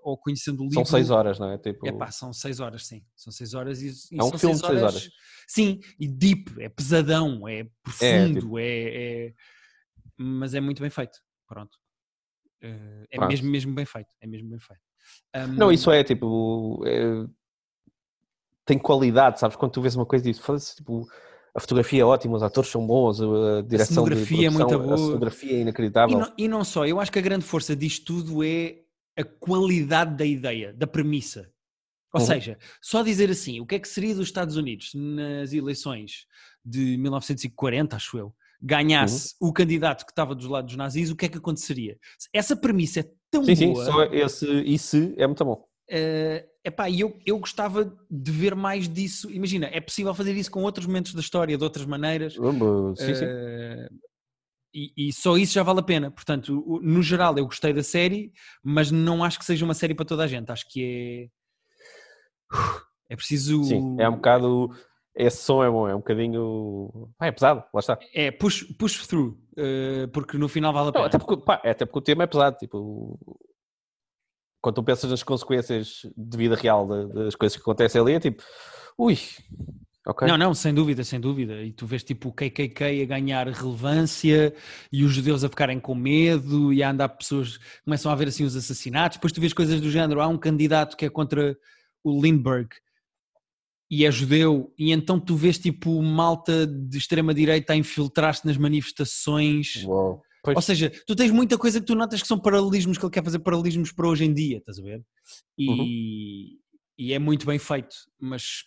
ou 0.08 0.16
conhecendo 0.18 0.60
o 0.60 0.64
livro. 0.64 0.74
São 0.76 0.84
seis 0.84 1.10
horas, 1.10 1.38
não 1.38 1.50
é? 1.50 1.58
Tipo, 1.58 1.86
É 1.86 1.92
pá, 1.92 2.10
são 2.10 2.32
seis 2.32 2.60
horas, 2.60 2.86
sim. 2.86 3.04
São 3.14 3.32
seis 3.32 3.54
horas 3.54 3.82
e, 3.82 3.88
e 4.14 4.18
É 4.20 4.24
um 4.24 4.30
são 4.30 4.38
filme 4.38 4.56
de 4.60 4.66
seis 4.66 4.82
horas. 4.82 5.10
Sim, 5.46 5.80
e 5.98 6.08
deep, 6.08 6.60
é 6.60 6.68
pesadão, 6.68 7.46
é 7.48 7.64
profundo, 7.82 8.40
tipo- 8.40 8.58
é, 8.58 9.26
é- 9.26 9.34
mas 10.16 10.54
é 10.54 10.60
muito 10.60 10.80
bem 10.80 10.90
feito. 10.90 11.18
Pronto. 11.46 11.76
Eh, 12.62 13.06
É 13.10 13.16
Pronto. 13.16 13.30
mesmo, 13.30 13.50
mesmo 13.50 13.74
bem 13.74 13.84
feito. 13.86 14.08
É 14.20 14.26
mesmo 14.26 14.48
bem 14.50 14.58
feito. 14.58 14.80
Não, 15.56 15.68
Hum, 15.68 15.72
isso 15.72 15.90
é 15.90 16.02
tipo. 16.04 16.82
é- 16.86 17.26
tem 18.64 18.78
qualidade, 18.78 19.40
sabes? 19.40 19.56
Quando 19.56 19.72
tu 19.72 19.80
vês 19.80 19.94
uma 19.96 20.04
coisa 20.04 20.24
disso, 20.24 20.42
foda-se, 20.42 20.76
tipo, 20.76 21.06
a 21.54 21.60
fotografia 21.60 22.02
é 22.02 22.04
ótima, 22.04 22.36
os 22.36 22.42
atores 22.42 22.70
são 22.70 22.86
bons, 22.86 23.20
a 23.20 23.62
direção 23.62 24.04
de 24.04 24.10
cenografia 24.10 24.46
é 24.46 24.50
muito 24.50 24.66
produção, 24.68 24.82
boa. 24.82 24.94
A 24.94 24.98
cenografia 25.06 25.52
é 25.52 25.58
E 25.58 25.60
inacreditável. 25.62 26.18
não, 26.18 26.34
e 26.36 26.48
não 26.48 26.64
só, 26.64 26.86
eu 26.86 27.00
acho 27.00 27.10
que 27.10 27.18
a 27.18 27.22
grande 27.22 27.44
força 27.44 27.74
disto 27.74 28.04
tudo 28.04 28.42
é 28.44 28.80
a 29.18 29.24
qualidade 29.24 30.16
da 30.16 30.24
ideia, 30.24 30.72
da 30.72 30.86
premissa. 30.86 31.50
Ou 32.14 32.20
Uhum. 32.20 32.26
seja, 32.26 32.56
só 32.80 33.02
dizer 33.02 33.28
assim, 33.30 33.60
o 33.60 33.66
que 33.66 33.74
é 33.74 33.78
que 33.78 33.88
seria 33.88 34.14
dos 34.14 34.28
Estados 34.28 34.56
Unidos 34.56 34.92
nas 34.94 35.52
eleições 35.52 36.26
de 36.64 36.96
1940, 36.96 37.96
acho 37.96 38.16
eu, 38.16 38.34
ganhasse 38.60 39.34
Uhum. 39.40 39.48
o 39.48 39.52
candidato 39.52 40.06
que 40.06 40.12
estava 40.12 40.34
dos 40.34 40.46
lados 40.46 40.70
dos 40.72 40.76
nazis, 40.78 41.10
o 41.10 41.16
que 41.16 41.26
é 41.26 41.28
que 41.28 41.38
aconteceria? 41.38 41.98
Essa 42.32 42.56
premissa 42.56 43.00
é 43.00 43.10
tão 43.30 43.44
Sim, 43.44 43.54
sim, 43.56 43.72
boa. 43.72 43.84
só 43.84 44.04
esse 44.04 44.46
e 44.62 44.78
se 44.78 45.14
é 45.18 45.26
muito 45.26 45.44
bom. 45.44 45.66
Eh, 45.90 46.46
epá, 46.64 46.88
e 46.88 47.00
eu, 47.00 47.18
eu 47.26 47.38
gostava 47.38 47.84
de 48.10 48.30
ver 48.30 48.54
mais 48.54 48.88
disso. 48.88 49.30
Imagina, 49.30 49.66
é 49.72 49.80
possível 49.80 50.14
fazer 50.14 50.34
isso 50.36 50.50
com 50.50 50.62
outros 50.62 50.86
momentos 50.86 51.14
da 51.14 51.20
história, 51.20 51.56
de 51.56 51.64
outras 51.64 51.86
maneiras. 51.86 52.34
Sim, 52.34 53.14
sim. 53.14 53.24
E, 54.74 54.92
e 55.08 55.12
só 55.12 55.36
isso 55.36 55.54
já 55.54 55.62
vale 55.62 55.80
a 55.80 55.82
pena. 55.82 56.10
Portanto, 56.10 56.80
no 56.82 57.02
geral, 57.02 57.36
eu 57.38 57.46
gostei 57.46 57.72
da 57.72 57.82
série, 57.82 58.32
mas 58.62 58.90
não 58.90 59.24
acho 59.24 59.38
que 59.38 59.44
seja 59.44 59.64
uma 59.64 59.74
série 59.74 59.94
para 59.94 60.04
toda 60.04 60.24
a 60.24 60.26
gente. 60.26 60.50
Acho 60.52 60.66
que 60.68 61.30
é. 62.52 62.58
É 63.10 63.16
preciso. 63.16 63.62
Sim, 63.64 63.96
é 63.98 64.08
um 64.08 64.16
bocado. 64.16 64.70
Esse 65.14 65.38
som 65.42 65.64
é 65.64 65.70
bom, 65.70 65.88
é 65.88 65.94
um 65.94 65.98
bocadinho. 65.98 67.10
Ah, 67.18 67.26
é 67.26 67.32
pesado, 67.32 67.64
lá 67.74 67.80
está. 67.80 67.98
É 68.14 68.30
push, 68.30 68.62
push 68.78 69.04
through, 69.06 69.36
eh, 69.56 70.06
porque 70.12 70.38
no 70.38 70.48
final 70.48 70.72
vale 70.72 70.90
a 70.90 70.92
Não, 70.92 70.92
pena. 70.92 71.06
até, 71.06 71.18
porque, 71.18 71.36
pá, 71.44 71.54
até 71.64 71.84
porque 71.84 71.98
o 71.98 72.02
tema 72.02 72.22
é 72.22 72.26
pesado. 72.28 72.56
Tipo, 72.56 73.18
quando 74.62 74.76
tu 74.76 74.82
pensas 74.84 75.10
nas 75.10 75.22
consequências 75.24 76.02
de 76.16 76.36
vida 76.36 76.54
real 76.54 76.86
da- 76.86 77.06
das 77.06 77.34
coisas 77.34 77.56
que 77.56 77.62
acontecem 77.62 78.00
ali, 78.00 78.12
é 78.12 78.20
tipo, 78.20 78.42
ui, 78.96 79.16
ok. 80.08 80.26
Não, 80.26 80.36
não, 80.38 80.54
sem 80.54 80.72
dúvida, 80.74 81.04
sem 81.04 81.20
dúvida. 81.20 81.62
E 81.62 81.72
tu 81.72 81.86
vês 81.86 82.02
tipo 82.02 82.30
o 82.30 82.32
KKK 82.32 83.02
a 83.02 83.06
ganhar 83.06 83.46
relevância 83.48 84.54
e 84.92 85.04
os 85.04 85.12
judeus 85.12 85.44
a 85.44 85.48
ficarem 85.48 85.78
com 85.78 85.94
medo 85.94 86.72
e 86.72 86.82
a 86.82 86.90
andar 86.90 87.08
pessoas, 87.10 87.58
começam 87.84 88.10
a 88.10 88.14
haver 88.14 88.28
assim 88.28 88.44
os 88.44 88.56
assassinatos. 88.56 89.18
Depois 89.18 89.32
tu 89.32 89.40
vês 89.40 89.52
coisas 89.52 89.80
do 89.80 89.90
género, 89.90 90.20
há 90.20 90.26
um 90.26 90.38
candidato 90.38 90.96
que 90.96 91.04
é 91.04 91.10
contra 91.10 91.56
o 92.02 92.20
Lindbergh 92.22 92.70
e 93.90 94.04
é 94.04 94.10
judeu 94.10 94.72
e 94.78 94.92
então 94.92 95.18
tu 95.18 95.34
vês 95.34 95.58
tipo 95.58 96.02
malta 96.02 96.66
de 96.66 96.98
extrema-direita 96.98 97.72
a 97.72 97.76
infiltrar-se 97.76 98.46
nas 98.46 98.56
manifestações. 98.56 99.84
Uou. 99.84 100.22
Pois, 100.42 100.56
Ou 100.56 100.62
seja, 100.62 100.90
tu 101.06 101.16
tens 101.16 101.30
muita 101.30 101.58
coisa 101.58 101.80
que 101.80 101.86
tu 101.86 101.94
notas 101.94 102.22
que 102.22 102.28
são 102.28 102.38
paralelismos, 102.38 102.96
que 102.96 103.04
ele 103.04 103.12
quer 103.12 103.24
fazer 103.24 103.40
paralelismos 103.40 103.92
para 103.92 104.08
hoje 104.08 104.24
em 104.24 104.32
dia, 104.32 104.58
estás 104.58 104.78
a 104.78 104.82
ver? 104.82 105.02
E, 105.58 105.68
Uhum. 105.68 105.84
e 106.98 107.12
é 107.12 107.18
muito 107.18 107.44
bem 107.44 107.58
feito, 107.58 107.94
mas 108.20 108.62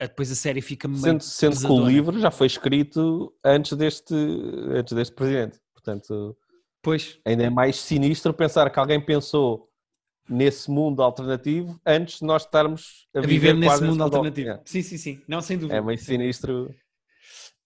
depois 0.00 0.30
a 0.30 0.34
série 0.34 0.60
fica 0.60 0.86
meio 0.88 1.00
sendo, 1.00 1.22
sendo 1.22 1.56
que 1.58 1.66
o 1.66 1.86
livro 1.86 2.18
já 2.18 2.30
foi 2.30 2.46
escrito 2.46 3.32
antes 3.44 3.76
deste, 3.76 4.14
antes 4.14 4.92
deste 4.92 5.14
presidente. 5.14 5.58
Portanto, 5.72 6.36
Pois, 6.82 7.18
ainda 7.24 7.44
é 7.44 7.50
mais 7.50 7.76
sinistro 7.76 8.34
pensar 8.34 8.70
que 8.70 8.78
alguém 8.78 9.00
pensou 9.00 9.68
nesse 10.28 10.70
mundo 10.70 11.02
alternativo 11.02 11.78
antes 11.86 12.18
de 12.18 12.26
nós 12.26 12.42
estarmos 12.44 13.06
a, 13.14 13.18
a 13.20 13.22
viver 13.22 13.54
nesse 13.54 13.66
quase 13.66 13.84
mundo 13.84 14.00
al- 14.02 14.06
alternativo. 14.06 14.50
É. 14.50 14.60
Sim, 14.64 14.82
sim, 14.82 14.96
sim. 14.98 15.22
Não, 15.28 15.40
sem 15.40 15.56
dúvida. 15.58 15.78
É 15.78 15.80
meio 15.82 15.98
sinistro. 15.98 16.74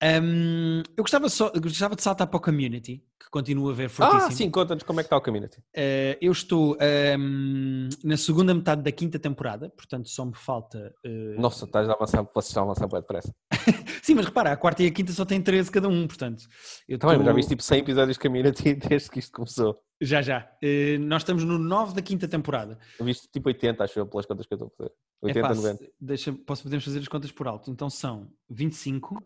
Hum, 0.03 0.83
eu, 0.97 1.03
gostava 1.03 1.29
só, 1.29 1.51
gostava 1.51 1.97
de 1.97 2.03
saltar 2.03 2.27
para 2.29 2.37
o 2.37 2.41
Community, 2.41 3.03
que 3.19 3.29
continua 3.33 3.73
a 3.73 3.75
ver 3.75 3.87
Ah, 3.87 3.89
fortíssimo. 3.89 4.33
sim, 4.33 4.51
conta-nos 4.51 4.85
como 4.85 5.01
é 5.01 5.03
que 5.03 5.07
está 5.07 5.17
o 5.17 5.21
community. 5.21 5.61
Eh, 5.75 6.17
eu 6.21 6.31
estou 6.31 6.77
hum, 7.19 7.89
na 8.05 8.17
segunda 8.17 8.55
metade 8.55 8.81
da 8.83 8.93
quinta 8.93 9.19
temporada, 9.19 9.71
portanto 9.71 10.09
só 10.09 10.25
me 10.25 10.35
falta. 10.37 10.95
eh, 11.05 11.35
Nossa, 11.37 11.65
estás 11.65 11.89
a 11.89 11.93
avançar, 11.95 12.23
vocês 12.33 12.47
estão 12.51 12.63
a 12.63 12.67
avançar 12.67 12.87
bem 12.89 13.01
depressa. 13.01 13.35
Sim, 14.03 14.15
mas 14.15 14.27
repara, 14.27 14.53
a 14.53 14.57
quarta 14.57 14.83
e 14.83 14.87
a 14.87 14.91
quinta 14.93 15.13
só 15.13 15.25
têm 15.25 15.43
13 15.43 15.71
cada 15.71 15.89
um, 15.89 16.07
portanto. 16.07 16.45
Eu 16.89 16.99
Também, 16.99 17.19
já 17.19 17.25
tô- 17.25 17.35
viste 17.35 17.49
tipo 17.49 17.63
100 17.63 17.79
episódios 17.81 18.17
de 18.17 18.23
community 18.23 18.75
desde 18.89 19.11
que 19.11 19.19
isto 19.19 19.33
começou. 19.33 19.81
Já, 20.01 20.23
já. 20.23 20.49
Eh, 20.63 20.97
nós 20.99 21.23
estamos 21.23 21.43
no 21.43 21.59
9 21.59 21.93
da 21.95 22.01
quinta 22.01 22.29
temporada. 22.29 22.79
Eu 23.01 23.05
viste 23.05 23.29
tipo 23.33 23.49
80, 23.49 23.83
acho 23.83 23.99
eu, 23.99 24.07
pelas 24.07 24.25
contas 24.27 24.47
que 24.47 24.55
eu 24.55 24.57
estou 24.57 24.69
a 24.69 24.77
fazer. 24.77 24.93
80, 25.21 25.39
Epá, 25.41 25.55
90. 25.55 25.85
se- 25.85 25.93
deixa, 26.01 26.33
posso, 26.47 26.63
podemos 26.63 26.85
fazer 26.85 27.01
as 27.01 27.09
contas 27.09 27.33
por 27.33 27.49
alto. 27.49 27.69
Então 27.71 27.91
são 27.91 28.31
25 28.49 29.21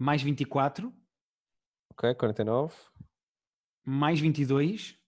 mais 0.00 0.22
24 0.22 0.90
Ok, 1.92 2.14
49. 2.14 2.74
mais 3.84 4.18
22 4.20 4.98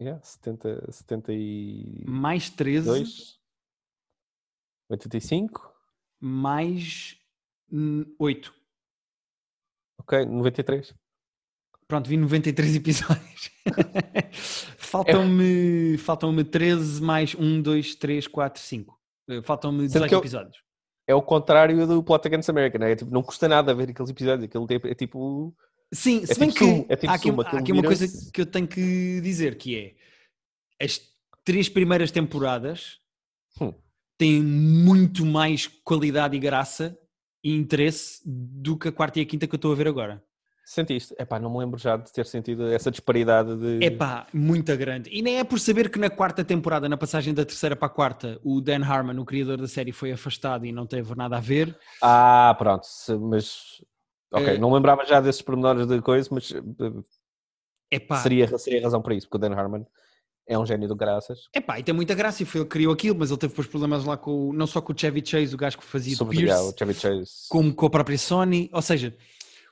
Yeah, 0.00 0.20
70, 0.24 0.90
72. 0.90 2.04
mais 2.08 2.50
13 2.50 3.38
85. 4.90 5.60
mais 6.20 7.16
hum, 7.70 8.04
8. 8.18 8.52
Ok, 10.00 10.24
93. 10.26 10.92
Pronto, 11.86 12.08
vi 12.08 12.16
93 12.16 12.74
episódios. 12.82 13.50
faltam-me 14.76 15.96
faltam-me 15.98 16.42
13 16.44 17.00
mais 17.00 17.34
1, 17.36 17.62
2, 17.62 17.94
3, 17.94 18.26
4, 18.26 18.60
5. 18.60 19.00
Eh, 19.28 19.42
Faltam-me 19.42 19.88
Sendo 19.88 20.06
18 20.06 20.08
que 20.08 20.14
eu- 20.16 20.18
episódios. 20.18 20.64
É 21.06 21.14
o 21.14 21.22
contrário 21.22 21.86
do 21.86 22.02
Plot 22.02 22.26
Against 22.26 22.48
America, 22.48 22.78
não 22.78 22.86
é? 22.86 22.94
Tipo, 22.94 23.10
não 23.10 23.22
custa 23.22 23.48
nada 23.48 23.74
ver 23.74 23.90
aqueles 23.90 24.10
episódios. 24.10 24.44
Aquilo 24.44 24.66
é, 24.70 24.90
é 24.90 24.94
tipo. 24.94 25.54
Sim, 25.92 26.24
se 26.24 26.32
É 26.32 26.36
bem 26.36 26.50
tipo 26.50 26.84
que 26.86 26.92
é 26.92 26.96
tipo 26.96 27.12
há 27.12 27.14
aqui, 27.14 27.30
há 27.30 27.58
aqui 27.58 27.72
uma 27.72 27.82
coisa 27.82 28.06
que 28.32 28.40
eu 28.40 28.46
tenho 28.46 28.66
que 28.66 29.20
dizer, 29.20 29.56
que 29.56 29.76
é 29.76 30.84
as 30.84 31.00
três 31.44 31.68
primeiras 31.68 32.10
temporadas 32.10 33.00
Hum. 33.60 33.74
têm 34.16 34.42
muito 34.42 35.26
mais 35.26 35.66
qualidade 35.66 36.36
e 36.36 36.40
graça 36.40 36.98
e 37.44 37.54
interesse 37.54 38.22
do 38.24 38.78
que 38.78 38.88
a 38.88 38.92
quarta 38.92 39.18
e 39.18 39.22
a 39.22 39.26
quinta 39.26 39.46
que 39.46 39.54
eu 39.54 39.58
estou 39.58 39.72
a 39.72 39.74
ver 39.74 39.88
agora. 39.88 40.24
Sentiste? 40.64 41.14
Epá, 41.18 41.38
não 41.40 41.50
me 41.50 41.58
lembro 41.58 41.78
já 41.78 41.96
de 41.96 42.12
ter 42.12 42.24
sentido 42.24 42.66
essa 42.72 42.90
disparidade 42.90 43.56
de. 43.56 43.84
É 43.84 43.90
pá, 43.90 44.26
muito 44.32 44.74
grande. 44.76 45.10
E 45.12 45.20
nem 45.20 45.38
é 45.38 45.44
por 45.44 45.58
saber 45.58 45.90
que 45.90 45.98
na 45.98 46.08
quarta 46.08 46.44
temporada, 46.44 46.88
na 46.88 46.96
passagem 46.96 47.34
da 47.34 47.44
terceira 47.44 47.74
para 47.74 47.86
a 47.86 47.90
quarta, 47.90 48.38
o 48.44 48.60
Dan 48.60 48.84
Harmon, 48.84 49.20
o 49.20 49.24
criador 49.24 49.58
da 49.58 49.66
série, 49.66 49.90
foi 49.92 50.12
afastado 50.12 50.64
e 50.64 50.70
não 50.72 50.86
teve 50.86 51.14
nada 51.16 51.36
a 51.36 51.40
ver. 51.40 51.76
Ah, 52.00 52.54
pronto. 52.58 52.86
Mas. 53.28 53.82
Ok, 54.32 54.54
Eh, 54.54 54.58
não 54.58 54.72
lembrava 54.72 55.04
já 55.04 55.20
desses 55.20 55.42
pormenores 55.42 55.86
de 55.86 56.00
coisa, 56.00 56.28
mas 56.32 56.50
eh, 56.52 57.02
É 57.90 57.98
pá, 57.98 58.16
seria, 58.16 58.56
seria 58.56 58.82
razão 58.82 59.02
para 59.02 59.14
isso, 59.14 59.28
porque 59.28 59.44
o 59.44 59.48
Dan 59.50 59.54
Harmon 59.54 59.84
é 60.48 60.58
um 60.58 60.64
gênio 60.64 60.88
do 60.88 60.96
graças. 60.96 61.48
Epá, 61.54 61.78
e 61.78 61.82
tem 61.82 61.94
muita 61.94 62.14
graça 62.14 62.42
e 62.42 62.46
foi 62.46 62.60
ele 62.62 62.66
que 62.68 62.72
criou 62.72 62.92
aquilo, 62.94 63.18
mas 63.18 63.30
ele 63.30 63.38
teve 63.38 63.50
depois 63.52 63.66
problemas 63.68 64.04
lá 64.04 64.16
com, 64.16 64.52
não 64.54 64.66
só 64.66 64.80
com 64.80 64.92
o 64.92 64.98
Chevy 64.98 65.22
Chase, 65.26 65.54
o 65.54 65.58
gajo 65.58 65.76
que 65.76 65.84
fazia 65.84 66.16
Sobre 66.16 66.38
Pierce, 66.38 66.62
o 66.62 66.74
Chevy 66.78 66.94
Chase. 66.94 67.30
como 67.50 67.74
com 67.74 67.86
a 67.86 67.90
própria 67.90 68.16
Sony. 68.16 68.70
Ou 68.72 68.80
seja, 68.80 69.14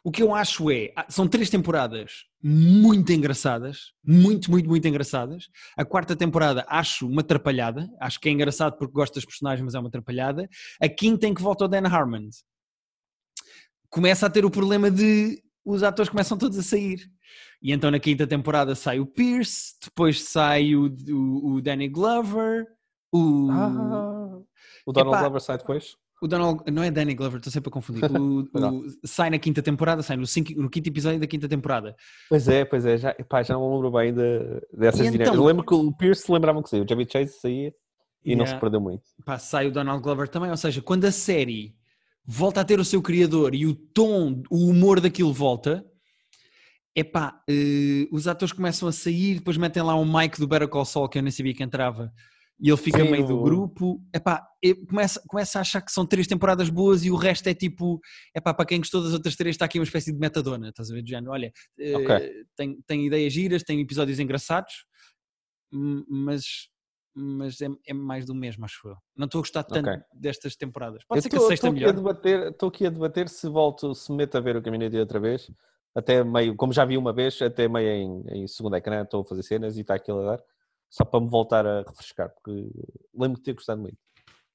o 0.05 0.11
que 0.11 0.23
eu 0.23 0.35
acho 0.35 0.71
é, 0.71 0.93
ah, 0.97 1.07
são 1.09 1.29
três 1.29 1.51
temporadas 1.51 2.25
muito 2.43 3.13
engraçadas, 3.13 3.93
muito, 4.05 4.51
muito, 4.51 4.69
muito 4.69 4.89
engraçadas. 4.89 5.49
A 5.77 5.85
quarta 5.85 6.17
temporada 6.17 6.65
acho 6.69 7.07
uma 7.07 7.21
atrapalhada, 7.21 7.89
acho 8.01 8.19
que 8.19 8.29
é 8.29 8.33
engraçado 8.33 8.77
porque 8.79 8.95
gosto 8.95 9.15
das 9.15 9.25
personagens, 9.25 9.65
mas 9.65 9.75
é 9.75 9.79
uma 9.79 9.89
atrapalhada. 9.89 10.49
A 10.81 10.89
quinta 10.89 11.27
em 11.27 11.35
que 11.35 11.43
volta 11.43 11.65
o 11.65 11.69
Dan 11.69 11.87
Harmon. 11.87 12.29
Começa 13.91 14.27
a 14.27 14.31
ter 14.31 14.45
o 14.45 14.51
problema 14.51 14.91
de 14.91 15.43
os 15.65 15.83
atores 15.83 16.09
começam 16.09 16.39
todos 16.39 16.59
a 16.59 16.63
sair. 16.63 17.01
E 17.63 17.73
então 17.73 17.91
na 17.91 18.01
quinta 18.01 18.27
temporada 18.27 18.75
sai 18.75 19.01
o 19.01 19.07
Pierce, 19.07 19.75
depois 19.83 20.23
sai 20.23 20.75
o, 20.75 20.95
o, 21.09 21.55
o 21.55 21.61
Danny 21.61 21.89
Glover, 21.89 22.67
o. 23.13 23.49
Ah, 23.51 24.41
o 24.87 24.93
Donald 24.93 25.17
Epá. 25.17 25.21
Glover 25.21 25.41
sai 25.41 25.59
depois? 25.59 25.97
O 26.21 26.29
Donald, 26.29 26.63
não 26.71 26.83
é 26.83 26.91
Danny 26.91 27.15
Glover, 27.15 27.39
estou 27.39 27.51
sempre 27.53 27.69
a 27.69 27.73
confundir. 27.73 28.05
O, 28.05 28.41
o- 28.53 28.85
sai 29.05 29.31
na 29.31 29.39
quinta 29.39 29.63
temporada, 29.63 30.03
sai 30.03 30.17
no, 30.19 30.27
cinco- 30.27 30.53
no 30.61 30.69
quinto 30.69 30.89
episódio 30.89 31.19
da 31.19 31.27
quinta 31.27 31.49
temporada. 31.49 31.97
Pois 32.29 32.47
é, 32.47 32.65
pois 32.65 32.85
é, 32.85 32.99
já, 32.99 33.11
epá, 33.19 33.43
já 33.43 33.55
não 33.55 33.67
me 33.69 33.75
lembro 33.77 33.91
bem 33.93 34.13
de, 34.13 34.21
dessas 34.79 35.01
E 35.01 35.03
dinâmicas. 35.05 35.29
então- 35.29 35.35
Eu 35.35 35.45
lembro 35.47 35.65
que 35.65 35.75
o 35.75 35.93
Pierce 35.97 36.31
lembrava 36.31 36.63
que 36.63 36.69
saía, 36.69 36.83
o 36.83 36.87
Chevy 36.89 37.07
Chase 37.11 37.41
saía 37.41 37.73
e 38.25 38.37
não 38.37 38.45
se 38.45 38.51
Yeah. 38.51 38.61
perdeu 38.61 38.81
muito. 38.83 39.03
Pá, 39.25 39.39
sai 39.39 39.67
o 39.69 39.73
Donald 39.73 40.03
Glover 40.03 40.29
também. 40.29 40.51
Ou 40.51 40.57
seja, 40.59 40.83
quando 40.83 41.07
a 41.07 41.13
série 41.13 41.75
volta 42.27 42.61
a 42.61 42.65
ter 42.65 42.79
o 42.79 42.85
seu 42.85 43.01
criador 43.01 43.55
e 43.55 43.67
o 43.67 43.75
tom, 43.75 44.43
o 44.51 44.69
humor 44.69 45.01
daquilo 45.01 45.33
volta, 45.33 45.83
epá, 46.95 47.41
eh, 47.49 48.07
os 48.13 48.29
atores 48.29 48.53
começam 48.53 48.87
a 48.89 48.93
sair, 48.93 49.37
depois 49.37 49.57
metem 49.57 49.83
lá 49.83 49.97
um 49.97 50.05
Mike 50.05 50.39
do 50.39 50.47
Better 50.47 50.69
Call 50.69 50.85
Saul, 50.85 51.09
que 51.09 51.19
eu 51.19 51.23
nem 51.23 51.33
sabia 51.33 51.55
que 51.55 51.63
entrava, 51.63 52.13
e 52.63 52.69
ele 52.69 52.77
fica 52.77 53.03
Sim, 53.03 53.11
meio 53.11 53.27
do 53.27 53.39
o- 53.43 54.01
epá, 54.15 54.47
começo, 54.89 55.21
começo 55.27 55.57
a 55.59 55.61
achar 55.63 55.81
que 55.81 55.91
são 55.91 56.05
três 56.07 56.27
temporadas 56.27 56.69
boas 56.69 57.05
e 57.05 57.11
o 57.11 57.17
resto 57.17 57.47
é 57.49 57.55
tipo, 57.55 57.99
epá, 58.35 58.53
para 58.53 58.67
quem 58.67 58.79
gostou 58.79 59.03
das 59.03 59.13
outras 59.15 59.35
três 59.37 59.55
está 59.55 59.65
aqui 59.65 59.79
uma 59.79 59.85
espécie 59.85 60.13
de 60.13 60.19
metadona, 60.19 60.69
estás 60.69 60.91
a 60.91 60.95
ver, 60.95 61.03
género, 61.07 61.33
olha, 61.33 61.53
eh, 61.79 61.97
Ok. 61.97 62.45
tem, 62.57 62.81
tem 62.87 63.07
ideias 63.07 63.33
giras, 63.33 63.63
tem 63.63 63.81
episódios 63.81 64.19
engraçados, 64.21 64.85
mas, 65.73 66.69
mas 67.15 67.61
é, 67.61 67.69
é 67.87 67.95
mais 67.95 68.27
do 68.27 68.35
mesmo, 68.35 68.65
acho 68.65 68.89
eu. 68.89 68.97
Não 69.17 69.27
estou 69.27 69.39
a 69.39 69.43
gostar 69.43 69.63
tanto 69.65 69.89
Ok. 69.89 70.03
destas 70.15 70.57
temporadas. 70.57 71.05
Pode 71.05 71.19
Eu 71.19 71.23
ser 71.23 71.29
que 71.31 71.37
a 71.37 71.41
tô- 71.41 71.47
sexta 71.49 71.67
tô 71.67 71.71
é 71.71 71.75
melhor. 71.75 71.95
Estou 72.51 72.69
aqui 72.69 72.87
a 72.87 72.91
debater 72.91 73.29
se 73.29 73.49
volto, 73.49 73.95
se 73.95 74.13
meto 74.13 74.37
a 74.37 74.41
ver 74.41 74.57
o 74.57 74.63
Caminho 74.63 74.91
de 74.91 74.99
outra 74.99 75.19
vez, 75.21 75.51
até 75.95 76.23
meio, 76.23 76.55
como 76.57 76.73
já 76.73 76.85
vi 76.85 76.97
uma 76.97 77.13
vez, 77.13 77.41
até 77.43 77.69
meio 77.69 77.89
em, 77.89 78.43
em 78.43 78.47
segundo 78.47 78.77
ecrã, 78.77 79.03
estou 79.03 79.23
a 79.23 79.25
fazer 79.25 79.43
cenas 79.43 79.77
e 79.77 79.81
está 79.81 79.95
aquilo 79.95 80.21
a 80.21 80.37
dar, 80.37 80.45
só 80.91 81.05
para 81.05 81.21
me 81.21 81.31
voltar 81.31 81.65
a 81.67 81.83
refrescar, 81.83 82.31
porque 82.31 82.69
lembro 83.15 83.39
de 83.39 83.45
ter 83.45 83.55
gostado 83.55 83.81
muito. 83.81 83.97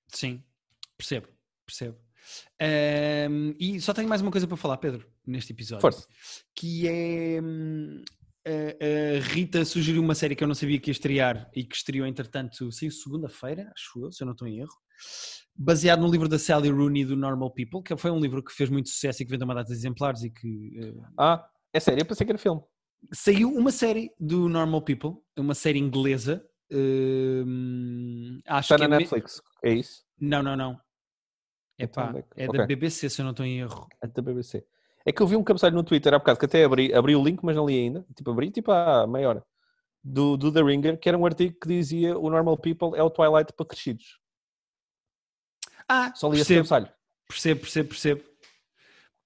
Sim, 0.10 0.44
percebo, 0.98 1.28
percebo. 1.66 1.98
Ahm, 2.60 3.56
e 3.60 3.80
só 3.80 3.94
tenho 3.94 4.10
mais 4.10 4.22
uma 4.22 4.32
coisa 4.32 4.48
para 4.48 4.58
falar, 4.58 4.78
Pedro, 4.78 5.08
neste 5.26 5.54
episódio. 5.54 5.82
Força. 5.82 6.08
Que 6.54 6.88
é. 6.88 7.42
hum, 7.42 8.04
a, 8.46 9.18
a 9.18 9.20
Rita 9.22 9.66
sugeriu 9.66 10.02
uma 10.02 10.14
série 10.14 10.36
que 10.36 10.44
eu 10.44 10.48
não 10.48 10.56
sabia 10.56 10.80
que 10.80 10.90
ia 10.90 10.94
estrear 10.94 11.50
e 11.56 11.64
que 11.64 11.76
estreou, 11.76 12.06
entretanto, 12.06 12.72
saiu 12.72 12.92
segunda-feira, 12.92 13.72
acho 13.74 14.06
eu, 14.06 14.12
se 14.12 14.22
eu 14.22 14.26
não 14.26 14.34
estou 14.34 14.48
em 14.48 14.60
erro. 14.60 14.76
Baseado 15.58 16.02
no 16.02 16.12
livro 16.12 16.28
da 16.28 16.38
Sally 16.38 16.70
Rooney 16.70 17.06
do 17.06 17.16
Normal 17.16 17.52
People, 17.52 17.82
que 17.82 17.96
foi 17.96 18.12
um 18.12 18.20
livro 18.20 18.44
que 18.44 18.52
fez 18.54 18.70
muito 18.70 18.90
sucesso 18.90 19.24
e 19.24 19.26
que 19.26 19.32
vendeu 19.32 19.46
uma 19.46 19.56
data 19.56 19.70
de 19.70 19.78
exemplares 19.78 20.22
e 20.24 20.30
que 20.30 20.80
eh, 20.80 20.94
Ah, 21.18 21.48
é 21.74 21.80
sério, 21.80 22.02
eu 22.02 22.06
pensei 22.06 22.26
que 22.26 22.32
era 22.32 22.38
filme. 22.38 22.62
Saiu 23.14 23.50
uma 23.50 23.72
série 23.72 24.12
do 24.20 24.48
Normal 24.50 24.82
People, 24.82 25.16
uma 25.38 25.54
série 25.56 25.80
inglesa. 25.80 26.46
hum, 26.72 28.40
acho 28.48 28.74
Está 28.74 28.76
que 28.76 28.88
na 28.90 28.96
é 28.96 28.98
me- 28.98 29.04
Netflix, 29.04 29.42
é 29.64 29.74
isso? 29.74 30.04
Não, 30.20 30.42
não, 30.42 30.56
não. 30.56 30.80
Epá, 31.78 32.14
é 32.16 32.22
que- 32.22 32.42
é 32.44 32.48
ok. 32.48 32.60
da 32.60 32.66
BBC, 32.66 33.10
se 33.10 33.22
eu 33.22 33.24
não 33.24 33.32
estou 33.32 33.46
em 33.46 33.60
erro. 33.60 33.88
É 34.02 34.08
da 34.08 34.22
BBC. 34.22 34.66
É 35.06 35.12
que 35.12 35.22
eu 35.22 35.28
vi 35.28 35.36
um 35.36 35.44
cabeçalho 35.44 35.76
no 35.76 35.84
Twitter 35.84 36.14
há 36.14 36.18
bocado, 36.20 36.40
que 36.40 36.46
até 36.46 36.64
abri, 36.64 36.94
abri 36.94 37.16
o 37.16 37.24
link, 37.24 37.40
mas 37.44 37.56
não 37.56 37.66
li 37.68 37.78
ainda. 37.78 38.06
Tipo, 38.16 38.32
abri 38.32 38.50
tipo 38.50 38.72
há 38.72 39.06
meia 39.06 39.30
hora. 39.30 39.46
Do, 40.04 40.38
do 40.38 40.52
The 40.52 40.62
Ringer, 40.64 41.00
que 41.00 41.10
era 41.10 41.18
um 41.18 41.26
artigo 41.26 41.58
que 41.60 41.68
dizia 41.68 42.18
o 42.18 42.30
Normal 42.30 42.58
People 42.58 42.98
é 42.98 43.04
o 43.04 43.10
Twilight 43.10 43.52
para 43.54 43.66
crescidos. 43.66 44.20
Ah, 45.88 46.12
Só 46.16 46.28
li 46.30 46.40
esse 46.40 46.54
percebo, 46.54 46.68
cabeçalho. 46.70 46.96
percebo, 47.28 47.60
percebo, 47.62 47.90
percebo. 47.90 48.24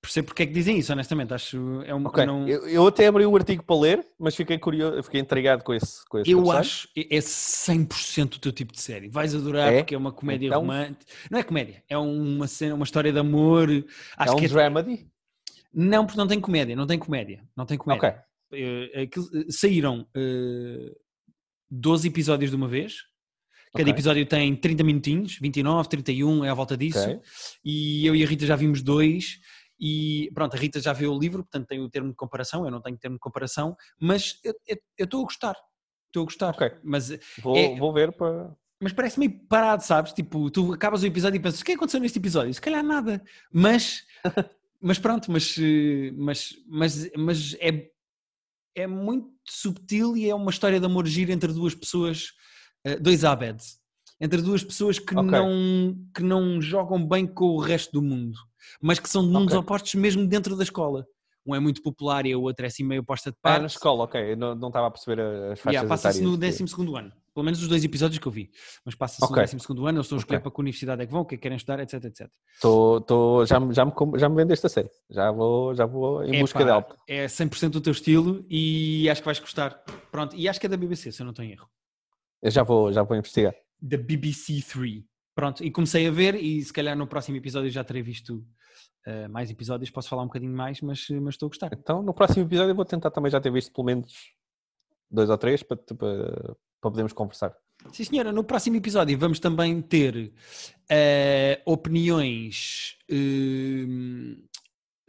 Percebo 0.02 0.28
porque 0.28 0.44
é 0.44 0.46
que 0.48 0.54
dizem 0.54 0.78
isso, 0.78 0.94
honestamente. 0.94 1.34
Acho 1.34 1.82
é 1.86 1.94
um 1.94 2.06
Ok, 2.06 2.24
eu 2.24 2.28
não, 2.28 2.48
eu, 2.48 2.68
eu 2.70 2.88
até 2.88 3.08
abri 3.08 3.26
o 3.26 3.36
artigo 3.36 3.64
para 3.64 3.76
ler, 3.80 4.08
mas 4.18 4.34
fiquei 4.34 4.58
curioso, 4.58 5.04
fiquei 5.04 5.20
intrigado 5.20 5.62
com 5.64 5.74
esse, 5.74 6.06
com 6.08 6.20
esse 6.20 6.32
eu 6.32 6.38
cabeçalho. 6.38 6.60
acho 6.60 6.88
é 6.96 7.18
é 7.18 7.20
100% 7.20 8.36
o 8.36 8.40
teu 8.40 8.52
tipo 8.54 8.72
de 8.72 8.80
série. 8.82 9.10
Vais 9.10 9.36
adorar 9.36 9.74
É? 9.74 9.78
porque 9.80 9.94
é 9.94 9.98
uma 9.98 10.14
comédia 10.14 10.48
Então- 10.48 10.62
romântica. 10.62 11.06
Não 11.30 11.38
é 11.40 11.44
comédia, 11.44 11.84
é 11.90 11.98
uma 11.98 12.48
cena, 12.48 12.76
uma 12.76 12.86
história 12.86 13.12
de 13.12 13.20
amor. 13.20 13.68
Acho 14.16 14.32
É 14.32 14.36
um 14.36 14.40
que 14.40 14.46
é- 14.46 14.48
dramedy? 14.48 15.06
Não, 15.74 16.06
porque 16.06 16.18
não 16.18 16.28
tem 16.28 16.40
comédia, 16.40 16.76
não 16.78 16.88
tem 16.88 16.98
comédia, 16.98 17.44
não 17.56 17.66
tem 17.66 17.78
comédia. 17.78 18.08
Ok. 18.08 18.20
Eh, 18.54 19.02
aquilo- 19.04 19.30
eh, 19.36 19.46
saíram 19.52 20.08
eh, 20.16 20.96
12 21.70 22.08
episódios 22.08 22.50
de 22.52 22.56
uma 22.56 22.68
vez. 22.70 23.04
Cada 23.74 23.84
Ok. 23.84 23.94
episódio 23.94 24.26
tem 24.26 24.56
30 24.56 24.84
minutinhos, 24.84 25.38
29, 25.40 25.88
31, 25.90 26.44
é 26.44 26.50
à 26.50 26.54
volta 26.56 26.76
disso. 26.76 27.22
E 27.64 28.04
eu 28.08 28.16
e 28.16 28.24
a 28.24 28.28
Rita 28.28 28.46
já 28.46 28.56
vimos 28.56 28.82
dois. 28.82 29.38
E 29.80 30.30
pronto, 30.34 30.56
a 30.56 30.60
Rita 30.60 30.80
já 30.82 30.92
viu 30.94 31.14
o 31.14 31.20
livro, 31.20 31.44
portanto 31.44 31.68
tem 31.68 31.80
o 31.80 31.90
termo 31.90 32.10
de 32.10 32.16
comparação. 32.16 32.66
Eu 32.66 32.72
não 32.72 32.82
tenho 32.82 32.98
termo 32.98 33.16
de 33.16 33.20
comparação, 33.22 33.76
mas 34.00 34.40
eu 34.44 34.54
estou 34.98 35.22
a 35.22 35.24
gostar. 35.24 35.56
Estou 36.08 36.24
a 36.24 36.26
gostar. 36.26 36.56
Mas, 36.84 37.10
Vou, 37.42 37.56
É- 37.56 37.76
vou 37.78 37.94
ver 37.94 38.12
para. 38.12 38.56
mas 38.82 38.92
parece 38.94 39.18
meio 39.20 39.40
parado, 39.48 39.84
sabes? 39.84 40.12
Tipo, 40.12 40.50
tu 40.52 40.74
acabas 40.74 41.02
o 41.04 41.06
episódio 41.06 41.38
e 41.38 41.40
pensas: 41.42 41.62
o 41.62 41.66
que 41.66 41.72
é 41.72 41.76
que 41.76 41.78
aconteceu 41.80 42.00
neste 42.00 42.18
episódio? 42.20 42.54
Se 42.54 42.60
calhar 42.62 42.84
nada. 42.84 43.24
Mas, 43.54 44.04
mas 44.82 45.00
pronto, 45.00 45.32
mas, 45.32 45.56
mas, 46.18 46.50
mas, 46.68 47.12
mas 47.16 47.54
é, 47.60 47.90
é 48.76 48.88
muito 48.88 49.30
subtil 49.48 50.18
e 50.18 50.30
é 50.30 50.36
uma 50.36 50.52
história 50.52 50.80
de 50.80 50.86
amor 50.86 51.06
gira 51.08 51.32
entre 51.32 51.54
duas 51.54 51.74
pessoas, 51.76 52.34
eh, 52.84 52.98
dois 52.98 53.24
Abeds. 53.24 53.80
Entre 54.22 54.42
duas 54.42 54.64
pessoas 54.64 55.00
que, 55.00 55.16
Ok. 55.16 55.32
não, 55.32 55.96
que 56.14 56.22
não 56.24 56.62
jogam 56.62 57.08
bem 57.08 57.26
com 57.26 57.46
o 57.46 57.60
resto 57.60 57.94
do 57.94 58.02
mundo, 58.02 58.38
mas 58.82 59.00
que 59.00 59.10
são 59.10 59.22
de 59.26 59.30
mundos 59.32 59.54
Ok. 59.54 59.60
opostos 59.60 59.96
mesmo 59.96 60.26
dentro 60.28 60.56
da 60.56 60.64
escola. 60.64 61.06
Um 61.46 61.56
é 61.56 61.60
muito 61.60 61.82
popular 61.82 62.26
e 62.26 62.34
a 62.34 62.38
outra 62.38 62.66
é 62.66 62.68
assim 62.68 62.84
meio 62.84 63.02
oposta 63.02 63.32
de 63.32 63.38
Ah, 63.38 63.42
parte. 63.42 63.62
na 63.62 63.68
escola, 63.68 64.04
ok. 64.04 64.36
Não, 64.36 64.54
não 64.56 64.68
estava 64.68 64.88
a 64.88 64.92
perceber 64.92 65.20
as 65.22 65.60
faixas 65.60 65.66
Yeah, 65.74 65.90
passa-se 65.90 66.22
no 66.22 66.36
etárias. 66.36 66.60
12 66.60 66.96
ano. 66.98 67.12
Pelo 67.34 67.44
menos 67.46 67.62
os 67.62 67.68
dois 67.70 67.84
episódios 67.84 68.20
que 68.20 68.28
eu 68.28 68.32
vi. 68.32 68.52
Mas 68.86 68.94
passa-se 68.96 69.24
Ok. 69.24 69.42
no 69.42 69.76
12 69.76 69.88
ano, 69.88 69.98
eles 69.98 70.06
estão 70.06 70.18
a 70.18 70.20
escolher 70.20 70.40
para 70.42 70.52
que 70.52 70.60
universidade 70.60 71.02
é 71.02 71.06
que 71.06 71.12
vão, 71.12 71.22
o 71.22 71.26
que 71.26 71.36
é 71.36 71.38
que 71.38 71.42
querem 71.42 71.56
estudar, 71.56 71.80
etc, 71.80 72.04
etc. 72.04 72.30
Tô, 72.62 73.00
tô, 73.02 73.46
já, 73.46 73.60
me- 73.60 73.74
já, 73.74 73.86
me, 73.86 73.94
já 74.18 74.28
me 74.30 74.36
vendeste 74.36 74.66
a 74.66 74.70
série. 74.70 74.90
Já 75.10 75.32
vou, 75.32 75.74
já 75.74 75.86
vou 75.86 76.22
em 76.24 76.40
busca 76.42 76.60
Epá, 76.60 76.66
dela. 76.82 76.96
É 77.08 77.26
100% 77.28 77.76
o 77.78 77.82
teu 77.82 77.92
estilo 77.94 78.46
e 78.50 79.10
acho 79.10 79.22
que 79.22 79.26
vais 79.26 79.40
gostar. 79.40 79.82
Pronto, 80.12 80.36
e 80.36 80.48
acho 80.50 80.60
que 80.60 80.66
é 80.66 80.70
da 80.70 80.78
BBC, 80.78 81.12
se 81.12 81.22
eu 81.22 81.26
não 81.26 81.32
estou 81.32 81.46
em 81.46 81.52
erro. 81.52 81.68
Eu 82.42 82.52
já 82.52 82.62
vou, 82.64 82.92
já 82.92 83.02
vou 83.04 83.16
investigar. 83.18 83.54
Da 83.82 83.98
BBC 83.98 84.62
3. 84.70 85.04
Pronto, 85.36 85.64
e 85.64 85.72
comecei 85.72 86.08
a 86.08 86.12
ver 86.12 86.36
e 86.36 86.62
se 86.62 86.74
calhar 86.74 86.98
no 86.98 87.08
próximo 87.08 87.38
episódio 87.38 87.70
já 87.70 87.84
terei 87.84 88.02
visto 88.02 88.46
eh, 89.06 89.28
mais 89.28 89.50
episódios, 89.50 89.90
posso 89.90 90.10
falar 90.10 90.24
um 90.24 90.28
bocadinho 90.28 90.56
mais, 90.56 90.82
mas, 90.82 91.08
mas 91.10 91.36
estou 91.36 91.48
a 91.48 91.50
gostar. 91.50 91.72
Então, 91.74 92.02
no 92.02 92.14
próximo 92.14 92.46
episódio, 92.46 92.72
eu 92.72 92.76
vou 92.76 92.86
tentar 92.86 93.12
também 93.12 93.32
já 93.32 93.40
ter 93.40 93.52
visto 93.52 93.72
pelo 93.72 93.86
menos 93.86 94.14
dois 95.10 95.30
ou 95.30 95.38
três 95.38 95.64
para, 95.64 95.78
para, 95.78 95.96
para 95.96 96.92
podermos 96.92 97.14
conversar. 97.14 97.56
Sim, 97.94 98.04
senhora. 98.04 98.32
No 98.32 98.44
próximo 98.44 98.76
episódio 98.76 99.18
vamos 99.18 99.40
também 99.40 99.82
ter 99.82 100.34
eh, 100.90 101.62
opiniões 101.66 102.98
eh, 103.10 103.88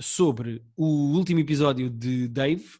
sobre 0.01 0.65
o 0.77 1.17
último 1.17 1.41
episódio 1.41 1.91
de 1.91 2.29
Dave 2.29 2.79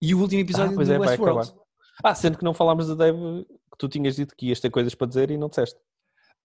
e 0.00 0.14
o 0.14 0.20
último 0.20 0.40
episódio 0.40 0.72
ah, 0.72 0.76
pois 0.76 0.88
do 0.88 0.94
é, 0.94 0.98
vai 0.98 1.08
Westworld. 1.08 1.48
acabar. 1.48 1.64
Ah, 2.02 2.14
sendo 2.14 2.38
que 2.38 2.44
não 2.44 2.54
falámos 2.54 2.86
de 2.86 2.94
Dave, 2.94 3.18
que 3.44 3.78
tu 3.78 3.88
tinhas 3.88 4.16
dito 4.16 4.34
que 4.36 4.46
ias 4.46 4.60
ter 4.60 4.70
coisas 4.70 4.94
para 4.94 5.08
dizer 5.08 5.30
e 5.30 5.36
não 5.36 5.48
disseste. 5.48 5.78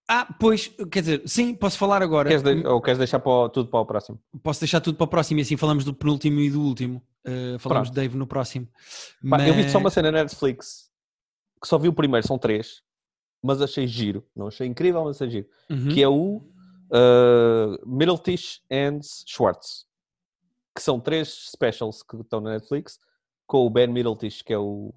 Ah, 0.08 0.32
pois, 0.38 0.68
quer 0.90 1.00
dizer, 1.00 1.22
sim, 1.26 1.52
posso 1.54 1.76
falar 1.76 2.00
agora. 2.02 2.28
Queres 2.28 2.42
de- 2.42 2.66
ou 2.66 2.80
queres 2.80 2.98
deixar 2.98 3.18
para 3.18 3.32
o- 3.32 3.48
tudo 3.48 3.68
para 3.68 3.80
o 3.80 3.86
próximo? 3.86 4.20
Posso 4.42 4.60
deixar 4.60 4.80
tudo 4.80 4.96
para 4.96 5.04
o 5.04 5.08
próximo 5.08 5.40
e 5.40 5.42
assim 5.42 5.56
falamos 5.56 5.84
do 5.84 5.92
penúltimo 5.92 6.38
e 6.40 6.48
do 6.50 6.60
último. 6.62 7.02
Eh, 7.24 7.56
falamos 7.58 7.88
Pronto. 7.88 7.90
de 7.90 7.94
Dave 7.94 8.16
no 8.16 8.26
próximo. 8.26 8.68
Pá, 9.28 9.44
Eu 9.46 9.52
vi 9.54 9.68
só 9.68 9.78
uma 9.78 9.90
cena 9.90 10.12
na 10.12 10.22
Netflix 10.22 10.88
que 11.60 11.66
só 11.66 11.76
vi 11.76 11.88
o 11.88 11.92
primeiro, 11.92 12.24
são 12.26 12.38
três, 12.38 12.82
mas 13.42 13.60
achei 13.60 13.86
giro. 13.88 14.24
Não 14.36 14.46
achei 14.46 14.66
incrível, 14.68 15.02
mas 15.04 15.16
achei 15.16 15.30
giro. 15.30 15.48
Uhum. 15.68 15.88
Que 15.88 16.02
é 16.02 16.08
o 16.08 16.36
uh, 16.92 17.84
Middletish 17.84 18.62
and 18.70 19.00
Schwartz, 19.26 19.86
que 20.74 20.80
são 20.82 21.00
três 21.00 21.48
specials 21.50 22.02
que 22.04 22.16
estão 22.16 22.40
na 22.40 22.50
Netflix, 22.52 23.00
com 23.44 23.66
o 23.66 23.70
Ben 23.70 23.88
Middletish, 23.88 24.42
que 24.42 24.52
é 24.52 24.58
o, 24.58 24.92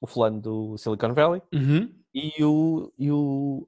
o 0.00 0.06
fulano 0.06 0.40
do 0.40 0.78
Silicon 0.78 1.12
Valley, 1.12 1.42
Uhum. 1.52 1.92
e 2.14 2.44
o, 2.44 2.92
e 2.96 3.10
o 3.10 3.66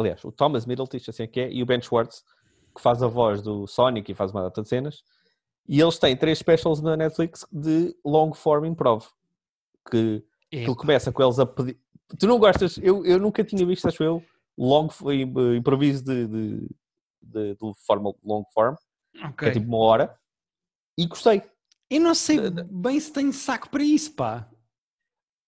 aliás, 0.00 0.24
o 0.24 0.32
Thomas 0.32 0.66
Middletish, 0.66 1.08
assim 1.08 1.22
é 1.24 1.26
que 1.26 1.40
é, 1.40 1.52
e 1.52 1.62
o 1.62 1.66
Ben 1.66 1.80
Schwartz, 1.80 2.24
que 2.74 2.80
faz 2.80 3.02
a 3.02 3.06
voz 3.06 3.42
do 3.42 3.66
Sonic 3.66 4.10
e 4.10 4.14
faz 4.14 4.30
uma 4.30 4.42
data 4.42 4.62
de 4.62 4.68
cenas. 4.68 5.02
E 5.68 5.80
eles 5.80 5.98
têm 5.98 6.16
três 6.16 6.38
specials 6.38 6.80
na 6.80 6.96
Netflix 6.96 7.46
de 7.52 7.94
long 8.04 8.32
form 8.32 8.64
improv, 8.64 9.06
que 9.90 10.24
É, 10.50 10.60
aquilo 10.60 10.76
começa 10.76 11.12
com 11.12 11.22
eles 11.22 11.38
a 11.38 11.46
pedir. 11.46 11.78
Tu 12.18 12.26
não 12.26 12.38
gostas? 12.38 12.78
Eu, 12.78 13.04
eu 13.04 13.18
nunca 13.18 13.44
tinha 13.44 13.64
visto, 13.64 13.86
acho 13.86 14.02
eu, 14.02 14.24
long 14.58 14.88
im- 15.12 15.56
improviso 15.56 16.02
de, 16.04 16.26
de, 16.26 16.68
de, 17.22 17.54
de 17.54 17.72
forma 17.86 18.12
long 18.24 18.44
form, 18.52 18.74
que 19.12 19.24
ok. 19.24 19.48
é 19.48 19.52
tipo 19.52 19.66
uma 19.66 19.78
hora, 19.78 20.18
e 20.98 21.06
gostei. 21.06 21.42
Eu 21.88 22.00
não 22.00 22.14
sei 22.14 22.38
bem 22.50 22.98
se 22.98 23.12
tenho 23.12 23.32
saco 23.32 23.68
para 23.68 23.82
isso, 23.82 24.14
pá. 24.14 24.48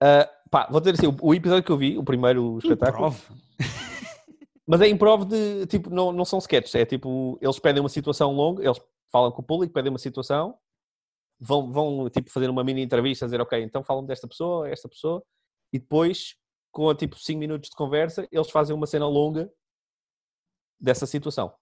Ah, 0.00 0.28
pá, 0.50 0.68
vou 0.70 0.80
dizer 0.80 0.94
assim, 0.94 1.06
o, 1.06 1.16
o 1.20 1.34
episódio 1.34 1.64
que 1.64 1.70
eu 1.72 1.76
vi, 1.78 1.96
o 1.98 2.04
primeiro 2.04 2.58
espetáculo, 2.58 3.08
Improv. 3.08 3.41
Mas 4.66 4.80
é 4.80 4.88
improv 4.88 5.24
de 5.24 5.66
tipo, 5.66 5.90
não, 5.90 6.12
não 6.12 6.24
são 6.24 6.38
sketches, 6.38 6.74
é 6.74 6.84
tipo, 6.84 7.38
eles 7.40 7.58
pedem 7.58 7.82
uma 7.82 7.88
situação 7.88 8.32
longa, 8.32 8.64
eles 8.64 8.80
falam 9.10 9.30
com 9.30 9.42
o 9.42 9.44
público, 9.44 9.72
pedem 9.72 9.90
uma 9.90 9.98
situação 9.98 10.56
vão, 11.42 11.72
vão 11.72 12.08
tipo 12.08 12.30
fazer 12.30 12.48
uma 12.48 12.62
mini 12.62 12.82
entrevista, 12.82 13.26
dizer 13.26 13.40
ok, 13.40 13.60
então 13.60 13.82
falam 13.82 14.06
desta 14.06 14.28
pessoa, 14.28 14.68
esta 14.68 14.88
pessoa, 14.88 15.22
e 15.72 15.78
depois, 15.78 16.36
com 16.70 16.94
tipo 16.94 17.18
5 17.18 17.38
minutos 17.38 17.68
de 17.68 17.76
conversa, 17.76 18.26
eles 18.30 18.50
fazem 18.50 18.74
uma 18.74 18.86
cena 18.86 19.08
longa 19.08 19.50
dessa 20.80 21.04
situação. 21.04 21.52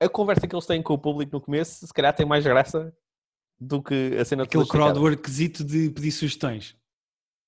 A 0.00 0.08
conversa 0.08 0.46
que 0.46 0.54
eles 0.54 0.66
têm 0.66 0.82
com 0.82 0.94
o 0.94 0.98
público 0.98 1.32
no 1.32 1.40
começo, 1.40 1.86
se 1.86 1.92
calhar 1.92 2.14
tem 2.14 2.26
mais 2.26 2.44
graça 2.44 2.92
do 3.60 3.82
que 3.82 4.16
a 4.18 4.24
cena 4.24 4.44
Aquele 4.44 4.66
crowdworkzito 4.66 5.62
de 5.62 5.90
pedir 5.90 6.10
sugestões. 6.10 6.76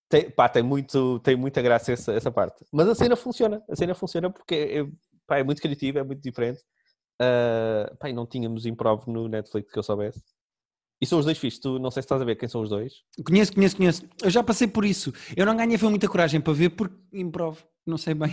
Tem, 0.08 0.30
pá, 0.30 0.48
tem, 0.48 0.62
muito, 0.62 1.18
tem 1.20 1.34
muita 1.36 1.60
graça 1.60 1.92
essa, 1.92 2.12
essa 2.12 2.30
parte. 2.30 2.64
Mas 2.72 2.88
a 2.88 2.94
cena 2.94 3.16
funciona. 3.16 3.62
A 3.68 3.74
cena 3.76 3.94
funciona 3.94 4.30
porque 4.30 4.54
é, 4.54 4.86
pá, 5.26 5.38
é 5.38 5.42
muito 5.44 5.60
criativa, 5.60 5.98
é 5.98 6.04
muito 6.04 6.22
diferente. 6.22 6.60
Uh, 7.20 7.96
pá, 7.98 8.12
não 8.12 8.26
tínhamos 8.26 8.66
improv 8.66 9.06
no 9.08 9.28
Netflix 9.28 9.72
que 9.72 9.78
eu 9.78 9.82
soubesse. 9.82 10.22
E 11.00 11.06
são 11.06 11.18
os 11.18 11.24
dois 11.24 11.36
fixos. 11.38 11.60
Tu 11.60 11.78
não 11.78 11.90
sei 11.90 12.02
se 12.02 12.06
estás 12.06 12.22
a 12.22 12.24
ver 12.24 12.36
quem 12.36 12.48
são 12.48 12.62
os 12.62 12.70
dois. 12.70 12.92
Conheço, 13.26 13.52
conheço, 13.52 13.76
conheço. 13.76 14.08
Eu 14.22 14.30
já 14.30 14.42
passei 14.42 14.66
por 14.68 14.84
isso. 14.84 15.12
Eu 15.36 15.44
não 15.44 15.56
ganhei 15.56 15.76
foi 15.76 15.90
muita 15.90 16.08
coragem 16.08 16.40
para 16.40 16.52
ver 16.52 16.70
porque 16.70 16.94
improv. 17.12 17.58
Não 17.86 17.98
sei 17.98 18.14
bem. 18.14 18.32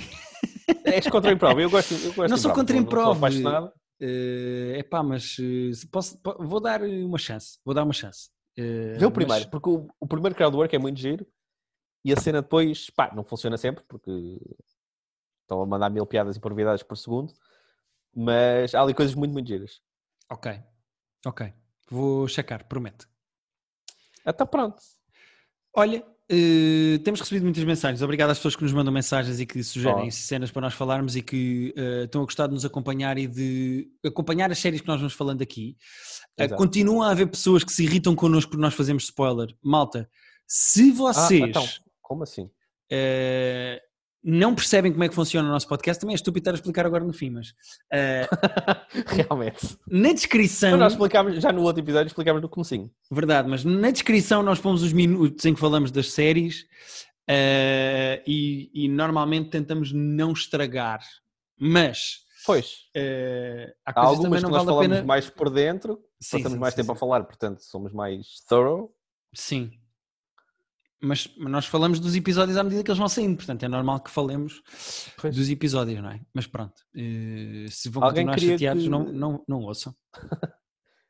És 0.86 1.08
contra 1.08 1.32
o 1.32 1.34
improv. 1.34 1.60
Eu 1.60 1.70
gosto, 1.70 1.94
eu 1.94 2.14
gosto 2.14 2.30
Não 2.30 2.38
sou 2.38 2.52
contra 2.54 2.74
Não- 2.76 2.82
não 2.82 2.88
improv. 2.88 3.04
sou 3.06 3.14
apaixonado. 3.14 3.72
É 4.00 4.84
pá, 4.90 5.02
mas 5.04 5.38
eh, 5.40 5.74
se 5.74 5.88
posso, 5.88 6.18
po- 6.22 6.36
vou 6.40 6.60
dar 6.60 6.82
uma 6.84 7.18
chance. 7.18 7.58
Vou 7.66 7.74
dar 7.74 7.84
uma 7.84 7.94
chance. 7.94 8.30
Eh, 8.58 8.96
Vê 8.98 9.06
o 9.06 9.10
mas- 9.10 9.14
primeiro, 9.14 9.50
porque 9.50 9.70
o, 9.70 9.88
o 10.00 10.08
primeiro 10.08 10.36
crowdwork 10.36 10.76
é 10.76 10.80
muito 10.80 11.00
giro 11.00 11.26
e 12.04 12.12
a 12.14 12.18
cena 12.20 12.42
depois, 12.42 12.90
pá, 12.90 13.12
não 13.16 13.24
funciona 13.24 13.58
sempre 13.58 13.84
porque 13.88 14.12
estão 15.42 15.62
a 15.62 15.66
mandar 15.66 15.90
mil 15.90 16.06
piadas 16.06 16.36
e 16.36 16.40
improvisadas 16.40 16.84
por 16.84 16.98
segundo, 16.98 17.34
mas 18.16 18.74
há 18.76 18.82
ali 18.82 18.94
coisas 18.94 19.16
muito, 19.16 19.32
muito 19.34 19.48
giras. 19.48 19.82
Ok. 20.30 20.60
Ok. 21.26 21.54
Vou 21.90 22.28
checar, 22.28 22.66
prometo. 22.68 23.08
Então 24.26 24.48
pronto. 24.48 24.82
Olha, 25.76 26.06
eh, 26.30 27.00
temos 27.04 27.20
recebido 27.20 27.44
muitas 27.44 27.64
mensagens. 27.64 28.02
Obrigado 28.02 28.30
às 28.30 28.38
pessoas 28.38 28.56
que 28.56 28.64
nos 28.64 28.72
mandam 28.74 28.94
mensagens 28.94 29.40
e 29.40 29.46
que 29.46 29.64
sugerem 29.64 30.08
Oh. 30.08 30.12
cenas 30.12 30.52
para 30.52 30.62
nós 30.62 30.74
falarmos 30.74 31.16
e 31.16 31.22
que 31.22 31.74
eh, 31.76 32.04
estão 32.06 32.22
a 32.22 32.26
gostar 32.26 32.48
de 32.48 32.54
nos 32.54 32.64
acompanhar 32.66 33.18
e 33.18 33.28
de 33.28 33.92
acompanhar 34.06 34.52
as 34.52 34.60
séries 34.60 34.82
que 34.82 34.88
nós 34.88 35.00
vamos 35.00 35.14
falando 35.14 35.42
aqui. 35.42 35.78
Exato. 36.38 36.56
continua 36.56 37.08
a 37.08 37.12
haver 37.12 37.28
pessoas 37.28 37.64
que 37.64 37.72
se 37.72 37.84
irritam 37.84 38.16
connosco 38.16 38.52
porque 38.52 38.62
nós 38.62 38.74
fazemos 38.74 39.04
spoiler. 39.04 39.56
Malta, 39.62 40.10
se 40.48 40.92
vocês 40.92 41.44
Ah, 41.44 41.48
então, 41.48 41.66
como 42.04 42.22
assim? 42.22 42.52
eh, 42.92 43.82
não 44.26 44.54
percebem 44.56 44.92
como 44.92 45.04
é 45.04 45.10
que 45.10 45.16
funciona 45.16 45.50
o 45.50 45.52
nosso 45.52 45.68
podcast, 45.68 46.00
também 46.00 46.14
é 46.14 46.16
estúpido 46.16 46.44
estar 46.44 46.52
a 46.52 46.56
explicar 46.56 46.86
agora 46.86 47.04
no 47.04 47.12
fim, 47.12 47.30
mas 47.32 47.54
eh, 47.92 48.26
Realmente. 49.08 49.78
na 49.90 50.14
descrição. 50.14 50.70
Então, 50.70 50.80
nós 50.80 50.94
explicámos, 50.94 51.42
já 51.42 51.52
no 51.52 51.64
outro 51.64 51.82
episódio 51.84 52.08
explicámos 52.08 52.42
no 52.42 52.48
comecinho. 52.48 52.90
Verdade, 53.12 53.50
mas 53.50 53.66
na 53.66 53.90
descrição 53.92 54.42
nós 54.44 54.60
pomos 54.60 54.82
os 54.84 54.94
minutos 54.94 55.44
em 55.46 55.54
que 55.54 55.60
falamos 55.60 55.92
das 55.92 56.12
séries 56.12 56.66
eh, 57.28 58.22
e, 58.28 58.70
e 58.74 58.88
normalmente 58.88 59.50
tentamos 59.50 59.92
não 59.92 60.32
estragar. 60.32 61.02
Mas 61.60 62.22
Pois, 62.46 62.90
eh, 62.96 63.74
há 63.86 63.92
há 63.92 63.94
coisas 63.94 64.18
algumas 64.20 64.40
que 64.44 64.50
nós 64.50 64.52
vale 64.52 64.66
falamos 64.66 64.98
pena. 64.98 65.08
mais 65.08 65.30
por 65.30 65.50
dentro, 65.50 66.00
Sim, 66.22 66.38
passamos 66.38 66.54
sim, 66.56 66.60
mais 66.60 66.74
sim, 66.74 66.82
tempo 66.82 66.92
a 66.92 66.96
falar, 66.96 67.24
portanto 67.24 67.60
somos 67.62 67.92
mais 67.94 68.42
thorough. 68.48 68.90
Sim. 69.34 69.72
Mas 71.04 71.30
nós 71.38 71.66
falamos 71.66 72.00
dos 72.00 72.16
episódios 72.16 72.56
à 72.58 72.64
medida 72.64 72.82
que 72.82 72.90
eles 72.90 72.98
vão 72.98 73.10
saindo, 73.10 73.36
portanto 73.36 73.62
é 73.64 73.68
normal 73.68 74.00
que 74.00 74.10
falemos 74.10 74.62
Pois. 75.20 75.36
dos 75.36 75.50
episódios, 75.50 76.02
não 76.02 76.10
é? 76.10 76.22
Mas 76.34 76.48
pronto, 76.48 76.82
eh, 76.96 77.66
se 77.70 77.90
vão 77.90 78.04
Alguém 78.06 78.26
continuar 78.26 78.36
queria 78.36 78.52
chateados, 78.58 78.84
que- 78.84 78.90
não, 78.90 79.04
não, 79.04 79.44
não 79.46 79.62
ouçam. 79.64 79.94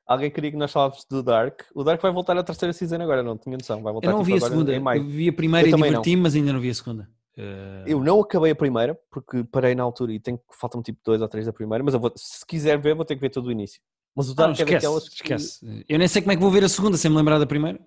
Alguém 0.05 0.31
queria 0.31 0.51
que 0.51 0.57
nós 0.57 0.71
falássemos 0.71 1.05
do 1.09 1.21
Dark. 1.23 1.61
O 1.73 1.83
Dark 1.83 2.01
vai 2.01 2.11
voltar 2.11 2.35
à 2.37 2.43
terceira 2.43 2.73
season 2.73 3.01
agora, 3.01 3.23
não 3.23 3.37
tinha 3.37 3.55
noção. 3.55 3.81
Vai 3.81 3.93
voltar 3.93 4.07
Eu 4.09 4.11
não 4.13 4.23
tipo, 4.23 4.37
vi 4.37 4.43
a 4.43 4.49
segunda, 4.49 4.73
eu 4.73 5.03
vi 5.05 5.29
a 5.29 5.33
primeira 5.33 5.67
Eu 5.69 5.77
e 5.77 5.79
não. 5.79 5.87
diverti-me, 5.87 6.21
mas 6.23 6.35
ainda 6.35 6.53
não 6.53 6.59
vi 6.59 6.69
a 6.69 6.73
segunda. 6.73 7.09
Eh, 7.37 7.83
Eu 7.87 8.03
não 8.03 8.19
acabei 8.19 8.51
a 8.51 8.55
primeira, 8.55 8.99
porque 9.09 9.43
parei 9.45 9.75
na 9.75 9.83
altura 9.83 10.11
e 10.11 10.19
tenho, 10.19 10.39
faltam 10.59 10.81
tipo 10.81 10.99
dois 11.05 11.21
ou 11.21 11.27
três 11.27 11.45
da 11.45 11.53
primeira, 11.53 11.83
mas 11.83 11.93
vou, 11.93 12.11
se 12.15 12.45
quiser 12.45 12.77
ver, 12.79 12.95
vou 12.95 13.05
ter 13.05 13.15
que 13.15 13.21
ver 13.21 13.29
todo 13.29 13.45
o 13.47 13.51
início. 13.51 13.79
Mas 14.15 14.27
o 14.29 14.33
ah, 14.33 14.35
não, 14.35 14.47
Dark 14.47 14.59
é 14.59 14.63
esquece, 14.63 14.73
daquelas 14.73 15.09
que... 15.09 15.15
esquece. 15.15 15.85
Eu 15.87 15.97
nem 15.99 16.07
sei 16.07 16.21
como 16.21 16.31
é 16.31 16.35
que 16.35 16.41
vou 16.41 16.51
ver 16.51 16.63
a 16.63 16.69
segunda 16.69 16.97
sem 16.97 17.09
me 17.09 17.17
lembrar 17.17 17.39
da 17.39 17.45
primeira. 17.45 17.79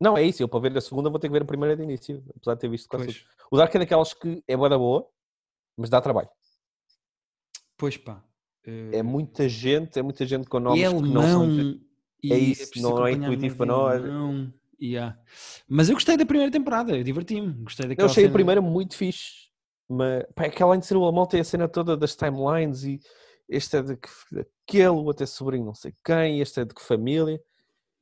Não, 0.00 0.16
é 0.16 0.22
isso, 0.22 0.42
eu 0.42 0.48
para 0.48 0.60
ver 0.60 0.76
a 0.76 0.80
segunda 0.80 1.10
vou 1.10 1.18
ter 1.18 1.28
que 1.28 1.32
ver 1.32 1.42
a 1.42 1.46
primeira 1.46 1.76
de 1.76 1.82
início, 1.82 2.22
apesar 2.36 2.54
de 2.54 2.60
ter 2.60 2.68
visto 2.68 2.88
quase. 2.88 3.24
O 3.50 3.56
Dark 3.56 3.74
é 3.74 3.78
daquelas 3.80 4.14
que 4.14 4.42
é 4.46 4.56
boa 4.56 4.68
da 4.68 4.78
boa, 4.78 5.06
mas 5.76 5.90
dá 5.90 6.00
trabalho. 6.00 6.28
pois 7.76 7.96
pá. 7.96 8.22
eh, 8.64 8.98
É 8.98 9.02
muita 9.02 9.48
gente, 9.48 9.98
é 9.98 10.02
muita 10.02 10.24
gente 10.26 10.48
com 10.48 10.58
e 10.58 10.60
nomes 10.60 10.84
é 10.84 10.88
que 11.02 11.02
não 11.08 11.22
são... 11.22 11.48
e 12.22 12.32
É 12.32 12.36
isso, 12.38 12.80
não 12.82 13.06
é 13.06 13.12
intuitivo 13.12 13.56
para 13.56 13.66
nós. 13.66 14.02
alemão, 14.04 14.52
yeah. 14.80 15.18
Mas 15.68 15.88
eu 15.88 15.94
gostei 15.94 16.16
da 16.16 16.26
primeira 16.26 16.50
temporada, 16.52 16.96
eu 16.96 17.02
diverti-me. 17.04 17.52
Gostei 17.64 17.86
Eu 17.86 17.88
daquela 17.90 18.10
achei 18.10 18.24
a 18.24 18.26
cena- 18.26 18.32
primeira 18.32 18.60
muito 18.60 18.96
fixe, 18.96 19.48
mas 19.88 20.24
pá, 20.34 20.44
é 20.44 20.50
que 20.50 20.62
além 20.62 20.80
de 20.80 20.86
ser 20.86 20.96
o 20.96 21.04
alemão 21.04 21.26
tem 21.26 21.40
a 21.40 21.44
cena 21.44 21.68
toda 21.68 21.96
das 21.96 22.14
timelines 22.16 22.84
e 22.84 23.00
este 23.48 23.76
é 23.78 23.82
de 23.82 23.96
que 23.96 24.08
aquele, 24.66 24.88
o 24.88 25.04
outro 25.04 25.24
é 25.24 25.26
sobrinho 25.26 25.64
não 25.64 25.74
sei 25.74 25.94
quem, 26.04 26.40
este 26.40 26.60
é 26.60 26.64
de 26.64 26.74
que 26.74 26.82
família 26.82 27.40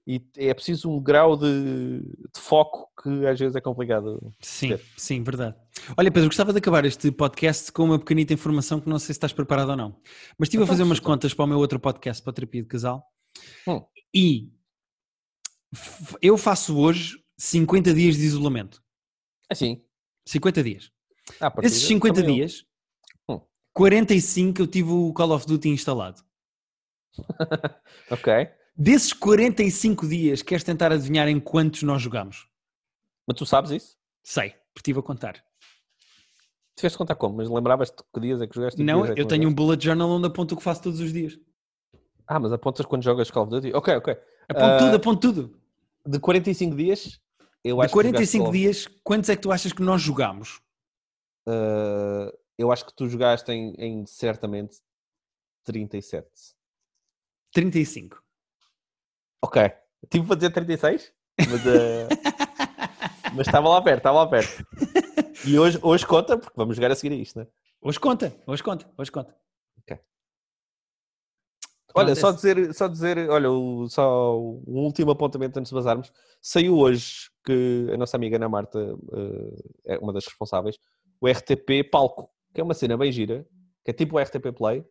e 0.07 0.23
é 0.37 0.55
preciso 0.55 0.89
um 0.91 1.01
grau 1.03 1.37
de, 1.37 2.01
de 2.01 2.41
foco 2.41 2.89
que 3.03 3.27
às 3.27 3.39
vezes 3.39 3.57
é 3.57 3.61
complicado. 3.61 4.33
Sim, 4.41 4.69
ter. 4.69 4.85
sim, 4.97 5.23
verdade. 5.23 5.57
Olha, 5.97 6.11
Pedro, 6.13 6.29
gostava 6.29 6.53
de 6.53 6.59
acabar 6.59 6.85
este 6.85 7.11
podcast 7.11 7.73
com 7.73 7.85
uma 7.85 7.99
pequenita 7.99 8.33
informação 8.33 8.81
que 8.81 8.89
não 8.89 8.99
sei 8.99 9.07
se 9.07 9.13
estás 9.13 9.33
preparado 9.33 9.71
ou 9.71 9.77
não. 9.77 10.01
Mas 10.39 10.47
estive 10.47 10.63
a 10.63 10.65
Então, 10.65 10.75
fazer 10.75 10.83
umas 10.85 11.01
contas 11.01 11.35
para 11.35 11.45
o 11.45 11.49
meu 11.49 11.59
outro 11.59 11.81
podcast, 11.81 12.23
para 12.23 12.31
a 12.31 12.35
Terapia 12.35 12.63
de 12.63 12.69
Casal, 12.69 13.05
Hum. 13.67 13.85
e 14.15 14.51
eu 16.23 16.39
faço 16.39 16.79
hoje 16.79 17.23
50 17.37 17.93
dias 17.93 18.17
de 18.17 18.23
isolamento. 18.25 18.83
Assim, 19.51 19.85
50 20.27 20.63
dias. 20.63 20.91
partida, 21.39 21.67
Esses 21.67 21.83
50 21.83 22.15
também 22.21 22.31
eu. 22.31 22.37
dias, 22.47 22.65
Hum. 23.29 23.41
45 23.75 24.63
eu 24.63 24.67
tive 24.67 24.91
o 24.91 25.13
Call 25.13 25.33
of 25.33 25.47
Duty 25.47 25.69
instalado. 25.69 26.23
Ok. 28.11 28.33
Desses 28.77 29.13
45 29.13 30.07
dias, 30.07 30.43
queres 30.43 30.63
tentar 30.63 30.93
adivinhar 30.93 31.29
em 31.29 31.41
quantos 31.41 31.83
nós 31.83 32.03
jogamos? 32.03 32.47
Mas 33.27 33.37
tu 33.39 33.47
sabes 33.47 33.71
isso? 33.71 33.97
Sei, 34.23 34.51
porque 34.75 34.81
estive 34.91 35.01
a 35.01 35.03
contar. 35.03 35.43
Tiveste 36.77 36.95
de 36.95 36.99
contar 36.99 37.15
como? 37.15 37.37
Mas 37.39 37.49
lembravas-te 37.49 37.97
que 38.13 38.21
dias 38.21 38.41
é 38.43 38.47
que 38.47 38.55
jogaste? 38.55 38.77
que 38.77 38.83
Não, 38.85 39.05
é 39.07 39.15
que 39.15 39.21
eu 39.21 39.27
tenho 39.27 39.43
um 39.43 39.51
jogaste? 39.51 39.57
bullet 39.57 39.85
journal 39.85 40.11
onde 40.11 40.27
aponto 40.27 40.55
o 40.55 40.59
que 40.59 40.63
faço 40.63 40.83
todos 40.83 41.01
os 41.01 41.13
dias. 41.13 41.39
Ah, 42.27 42.39
mas 42.39 42.53
apontas 42.53 42.85
quando 42.85 43.03
jogas 43.03 43.31
Call 43.31 43.45
of 43.45 43.51
Duty? 43.51 43.73
Ok, 43.75 43.97
ok. 43.97 44.13
Aponto 44.49 44.65
Ah, 44.75 44.79
tudo, 44.79 44.97
aponto 44.97 45.21
tudo. 45.33 45.61
De 46.05 46.19
45 46.21 46.77
dias, 46.77 47.19
eu 47.65 47.77
De 47.77 47.85
acho 47.87 47.95
que 47.95 48.03
jogaste 48.03 48.03
45 48.03 48.43
Call 48.45 48.49
of- 48.51 48.59
dias, 48.59 48.87
quantos 49.03 49.31
é 49.31 49.37
que 49.37 49.43
tu 49.43 49.51
achas 49.53 49.73
que 49.73 49.83
nós 49.83 50.03
jogamos? 50.03 50.61
Uh, 51.49 52.31
eu 52.59 52.71
acho 52.71 52.85
que 52.85 52.95
tu 52.95 53.09
jogaste 53.09 53.51
em, 53.53 53.75
em 53.79 54.05
certamente 54.07 54.79
37. 55.65 56.29
35. 57.53 58.23
Ok. 59.47 59.63
Tive 60.11 60.27
para 60.27 60.37
dizer 60.37 60.51
36, 60.51 61.13
mas, 61.39 61.67
uh, 61.67 62.09
mas 63.33 63.47
estava 63.47 63.69
lá 63.69 63.81
perto, 63.81 63.99
estava 63.99 64.19
lá 64.19 64.27
perto. 64.27 64.67
E 65.47 65.57
hoje, 65.57 65.79
hoje 65.83 66.05
conta, 66.05 66.37
porque 66.37 66.57
vamos 66.57 66.75
jogar 66.75 66.91
a 66.91 66.97
seguir 66.97 67.15
a 67.15 67.19
isto, 67.19 67.39
né? 67.39 67.47
Hoje 67.81 68.01
conta, 68.01 68.35
hoje 68.47 68.63
conta, 68.63 68.91
hoje 68.99 69.13
conta. 69.13 69.35
Olha, 71.95 72.15
Pronto, 72.15 72.21
só 72.21 72.31
dizer, 72.33 72.75
só 72.75 72.89
dizer, 72.89 73.31
olha, 73.31 73.51
o, 73.51 73.89
só 73.89 74.39
um 74.39 74.81
último 74.85 75.13
apontamento 75.13 75.59
antes 75.59 75.71
de 75.71 75.75
vazarmos. 75.75 76.13
Saiu 76.43 76.77
hoje 76.77 77.31
que 77.43 77.89
a 77.91 77.97
nossa 77.97 78.19
amiga 78.19 78.37
Ana 78.37 78.51
Marta 78.51 78.79
uh, 78.79 79.75
é 79.87 79.97
uma 79.97 80.13
das 80.13 80.27
responsáveis, 80.27 80.77
o 81.21 81.27
RTP 81.27 81.89
Palco, 81.91 82.29
que 82.53 82.61
é 82.61 82.65
uma 82.65 82.75
cena 82.75 82.99
bem 82.99 83.11
gira, 83.13 83.47
que 83.83 83.93
é 83.93 83.95
tipo 83.95 84.17
o 84.17 84.21
RTP 84.21 84.53
Play, 84.55 84.85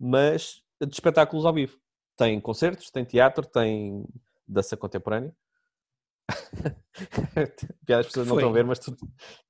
mas 0.00 0.62
de 0.80 0.94
espetáculos 0.94 1.44
ao 1.44 1.52
vivo. 1.52 1.76
Tem 2.18 2.38
concertos, 2.40 2.90
tem 2.90 3.04
teatro, 3.04 3.46
tem 3.46 4.04
dança 4.46 4.76
contemporânea. 4.76 5.32
piada 7.86 8.00
as 8.00 8.06
pessoas 8.08 8.26
não 8.26 8.36
estão 8.36 8.50
a 8.50 8.52
ver, 8.52 8.64
mas 8.64 8.78
tu. 8.78 8.94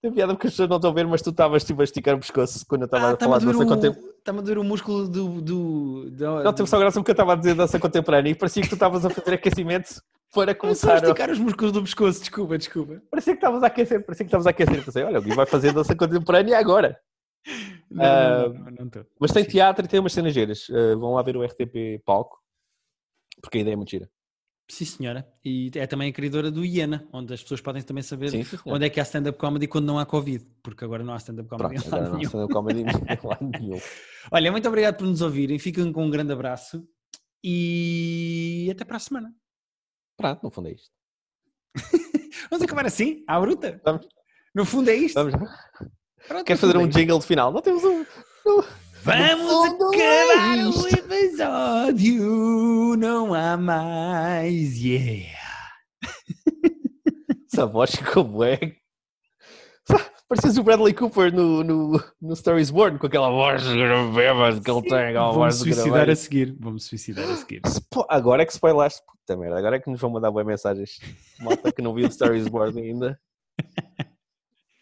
Tem 0.01 0.13
piada 0.13 0.35
porque 0.35 0.47
as 0.47 0.53
pessoas 0.53 0.69
não 0.69 0.77
estão 0.77 0.91
a 0.91 0.95
ver, 0.95 1.07
mas 1.07 1.23
tu 1.23 1.31
estavas 1.31 1.65
tipo, 1.65 1.81
a 1.81 1.85
esticar 1.85 2.15
o 2.15 2.19
pescoço 2.21 2.65
quando 2.69 2.83
eu 2.83 2.87
estava 2.87 3.07
Ah, 3.09 3.13
a 3.15 3.17
falar 3.17 3.39
de 3.39 3.47
dança 3.47 3.65
contemporânea. 3.67 4.15
está-me 4.19 4.39
a 4.39 4.43
doer 4.43 4.59
o 4.59 4.65
músculo 4.65 5.09
do... 5.09 5.41
do, 5.41 6.11
do 6.11 6.43
Não 6.45 6.53
teve 6.53 6.69
só 6.69 6.79
graça 6.79 7.01
porque 7.01 7.11
eu 7.11 7.15
estava 7.15 7.33
a 7.33 7.37
dizer 7.37 7.55
dança 7.55 7.79
contemporânea 7.81 8.31
e 8.31 8.35
parecia 8.35 8.63
que 8.63 8.69
tu 8.69 8.75
estavas 8.75 9.05
a 9.05 9.11
fazer 9.11 9.35
aquecimento 9.35 10.01
para 10.35 10.55
começar. 10.55 10.93
a- 10.93 10.97
esticar 10.99 11.31
os 11.31 11.39
músculos 11.39 11.73
do 11.73 11.83
pescoço, 11.83 12.21
desculpa, 12.21 12.59
desculpa. 12.59 13.03
Parecia 13.11 13.33
que 13.33 13.39
estavas 13.39 13.63
a 13.63 13.67
aquecer, 13.67 14.05
parecia 14.05 14.25
que 14.25 14.29
estavas 14.29 14.47
a 14.47 14.51
aquecer. 14.51 14.85
Pensei, 14.85 15.03
olha, 15.05 15.19
o 15.19 15.23
Gui 15.23 15.35
vai 15.35 15.47
fazer 15.47 15.73
dança 15.73 15.97
contemporânea 15.97 16.59
agora. 16.59 17.01
Não, 17.91 18.05
Ah, 18.05 18.49
não, 18.49 18.53
não, 18.53 18.71
não 18.81 18.87
estou. 18.87 19.07
Mas 19.19 19.33
tem 19.33 19.43
teatro 19.43 19.85
e 19.85 19.89
tem 19.89 19.99
umas 19.99 20.13
cenas 20.13 20.35
giras. 20.35 20.69
Uh, 20.69 20.99
vão 20.99 21.15
lá 21.15 21.23
ver 21.23 21.37
o 21.37 21.43
RTP 21.43 22.03
Palco, 22.05 22.39
porque 23.41 23.59
a 23.59 23.61
ideia 23.61 23.75
é 23.75 23.77
muito 23.77 23.91
gira. 23.91 24.11
Sim, 24.71 24.85
senhora. 24.85 25.27
E 25.43 25.71
é 25.75 25.87
também 25.87 26.11
a 26.11 26.13
criadora 26.13 26.51
do 26.51 26.63
Iena, 26.63 27.09
onde 27.11 27.33
as 27.33 27.43
pessoas 27.43 27.61
podem 27.61 27.83
também 27.83 28.03
saber 28.03 28.31
Sim, 28.31 28.45
sim, 28.45 28.59
onde 28.67 28.85
é 28.85 28.91
que 28.91 29.01
há 29.01 29.03
stand-up 29.03 29.39
comedy 29.39 29.67
quando 29.67 29.87
não 29.87 29.99
há 29.99 30.05
Covid, 30.05 30.45
porque 30.63 30.85
agora 30.85 31.03
não 31.03 31.15
há 31.15 31.17
stand-up 31.17 31.49
comedy 31.49 31.75
Pronto, 31.77 31.87
agora 31.89 32.09
não 32.11 32.17
nenhum. 32.17 32.27
stand-up 32.29 32.53
comedy 32.53 32.81
em 32.85 33.27
lado 33.27 33.51
nenhum. 33.61 33.81
Olha, 34.31 34.53
muito 34.53 34.69
obrigado 34.69 34.97
por 34.99 35.07
nos 35.07 35.23
ouvirem, 35.23 35.59
fiquem 35.59 35.91
com 35.91 36.05
um 36.05 36.11
grande 36.11 36.33
abraço 36.35 36.87
e 37.43 38.69
até 38.71 38.85
para 38.85 38.97
a 38.97 39.01
semana. 39.01 39.35
Pronto, 40.19 40.43
no 40.43 40.51
fundo 40.51 40.69
é 40.69 40.73
isto. 40.73 40.91
Vamos 42.51 42.65
acabar 42.65 42.85
assim, 42.87 43.25
à 43.27 43.41
bruta? 43.41 43.81
Vamos. 43.85 44.07
No 44.55 44.65
fundo 44.67 44.91
é 44.91 44.97
isto. 44.97 45.15
Vamos. 45.15 45.33
Pronto, 46.27 46.45
Queres 46.45 46.61
no 46.61 46.69
fazer 46.69 46.77
é 46.77 46.79
um 46.85 46.89
isto. 46.89 46.99
jingle 46.99 47.19
de 47.21 47.27
final? 47.27 47.53
Não 47.53 47.63
temos 47.63 47.83
um. 47.85 48.05
Vamos 49.03 49.51
fundo 49.51 49.91
acabar 49.91 50.59
é 50.59 50.67
o 50.67 50.73
isto. 51.15 51.43
episódio, 51.43 52.97
não 52.97 53.35
há 53.35 53.57
mais, 53.57 54.77
yeah. 54.77 55.39
Essa 57.51 57.67
voz 57.67 57.95
ficou 57.95 58.25
bué. 58.25 58.59
Parecias 60.29 60.59
o 60.59 60.63
Bradley 60.63 60.93
Cooper 60.93 61.33
no, 61.33 61.65
no, 61.65 62.05
no 62.21 62.37
Star 62.37 62.59
is 62.59 62.71
Born, 62.71 62.99
com 62.99 63.07
aquela 63.07 63.31
voz 63.31 63.63
bebas 64.15 64.61
que 64.61 64.71
ele 64.71 64.83
tem. 64.83 64.99
aquela 64.99 65.33
do 65.33 65.53
suicidar 65.53 66.11
a 66.11 66.15
seguir, 66.15 66.55
vou-me 66.61 66.79
suicidar 66.79 67.25
a 67.25 67.37
seguir. 67.37 67.63
Agora 68.11 68.43
é 68.43 68.47
que 68.47 68.53
spoilaste, 68.53 69.01
puta 69.07 69.41
merda. 69.41 69.59
Agora 69.59 69.77
é 69.77 69.81
que 69.81 69.91
nos 69.91 69.99
vão 69.99 70.11
mandar 70.11 70.31
boas 70.31 70.45
mensagens. 70.45 71.01
Malta 71.41 71.73
que 71.73 71.81
não 71.81 71.95
viu 71.95 72.07
o 72.07 72.13
Star 72.13 72.35
is 72.35 72.47
Born 72.47 72.79
ainda. 72.79 73.19